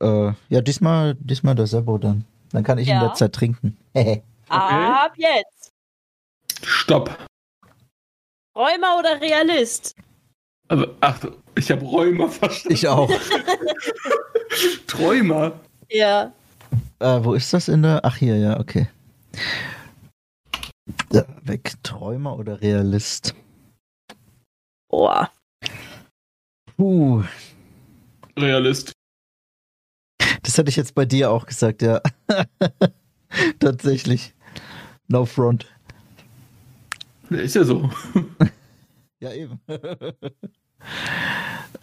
[0.00, 2.24] Äh, ja, diesmal, diesmal der Sebo dann.
[2.52, 3.00] Dann kann ich in Ja.
[3.00, 3.76] der Zeit trinken.
[3.94, 4.22] Hehe.
[4.48, 5.72] Ab jetzt.
[6.62, 7.16] Stopp.
[8.56, 9.94] Räumer oder Realist?
[10.68, 11.20] Aber, ach,
[11.54, 12.72] ich habe Räumer verstanden.
[12.74, 13.10] ich auch.
[14.86, 15.60] Träumer.
[15.90, 16.32] Ja.
[16.98, 18.00] Äh, wo ist das in der?
[18.02, 18.88] Ach, hier, ja, okay.
[21.10, 21.74] Da, weg.
[21.82, 23.34] Träumer oder Realist?
[24.88, 25.30] Boah.
[26.76, 27.24] Puh,
[28.38, 28.92] Realist.
[30.42, 32.00] das hätte ich jetzt bei dir auch gesagt, ja.
[33.60, 34.34] Tatsächlich.
[35.08, 35.66] No front.
[37.30, 37.90] Ja, Ist ja so.
[39.18, 39.58] Ja, eben.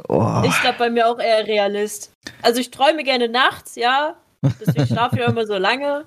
[0.08, 2.12] oh, Ich glaube bei mir auch eher Realist.
[2.44, 4.16] Also ich träume gerne nachts, ja.
[4.62, 6.06] Deswegen schlafe ich auch immer so lange.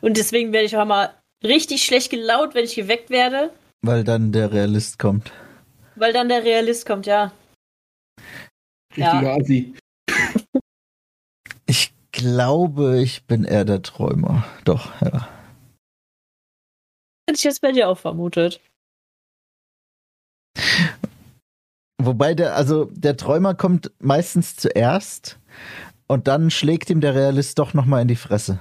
[0.00, 1.12] Und deswegen werde ich auch mal
[1.44, 3.50] richtig schlecht gelaunt, wenn ich geweckt werde.
[3.82, 5.30] weil dann der Realist kommt.
[5.96, 7.32] Weil dann der Realist kommt, ja.
[8.96, 9.36] Richtiger Ja.
[9.36, 9.74] Assi.
[11.66, 14.44] Ich glaube, ich bin eher der Träumer.
[14.64, 15.28] Doch, ja.
[17.28, 18.60] Hätte ich jetzt bei dir auch vermutet.
[21.98, 25.38] Wobei der, also der Träumer kommt meistens zuerst
[26.08, 28.60] und dann schlägt ihm der Realist doch nochmal in die Fresse.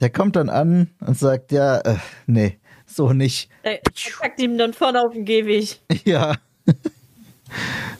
[0.00, 2.58] Der kommt dann an und sagt, ja, äh, nee,
[2.90, 3.48] so nicht.
[3.62, 3.82] Er er
[4.18, 5.80] packt ihm dann vorne auf den Gehweg.
[6.04, 6.36] Ja.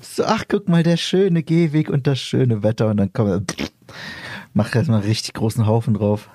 [0.00, 3.66] So, ach, guck mal, der schöne Gehweg und das schöne Wetter und dann kommt er,
[4.54, 6.28] macht erstmal einen richtig großen Haufen drauf.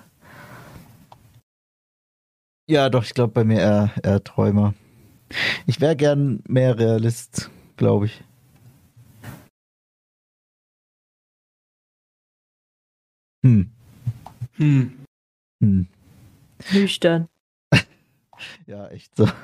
[2.69, 4.73] Ja, doch, ich glaube bei mir eher, eher Träumer.
[5.67, 8.23] Ich wäre gern mehr Realist, glaube ich.
[13.43, 13.69] Hm,
[14.57, 15.05] Hm.
[15.61, 15.87] hm.
[16.73, 17.27] Nüchtern.
[18.65, 19.27] Ja, echt so.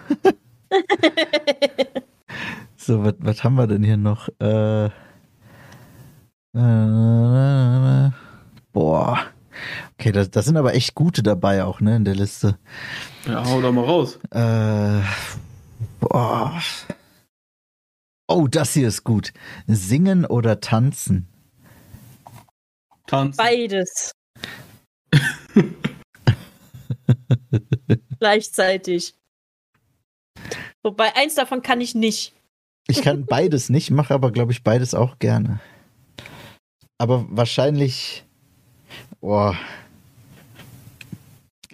[2.84, 4.28] So, was, was haben wir denn hier noch?
[4.40, 4.86] Äh,
[6.58, 8.10] äh,
[8.74, 9.20] boah.
[9.94, 12.58] Okay, da, da sind aber echt gute dabei auch, ne, in der Liste.
[13.28, 14.18] Ja, hau da mal raus.
[14.32, 15.02] Äh,
[16.00, 16.60] boah.
[18.28, 19.32] Oh, das hier ist gut.
[19.68, 21.28] Singen oder tanzen?
[23.06, 23.38] Tanz.
[23.38, 24.12] Beides.
[28.22, 29.16] Gleichzeitig.
[30.84, 32.34] Wobei eins davon kann ich nicht.
[32.88, 35.60] Ich kann beides nicht, mache aber, glaube ich, beides auch gerne.
[37.00, 38.24] Aber wahrscheinlich.
[39.22, 39.58] Boah.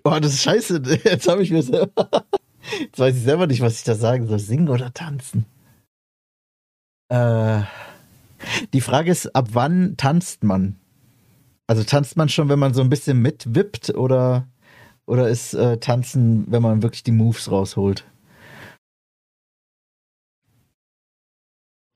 [0.03, 0.81] Boah, das ist scheiße.
[1.03, 2.07] Jetzt habe ich mir selber.
[2.79, 4.39] Jetzt weiß ich selber nicht, was ich da sagen soll.
[4.39, 5.45] Singen oder tanzen?
[7.09, 7.63] Äh,
[8.71, 10.79] die Frage ist, ab wann tanzt man?
[11.67, 14.47] Also tanzt man schon, wenn man so ein bisschen mitwippt oder,
[15.07, 18.05] oder ist äh, Tanzen, wenn man wirklich die Moves rausholt?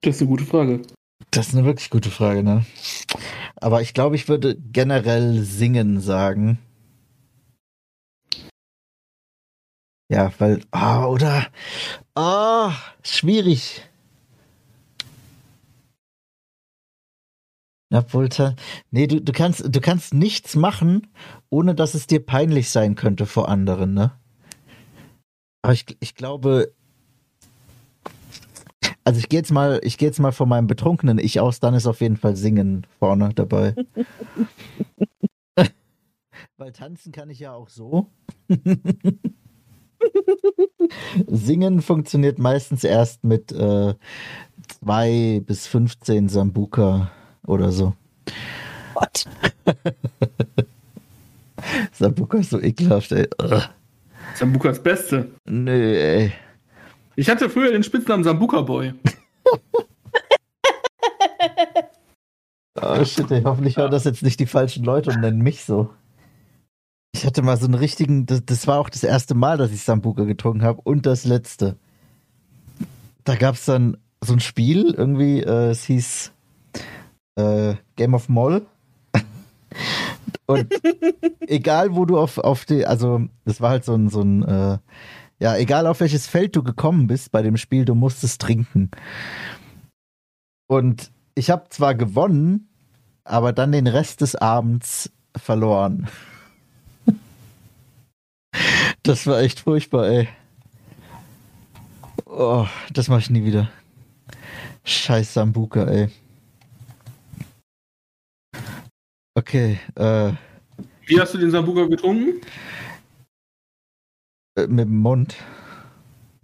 [0.01, 0.81] Das ist eine gute Frage.
[1.29, 2.65] Das ist eine wirklich gute Frage, ne?
[3.57, 6.57] Aber ich glaube, ich würde generell singen sagen.
[10.09, 11.47] Ja, weil, ah, oder,
[12.15, 12.73] ah,
[13.03, 13.83] schwierig.
[17.93, 18.55] Obwohl, ta-
[18.91, 21.07] nee, du, du kannst, du kannst nichts machen,
[21.49, 24.13] ohne dass es dir peinlich sein könnte vor anderen, ne?
[25.61, 26.71] Aber ich, ich glaube,
[29.03, 31.73] also ich gehe jetzt mal, ich gehe jetzt mal von meinem betrunkenen Ich aus, dann
[31.73, 33.75] ist auf jeden Fall Singen vorne dabei.
[36.57, 38.07] Weil tanzen kann ich ja auch so.
[41.27, 43.95] Singen funktioniert meistens erst mit äh,
[44.67, 47.11] zwei bis 15 Sambuka
[47.45, 47.93] oder so.
[48.93, 49.25] Gott.
[51.93, 53.27] Sambuka ist so ekelhaft, ey.
[53.41, 53.63] Ugh.
[54.35, 55.31] Sambukas Beste.
[55.45, 56.33] Nö, ey.
[57.15, 58.93] Ich hatte früher den Spitznamen Sambuka Boy.
[62.81, 63.43] Oh shit, ey.
[63.43, 65.89] hoffentlich hören das jetzt nicht die falschen Leute und nennen mich so.
[67.13, 69.83] Ich hatte mal so einen richtigen, das, das war auch das erste Mal, dass ich
[69.83, 71.75] Sambuka getrunken habe und das letzte.
[73.25, 76.31] Da gab es dann so ein Spiel, irgendwie, äh, es hieß
[77.41, 78.65] äh, Game of Moll.
[80.45, 80.71] und
[81.47, 84.77] egal wo du auf, auf die, also das war halt so ein, so ein, äh,
[85.39, 88.91] ja, egal auf welches Feld du gekommen bist bei dem Spiel, du musstest trinken.
[90.67, 92.69] Und ich habe zwar gewonnen,
[93.23, 96.07] aber dann den Rest des Abends verloren.
[99.03, 100.29] Das war echt furchtbar, ey.
[102.27, 103.71] Oh, das mache ich nie wieder.
[104.83, 106.09] Scheiß Sambuka, ey.
[109.41, 110.33] Okay, äh,
[111.07, 112.41] Wie hast du den Sambuka getrunken?
[114.55, 115.35] äh, mit dem Mund.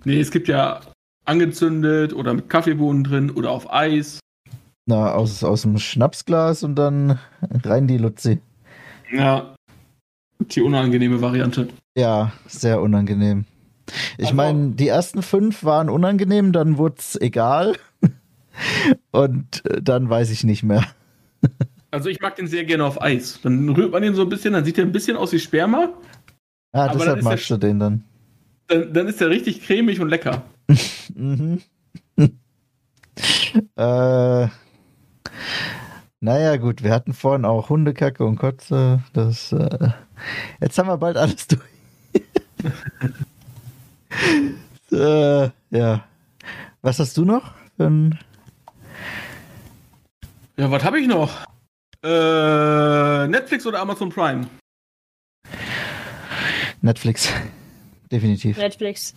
[0.04, 0.82] Nee, es gibt ja
[1.26, 4.20] angezündet oder mit Kaffeebohnen drin oder auf Eis.
[4.88, 7.20] Na, aus, aus dem Schnapsglas und dann
[7.64, 8.42] rein die Luzi.
[9.12, 9.54] Ja.
[10.40, 11.68] Die unangenehme Variante.
[11.96, 13.46] Ja, sehr unangenehm.
[14.18, 17.76] Ich Also- meine, die ersten fünf waren unangenehm, dann wurde es egal.
[19.12, 20.84] Und äh, dann weiß ich nicht mehr.
[21.92, 23.40] Also ich mag den sehr gerne auf Eis.
[23.42, 25.90] Dann rührt man den so ein bisschen, dann sieht er ein bisschen aus wie Sperma.
[26.74, 28.04] Ah, dann deshalb ist der magst du den dann.
[28.68, 30.44] Dann, dann ist der richtig cremig und lecker.
[31.16, 31.62] Mhm.
[33.76, 34.48] äh,
[36.20, 39.02] naja, gut, wir hatten vorhin auch Hundekacke und Kotze.
[39.14, 39.90] Das, äh,
[40.62, 41.62] jetzt haben wir bald alles durch.
[44.92, 46.04] äh, ja.
[46.84, 47.54] Was hast du noch?
[47.80, 48.20] Ein,
[50.58, 51.46] Ja, was habe ich noch?
[52.08, 54.48] Äh, Netflix oder Amazon Prime?
[56.82, 57.30] Netflix.
[58.12, 58.58] Definitiv.
[58.58, 59.14] Netflix.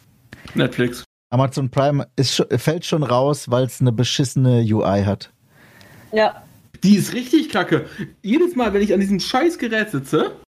[0.55, 1.05] Netflix.
[1.33, 5.33] Amazon Prime ist, fällt schon raus, weil es eine beschissene UI hat.
[6.13, 6.43] Ja.
[6.83, 7.87] Die ist richtig kacke.
[8.23, 10.41] Jedes Mal, wenn ich an diesem scheiß Gerät sitze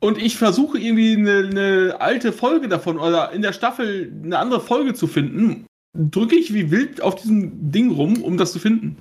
[0.00, 4.60] und ich versuche irgendwie eine, eine alte Folge davon oder in der Staffel eine andere
[4.60, 8.96] Folge zu finden, drücke ich wie wild auf diesem Ding rum, um das zu finden.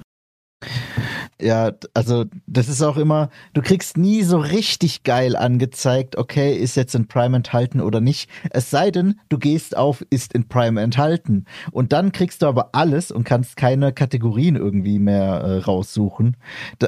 [1.39, 6.75] Ja, also das ist auch immer, du kriegst nie so richtig geil angezeigt, okay, ist
[6.75, 8.27] jetzt in Prime enthalten oder nicht.
[8.49, 11.45] Es sei denn, du gehst auf, ist in Prime enthalten.
[11.71, 16.37] Und dann kriegst du aber alles und kannst keine Kategorien irgendwie mehr äh, raussuchen.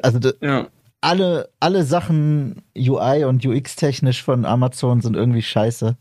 [0.01, 0.67] Also Ja.
[1.01, 5.95] alle, alle Sachen UI und UX technisch von Amazon sind irgendwie scheiße.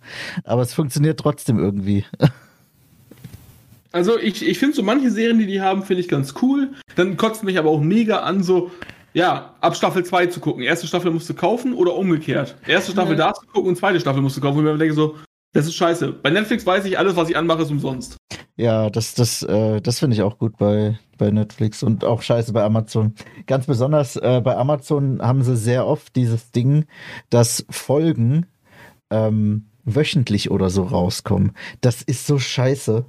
[0.44, 2.06] Aber es funktioniert trotzdem irgendwie.
[3.92, 6.72] Also ich, ich finde so manche Serien, die die haben, finde ich ganz cool.
[6.96, 8.70] Dann kotzt mich aber auch mega an, so,
[9.14, 10.62] ja, ab Staffel 2 zu gucken.
[10.62, 12.56] Erste Staffel musst du kaufen oder umgekehrt.
[12.66, 13.18] Erste Staffel Mhm.
[13.18, 14.58] darfst du gucken und zweite Staffel musst du kaufen.
[14.58, 15.16] Und ich mir denke so,
[15.54, 16.12] das ist scheiße.
[16.12, 18.16] Bei Netflix weiß ich, alles, was ich anmache, ist umsonst.
[18.56, 22.52] Ja, das, das, äh, das finde ich auch gut bei, bei Netflix und auch scheiße
[22.52, 23.14] bei Amazon.
[23.46, 26.84] Ganz besonders äh, bei Amazon haben sie sehr oft dieses Ding,
[27.30, 28.46] dass Folgen
[29.10, 31.52] ähm, wöchentlich oder so rauskommen.
[31.80, 33.06] Das ist so scheiße.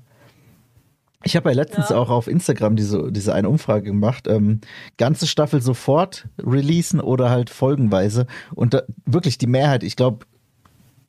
[1.24, 1.98] Ich habe ja letztens Ja.
[1.98, 4.28] auch auf Instagram diese, diese eine Umfrage gemacht.
[4.28, 4.62] Ähm,
[4.98, 8.26] ganze Staffel sofort releasen oder halt folgenweise.
[8.56, 10.26] Und da, wirklich die Mehrheit, ich glaube,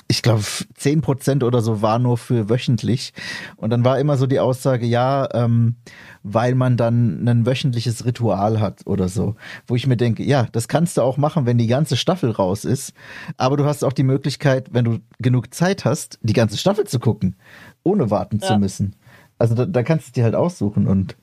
[0.09, 0.43] ich glaube,
[0.77, 3.12] 10% oder so war nur für wöchentlich.
[3.55, 5.77] Und dann war immer so die Aussage, ja, ähm,
[6.24, 9.37] weil man dann ein wöchentliches Ritual hat oder so.
[9.69, 12.65] Wo ich mir denke, ja, das kannst du auch machen, wenn die ganze Staffel raus
[12.65, 12.93] ist.
[13.37, 16.99] Aber du hast auch die Möglichkeit, wenn du genug Zeit hast, die ganze Staffel zu
[16.99, 17.37] gucken,
[17.85, 18.59] ohne warten zu Ja.
[18.59, 18.97] müssen.
[19.40, 21.16] Also da, da kannst du dir halt aussuchen und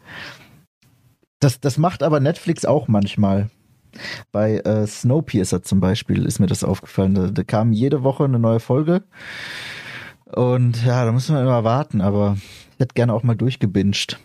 [1.39, 3.49] Das, das macht aber Netflix auch manchmal.
[4.31, 7.15] Bei äh, Snowpiercer zum Beispiel ist mir das aufgefallen.
[7.15, 9.03] Da, da kam jede Woche eine neue Folge.
[10.25, 12.37] Und ja, da muss man immer warten, aber
[12.73, 14.19] ich hätte gerne auch mal durchgebinged.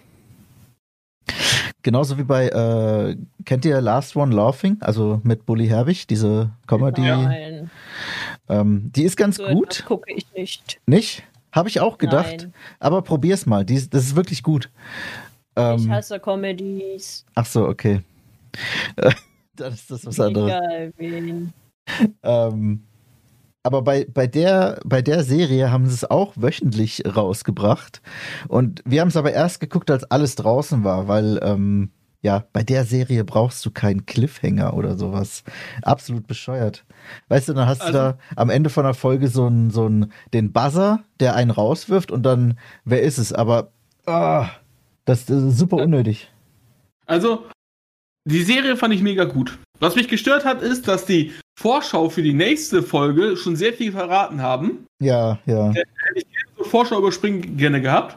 [1.82, 4.76] Genauso wie bei, äh, kennt ihr Last One Laughing?
[4.80, 7.02] Also mit Bully Herbig, diese Comedy.
[7.02, 7.70] Nein,
[8.48, 9.84] Ähm, die ist ganz so gut.
[9.86, 10.80] gucke ich nicht.
[10.86, 11.24] Nicht?
[11.52, 12.36] Habe ich auch gedacht.
[12.38, 12.54] Nein.
[12.80, 13.64] Aber probier's mal.
[13.64, 14.70] Die, das ist wirklich gut.
[15.54, 17.24] Ich Ähm, hasse Comedies.
[17.34, 18.00] ach so, okay.
[19.56, 20.50] Dann ist das was anderes.
[20.50, 21.52] Egal wen.
[22.22, 22.82] Ähm,
[23.62, 28.00] aber bei, bei, der, bei der Serie haben sie es auch wöchentlich rausgebracht.
[28.48, 31.90] Und wir haben es aber erst geguckt, als alles draußen war, weil ähm,
[32.22, 35.42] ja, bei der Serie brauchst du keinen Cliffhanger oder sowas.
[35.82, 36.84] Absolut bescheuert.
[37.28, 39.86] Weißt du, dann hast Also- du da am Ende von der Folge so einen, so
[39.86, 43.32] einen, den Buzzer, der einen rauswirft und dann, wer ist es?
[43.32, 43.72] Aber
[44.06, 44.48] ah,
[45.04, 46.30] das, das ist super unnötig.
[47.06, 47.44] Also,
[48.24, 49.58] die Serie fand ich mega gut.
[49.80, 53.90] Was mich gestört hat, ist, dass die Vorschau für die nächste Folge schon sehr viel
[53.90, 54.86] verraten haben.
[55.00, 55.72] Ja, ja.
[56.56, 58.16] So Vorschau überspringen gerne gehabt.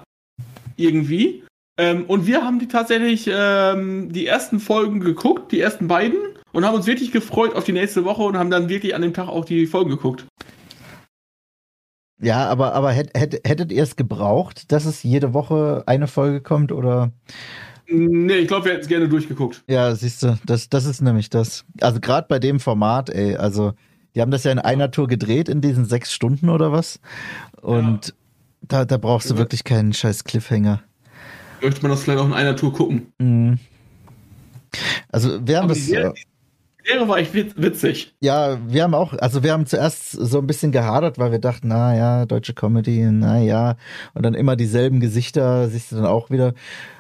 [0.78, 1.44] Irgendwie.
[1.78, 6.18] Ähm, und wir haben die tatsächlich ähm, die ersten Folgen geguckt, die ersten beiden,
[6.54, 9.14] und haben uns wirklich gefreut auf die nächste Woche und haben dann wirklich an dem
[9.14, 10.26] Tag auch die Folgen geguckt.
[12.22, 16.40] Ja, aber, aber hätt, hätt, hättet ihr es gebraucht, dass es jede Woche eine Folge
[16.40, 17.12] kommt oder?
[17.88, 19.64] Nee, ich glaube, wir hätten es gerne durchgeguckt.
[19.68, 21.66] Ja, siehst du, das, das ist nämlich das.
[21.82, 23.74] Also gerade bei dem Format, ey, also
[24.16, 27.02] die haben das ja in einer Tour gedreht in diesen sechs Stunden oder was.
[27.62, 28.16] Und
[28.62, 29.40] da, da brauchst du Ja.
[29.40, 30.82] wirklich keinen scheiß Cliffhanger.
[31.62, 33.08] Möchte man das vielleicht auch in einer Tour gucken.
[33.20, 33.60] Mhm.
[35.12, 36.14] Also wir haben das, Serie,
[37.08, 38.14] war echt witz- witzig.
[38.20, 41.70] ja, wir haben auch, also wir haben zuerst so ein bisschen gehadert, weil wir dachten,
[41.70, 43.76] na ja, deutsche Comedy, na ja,
[44.14, 46.54] und dann immer dieselben Gesichter siehst du dann auch wieder.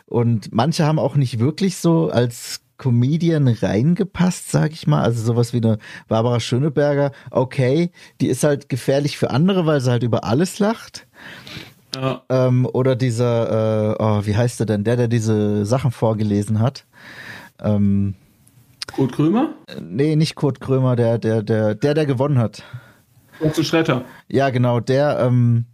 [0.06, 5.02] Und manche haben auch nicht wirklich so als Comedian reingepasst, sag ich mal.
[5.04, 5.78] Also sowas wie eine
[6.08, 7.92] Barbara Schöneberger, okay,
[8.22, 11.08] die ist halt gefährlich für andere, weil sie halt über alles lacht.
[11.96, 12.22] Ja.
[12.30, 14.84] Ähm, oder dieser, äh, oh, wie heißt der denn?
[14.84, 16.86] Der, der diese Sachen vorgelesen hat.
[17.62, 18.16] Ähm,
[18.94, 19.54] Kurt Krömer?
[19.82, 22.64] nee, nicht Kurt Krömer, der, der, der, der, der gewonnen hat.
[23.40, 24.06] Und zu Schretter.
[24.28, 25.66] Ja, genau, der, ähm,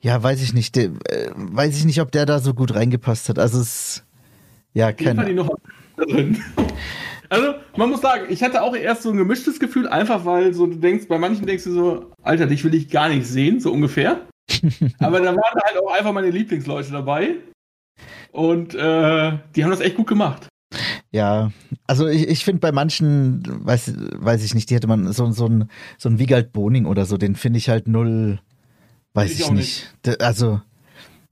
[0.00, 3.28] ja, weiß ich nicht, der, äh, weiß ich nicht, ob der da so gut reingepasst
[3.28, 3.38] hat.
[3.38, 4.02] Also es,
[4.72, 5.46] ja, keine,
[5.96, 6.42] drin.
[7.32, 10.66] Also, man muss sagen, ich hatte auch erst so ein gemischtes Gefühl, einfach weil so
[10.66, 13.72] du denkst, bei manchen denkst du so, Alter, dich will ich gar nicht sehen, so
[13.72, 14.22] ungefähr.
[14.98, 17.36] Aber da waren halt auch einfach meine Lieblingsleute dabei.
[18.32, 20.46] Und äh, die haben das echt gut gemacht.
[21.10, 21.50] ja,
[21.86, 25.46] also ich, ich finde bei manchen, weiß, weiß ich nicht, die hätte man so, so
[25.46, 25.68] ein,
[25.98, 28.38] so ein Wiegald Boning oder so, den finde ich halt null,
[29.14, 29.94] weiß Ich ich, nicht.
[30.02, 30.60] Da- Also,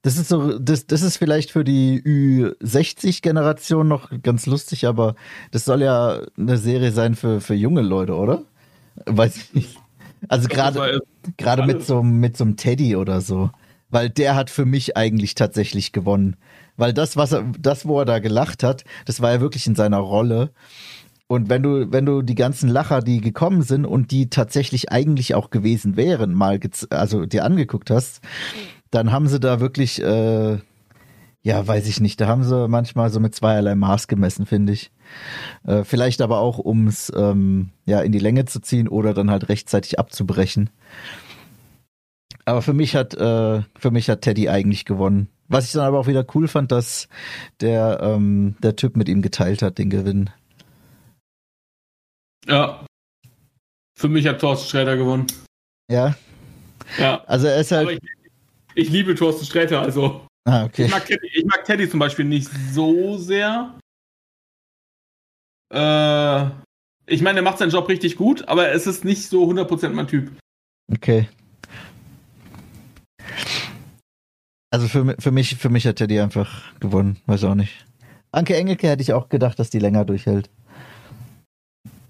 [0.03, 5.15] das ist so, das, das ist vielleicht für die Ü60-Generation noch ganz lustig, aber
[5.51, 8.43] das soll ja eine Serie sein für, für junge Leute, oder?
[9.07, 9.78] Weiß ich nicht.
[10.29, 11.01] Also gerade,
[11.37, 13.51] Gerade mit so, mit so einem Teddy oder so.
[13.91, 16.37] Weil der hat für mich eigentlich tatsächlich gewonnen.
[16.77, 19.75] Weil das, was er, das, wo er da gelacht hat, das war ja wirklich in
[19.75, 20.51] seiner Rolle.
[21.27, 25.35] Und wenn du, wenn du die ganzen Lacher, die gekommen sind und die tatsächlich eigentlich
[25.35, 26.59] auch gewesen wären, mal,
[26.91, 28.21] also dir angeguckt hast,
[28.91, 30.59] dann haben sie da wirklich, äh,
[31.43, 34.91] ja, weiß ich nicht, da haben sie manchmal so mit zweierlei Maß gemessen, finde ich.
[35.67, 39.31] Äh, vielleicht aber auch, um es ähm, ja, in die Länge zu ziehen oder dann
[39.31, 40.71] halt rechtzeitig abzubrechen.
[42.45, 45.29] Aber für mich hat, äh, für mich hat Teddy eigentlich gewonnen.
[45.49, 47.09] Was ich dann aber auch wieder cool fand, dass
[47.61, 50.31] der, ähm, der Typ mit ihm geteilt hat, den Gewinn.
[52.47, 52.85] Ja.
[53.99, 55.27] Für mich hat Thorsten Sträter gewonnen.
[55.91, 56.15] Ja,
[56.99, 57.23] Ja.
[57.25, 57.91] also er ist halt.
[57.91, 58.01] ich,
[58.75, 60.27] ich liebe Thorsten Sträter, also.
[60.45, 60.89] Ah, Ich okay.
[60.89, 63.75] mag, Teddy, ich mag Teddy zum Beispiel nicht so sehr.
[65.71, 66.45] Äh,
[67.07, 70.09] ich meine, er macht seinen Job richtig gut, aber es ist nicht so 100% mein
[70.09, 70.31] Typ.
[70.93, 71.29] Okay.
[74.71, 77.87] Also für, für mich, für mich hat Teddy einfach gewonnen, weiß auch nicht.
[78.33, 80.51] Anke Engelke hätte ich auch gedacht, dass die länger durchhält.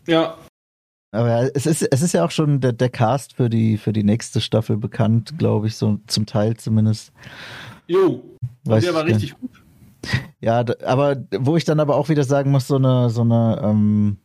[0.06, 0.36] Ja.
[1.12, 3.93] Aber ja, es ist, es ist ja auch schon der, der Cast für die, für
[3.93, 7.12] die nächste Staffel bekannt, glaube ich, so zum Teil zumindest.
[7.86, 8.22] Jo.
[8.64, 9.57] Weiß der war richtig gut.
[10.40, 14.18] Ja, aber wo ich dann aber auch wieder sagen muss, so eine, so eine, ähm,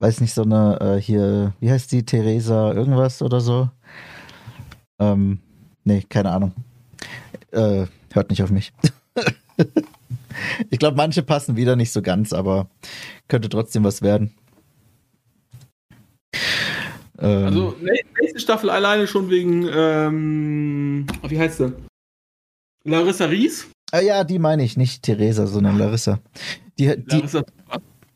[0.00, 3.68] weiß nicht, so eine, äh, hier, wie heißt die, Theresa irgendwas oder so?
[5.00, 5.40] Ähm,
[5.84, 6.52] nee, keine Ahnung.
[7.50, 8.72] Äh, hört nicht auf mich.
[10.70, 12.68] ich glaube, manche passen wieder nicht so ganz, aber
[13.26, 14.34] könnte trotzdem was werden.
[17.18, 21.72] Ähm, Also, nä- nächste Staffel alleine schon wegen, ähm, wie heißt sie?
[22.84, 23.68] Larissa Ries?
[23.90, 26.20] Ah ja, die meine ich, nicht Theresa, sondern Larissa.
[26.78, 27.42] Die, die, Larissa,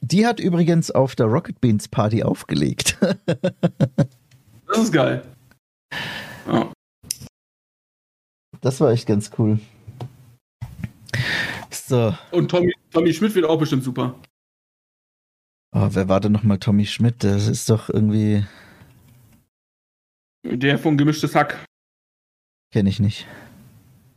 [0.03, 2.99] die hat übrigens auf der Rocket Beans Party aufgelegt.
[3.27, 5.25] das ist geil.
[6.47, 6.71] Ja.
[8.61, 9.59] Das war echt ganz cool.
[11.71, 14.15] So, Und Tommy, Tommy Schmidt wird auch bestimmt super.
[15.75, 17.25] oh, wer war denn nochmal Tommy Schmidt?
[17.25, 18.45] Das ist doch irgendwie,
[20.45, 21.65] Der von Gemischtes Hack.
[22.73, 23.27] kenne ich nicht.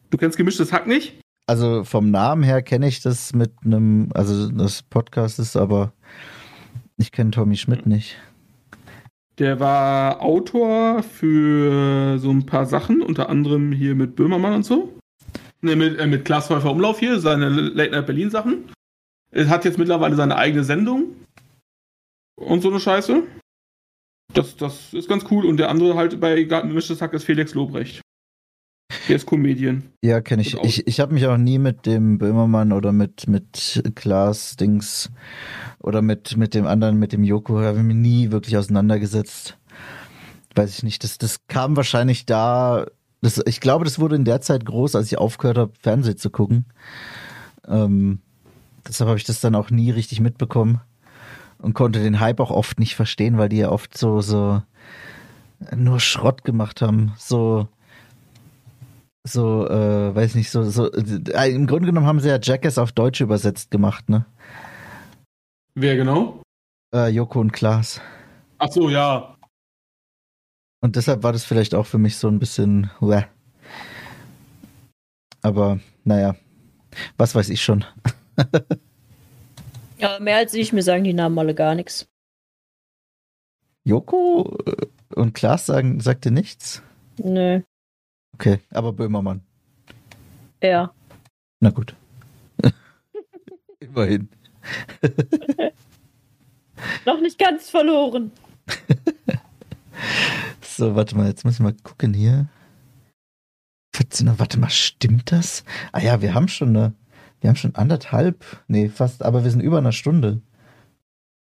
[0.10, 1.20] Du kennst Gemischtes Hack nicht?
[1.48, 5.94] Also vom Namen her kenne ich das mit einem, also das Podcast ist, aber
[6.98, 8.18] ich kenne Tommy Schmidt nicht.
[9.38, 14.94] Der war Autor für so ein paar Sachen, unter anderem hier mit Böhmermann und so.
[15.62, 18.70] Ne, mit, äh, mit Klaas Häufer Umlauf hier, seine Late Night Berlin Sachen.
[19.32, 21.16] Er hat jetzt mittlerweile seine eigene Sendung.
[22.36, 23.24] Und so eine Scheiße.
[24.34, 25.46] Das, das ist ganz cool.
[25.46, 28.02] Und der andere halt bei Gemischtes Hack ist Felix Lobrecht.
[29.08, 29.84] Der ist Comedian.
[30.02, 30.56] Ja, kenne ich.
[30.64, 35.12] Ich, ich habe mich auch nie mit dem Böhmermann oder mit, mit Klaas Dings
[35.80, 39.58] oder mit, mit dem anderen, mit dem Joko, habe ich mich nie wirklich auseinandergesetzt.
[40.56, 41.04] Weiß ich nicht.
[41.04, 42.86] Das, das kam wahrscheinlich da.
[43.22, 46.30] Das, ich glaube, das wurde in der Zeit groß, als ich aufgehört habe, Fernsehen zu
[46.30, 46.66] gucken.
[47.68, 48.20] Ähm,
[48.88, 50.82] deshalb habe ich das dann auch nie richtig mitbekommen
[51.58, 54.62] und konnte den Hype auch oft nicht verstehen, weil die ja oft so, so
[55.76, 57.14] nur Schrott gemacht haben.
[57.18, 57.68] So,
[59.28, 62.92] so, äh, weiß nicht, so, so, äh, im Grunde genommen haben sie ja Jackass auf
[62.92, 64.26] Deutsch übersetzt gemacht, ne?
[65.74, 66.42] Wer genau?
[66.94, 68.02] Äh, Joko und Klaas.
[68.60, 69.36] Ach so, ja.
[70.82, 73.24] Und deshalb war das vielleicht auch für mich so ein bisschen, uäh.
[75.42, 76.36] Aber, naja,
[77.18, 77.84] was weiß ich schon.
[79.98, 82.08] Ja, mehr als ich, mir sagen die Namen alle gar nichts.
[83.86, 86.82] Joko äh, und Klaas sagen, sagte nichts?
[87.18, 87.62] Nö.
[88.36, 89.42] Okay, aber Böhmermann.
[90.62, 90.94] Ja.
[91.62, 91.96] Na gut.
[93.80, 94.28] Immerhin.
[97.06, 98.32] Noch nicht ganz verloren.
[100.62, 102.50] So, warte mal, jetzt muss ich mal gucken hier.
[103.96, 105.64] 14 Uhr, warte mal, stimmt das?
[105.94, 106.94] Ah ja, wir haben schon eine,
[107.40, 110.42] wir haben schon anderthalb, nee, fast, aber wir sind über einer Stunde.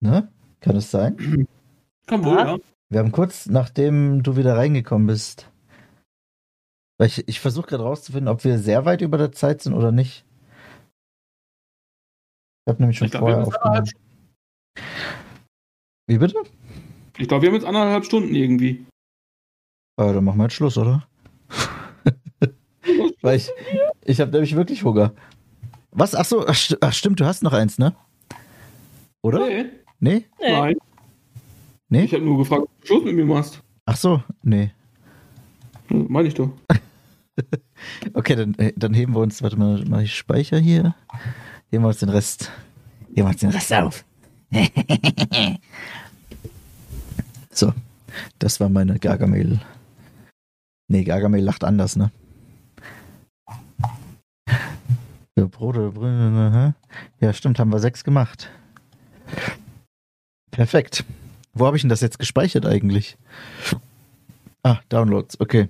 [0.02, 0.32] Ne?
[0.60, 1.48] Kann es sein?
[2.06, 2.46] Kann wohl, Ja.
[2.46, 2.58] ja.
[2.90, 5.50] Wir haben kurz, nachdem du wieder reingekommen bist.
[6.98, 9.92] Weil ich, ich versuche gerade rauszufinden, ob wir sehr weit über der Zeit sind oder
[9.92, 10.26] nicht.
[12.66, 13.92] Ich habe nämlich schon Ich glaube, wir vorher aufgenommen.
[16.08, 16.36] Wie bitte?
[17.18, 18.86] Ich glaube, wir haben jetzt anderthalb Stunden irgendwie.
[19.98, 21.08] Ah, dann machen wir jetzt Schluss, oder?
[23.22, 23.50] Weil ich,
[24.04, 25.14] ich habe nämlich wirklich Hunger.
[25.92, 26.14] Was?
[26.16, 27.96] Ach so, ach, st ach stimmt, du hast noch eins, ne?
[29.24, 29.48] Oder?
[29.48, 29.66] Nee,
[30.00, 30.26] Nee?
[30.40, 30.52] Nee.
[30.52, 30.76] nein.
[31.90, 32.04] Nee?
[32.04, 33.62] Ich habe nur gefragt, ob du Schluss mit mir machst.
[33.86, 34.72] Ach so, nee.
[35.88, 36.50] Hm, Meine ich doch.
[38.14, 40.96] Okay, dann, äh, dann heben wir uns, warte mal, mal ich speicher hier.
[41.70, 42.52] Heben wir uns den Rest.
[43.10, 44.06] Heben wir uns den Rest auf.
[47.52, 47.74] so,
[48.40, 49.60] das war meine Gargamel.
[50.88, 52.12] Nee, Gargamel lacht anders, ne?
[57.20, 58.50] Ja, stimmt, haben wir sechs gemacht.
[60.52, 61.04] Perfekt.
[61.54, 63.18] Wo habe ich denn das jetzt gespeichert eigentlich?
[64.64, 65.70] Ah, Downloads, okay.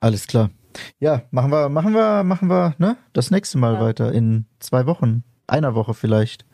[0.00, 0.50] Alles klar.
[0.98, 2.96] Ja, machen wir, machen wir, machen wir, ne?
[3.12, 3.80] Das nächste Mal Ja.
[3.80, 6.44] weiter in zwei Wochen, einer Woche vielleicht.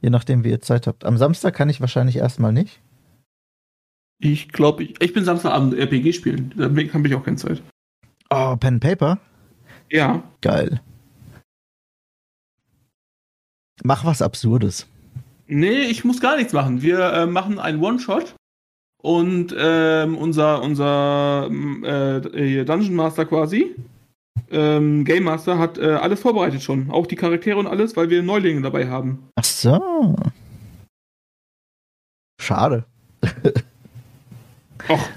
[0.00, 1.04] Je nachdem, wie ihr Zeit habt.
[1.04, 2.80] Am Samstag kann ich wahrscheinlich erstmal nicht.
[4.22, 6.50] Ich glaube, ich, ich bin Samstagabend RPG spielen.
[6.50, 7.62] Bin- habe ich auch keine Zeit.
[8.30, 9.18] Oh, Pen and Paper?
[9.90, 10.22] Ja.
[10.40, 10.80] Geil.
[13.82, 14.86] Mach was Absurdes.
[15.46, 16.80] Nee, ich muss gar nichts machen.
[16.82, 18.34] Wir äh, machen einen One-Shot
[19.02, 23.74] und ähm, unser, unser ähm, äh, Dungeon Master quasi,
[24.50, 26.90] ähm, Game Master, hat äh, alles vorbereitet schon.
[26.90, 29.28] Auch die Charaktere und alles, weil wir Neulinge dabei haben.
[29.36, 30.16] Ach so.
[32.40, 32.84] Schade.
[34.88, 35.08] Ach,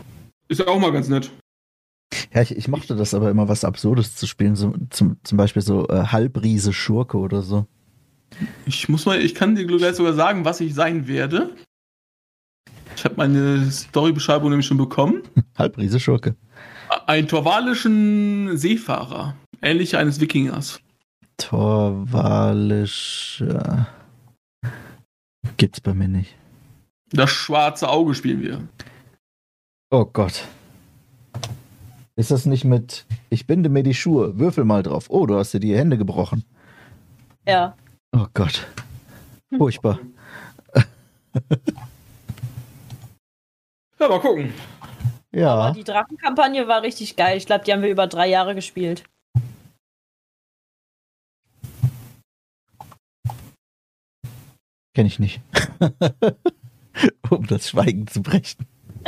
[0.47, 1.31] ist ja auch mal ganz nett.
[2.33, 4.55] Ja, ich, ich mochte das aber immer, was Absurdes zu spielen.
[4.55, 7.65] So, zum, zum Beispiel so äh, Halbriese Schurke oder so.
[8.65, 11.55] Ich muss mal, ich kann dir gleich sogar sagen, was ich sein werde.
[12.95, 15.23] Ich habe meine Storybeschreibung nämlich schon bekommen.
[15.57, 16.35] Halbriese Schurke.
[17.07, 20.79] Ein torvalischen Seefahrer, ähnlich eines Wikingers.
[21.37, 23.87] Torwalischer.
[25.57, 26.33] Gibt's bei mir nicht.
[27.11, 28.61] Das schwarze Auge spielen wir.
[29.91, 30.45] Oh Gott.
[32.15, 35.05] Ist das nicht mit Ich binde mir die Schuhe, würfel mal drauf.
[35.09, 36.45] Oh, du hast dir die Hände gebrochen.
[37.47, 37.75] Ja.
[38.11, 38.67] Oh Gott.
[39.57, 39.99] Furchtbar.
[44.03, 44.53] Ja, mal gucken.
[45.31, 45.71] Aber Ja.
[45.71, 47.37] die Drachenkampagne war richtig geil.
[47.37, 49.05] Ich glaube, die haben wir über drei Jahre gespielt.
[54.93, 55.39] Kenne ich nicht.
[57.29, 58.67] um das Schweigen zu brechen.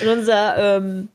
[0.00, 1.10] Und unser ähm,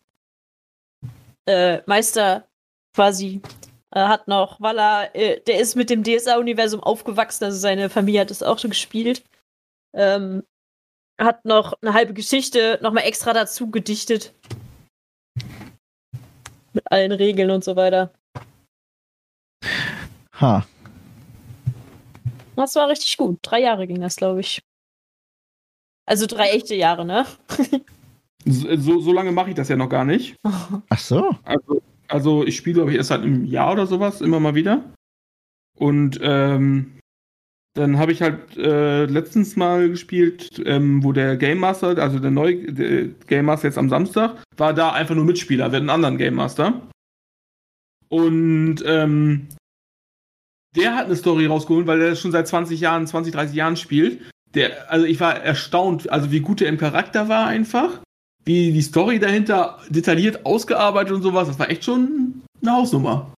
[1.48, 2.48] äh, Meister
[2.96, 3.42] quasi
[3.90, 8.22] äh, hat noch, weil er, äh, der ist mit dem DSA-Universum aufgewachsen, also seine Familie
[8.22, 9.24] hat das auch schon gespielt.
[9.94, 10.44] Ähm,
[11.20, 14.34] hat noch eine halbe Geschichte nochmal extra dazu gedichtet.
[16.74, 18.12] Mit allen Regeln und so weiter.
[20.40, 20.66] Ha.
[22.56, 23.40] Das war richtig gut.
[23.42, 24.62] Drei Jahre ging das, glaube ich.
[26.06, 27.26] Also drei echte Jahre, ne?
[28.46, 30.36] So, so, so lange mache ich das ja noch gar nicht.
[30.90, 31.36] Ach so.
[31.44, 34.94] Also, also ich spiele, glaube ich, erst seit einem Jahr oder sowas immer mal wieder.
[35.78, 37.00] Und ähm,
[37.74, 42.32] dann habe ich halt äh, letztens mal gespielt, ähm, wo der Game Master, also der
[42.32, 46.04] neue der Game Master jetzt am Samstag, war da einfach nur Mitspieler, wir hatten einen
[46.04, 46.82] anderen Game Master.
[48.10, 49.48] Und ähm,
[50.76, 54.22] der hat eine Story rausgeholt, weil er schon seit 20 Jahren, 20, 30 Jahren spielt.
[54.54, 58.00] Der, also ich war erstaunt, also wie gut der im Charakter war einfach
[58.46, 63.34] wie die Story dahinter detailliert ausgearbeitet und sowas, das war echt schon eine Hausnummer.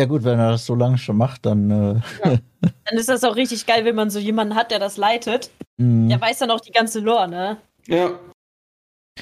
[0.00, 1.70] Ja gut, wenn er das so lange schon macht, dann.
[1.70, 2.38] Äh,
[2.86, 5.50] Dann ist das auch richtig geil, wenn man so jemanden hat, der das leitet.
[5.76, 7.58] mh, Der weiß dann auch die ganze Lore, ne?
[7.86, 8.18] Ja.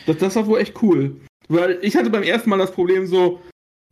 [0.06, 1.20] Das, das war wohl echt cool.
[1.48, 3.40] Weil ich hatte beim ersten Mal das Problem so,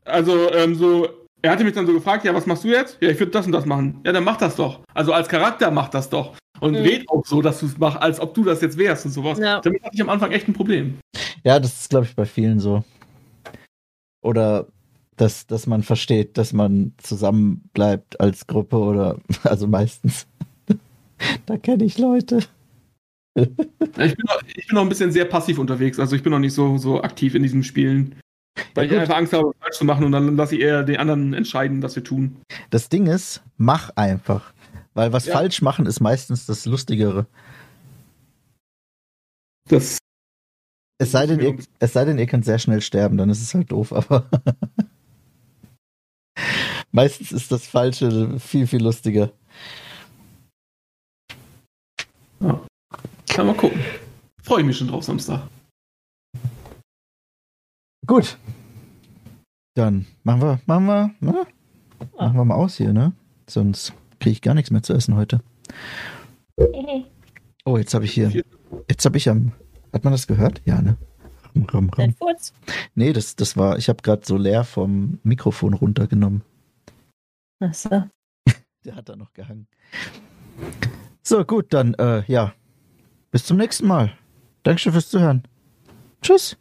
[0.05, 1.09] also, ähm, so,
[1.43, 2.99] er hatte mich dann so gefragt, ja, was machst du jetzt?
[3.01, 4.01] Ja, ich würde das und das machen.
[4.07, 4.79] Ja, dann mach das doch.
[4.95, 6.37] Also als Charakter mach das doch.
[6.61, 6.79] Und Mhm.
[6.85, 9.41] red auch so, dass du es machst, als ob du das jetzt wärst und sowas.
[9.41, 9.61] Ja.
[9.61, 10.99] Damit hatte ich am Anfang echt ein Problem.
[11.43, 12.85] ja, das ist, glaube ich, bei vielen so.
[14.23, 14.67] Oder
[15.17, 20.27] dass, dass man versteht, dass man zusammen bleibt als Gruppe oder also meistens.
[21.47, 22.41] da kenne ich Leute.
[23.39, 26.39] Ich bin, noch, ich bin noch ein bisschen sehr passiv unterwegs, also ich bin noch
[26.39, 28.15] nicht so, so aktiv in diesen Spielen.
[28.75, 30.83] Weil Ja, ich einfach Angst habe, was falsch zu machen und dann lasse ich eher
[30.83, 32.37] den anderen entscheiden, was wir tun.
[32.71, 34.55] Das Ding ist, mach einfach.
[34.95, 35.35] Weil was Ja.
[35.35, 37.27] falsch machen ist meistens das Lustigere.
[39.69, 39.99] Das,
[40.99, 43.53] Es sei, denn, ihr, es sei denn, ihr könnt sehr schnell sterben, dann ist es
[43.55, 44.31] halt doof, aber
[46.93, 49.33] meistens ist das Falsche viel, viel lustiger.
[53.37, 53.81] kann man gucken.
[54.43, 55.47] Freue ich mich schon drauf Samstag.
[58.07, 58.39] Gut.
[59.75, 61.47] Dann machen wir, machen wir, ne?
[62.17, 63.13] machen wir mal aus hier, ne?
[63.47, 65.43] Sonst kriege ich gar nichts mehr zu essen heute.
[67.67, 68.43] Oh, jetzt habe ich hier,
[68.89, 69.53] jetzt habe ich am,
[69.93, 70.63] hat man das gehört?
[70.65, 70.97] Ja, ne?
[71.57, 72.15] Rum, rum, Dein.
[72.15, 72.53] Furz.
[72.95, 76.43] Nee, das, das war, ich habe gerade so leer vom Mikrofon runtergenommen.
[77.61, 78.05] Achso.
[78.85, 79.67] Der hat da noch gehangen.
[81.23, 82.55] So, gut, dann, äh, ja.
[83.31, 84.13] Bis zum nächsten Mal.
[84.63, 85.43] Dankeschön fürs Zuhören.
[86.23, 86.57] Tschüss.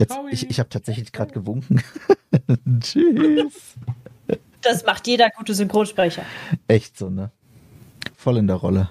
[0.00, 1.82] Jetzt, ich, ich habe tatsächlich gerade gewunken.
[2.80, 3.74] Tschüss.
[4.62, 6.22] Das macht jeder gute Synchronsprecher.
[6.66, 7.30] Echt so, ne?
[8.16, 8.90] Voll in der Rolle.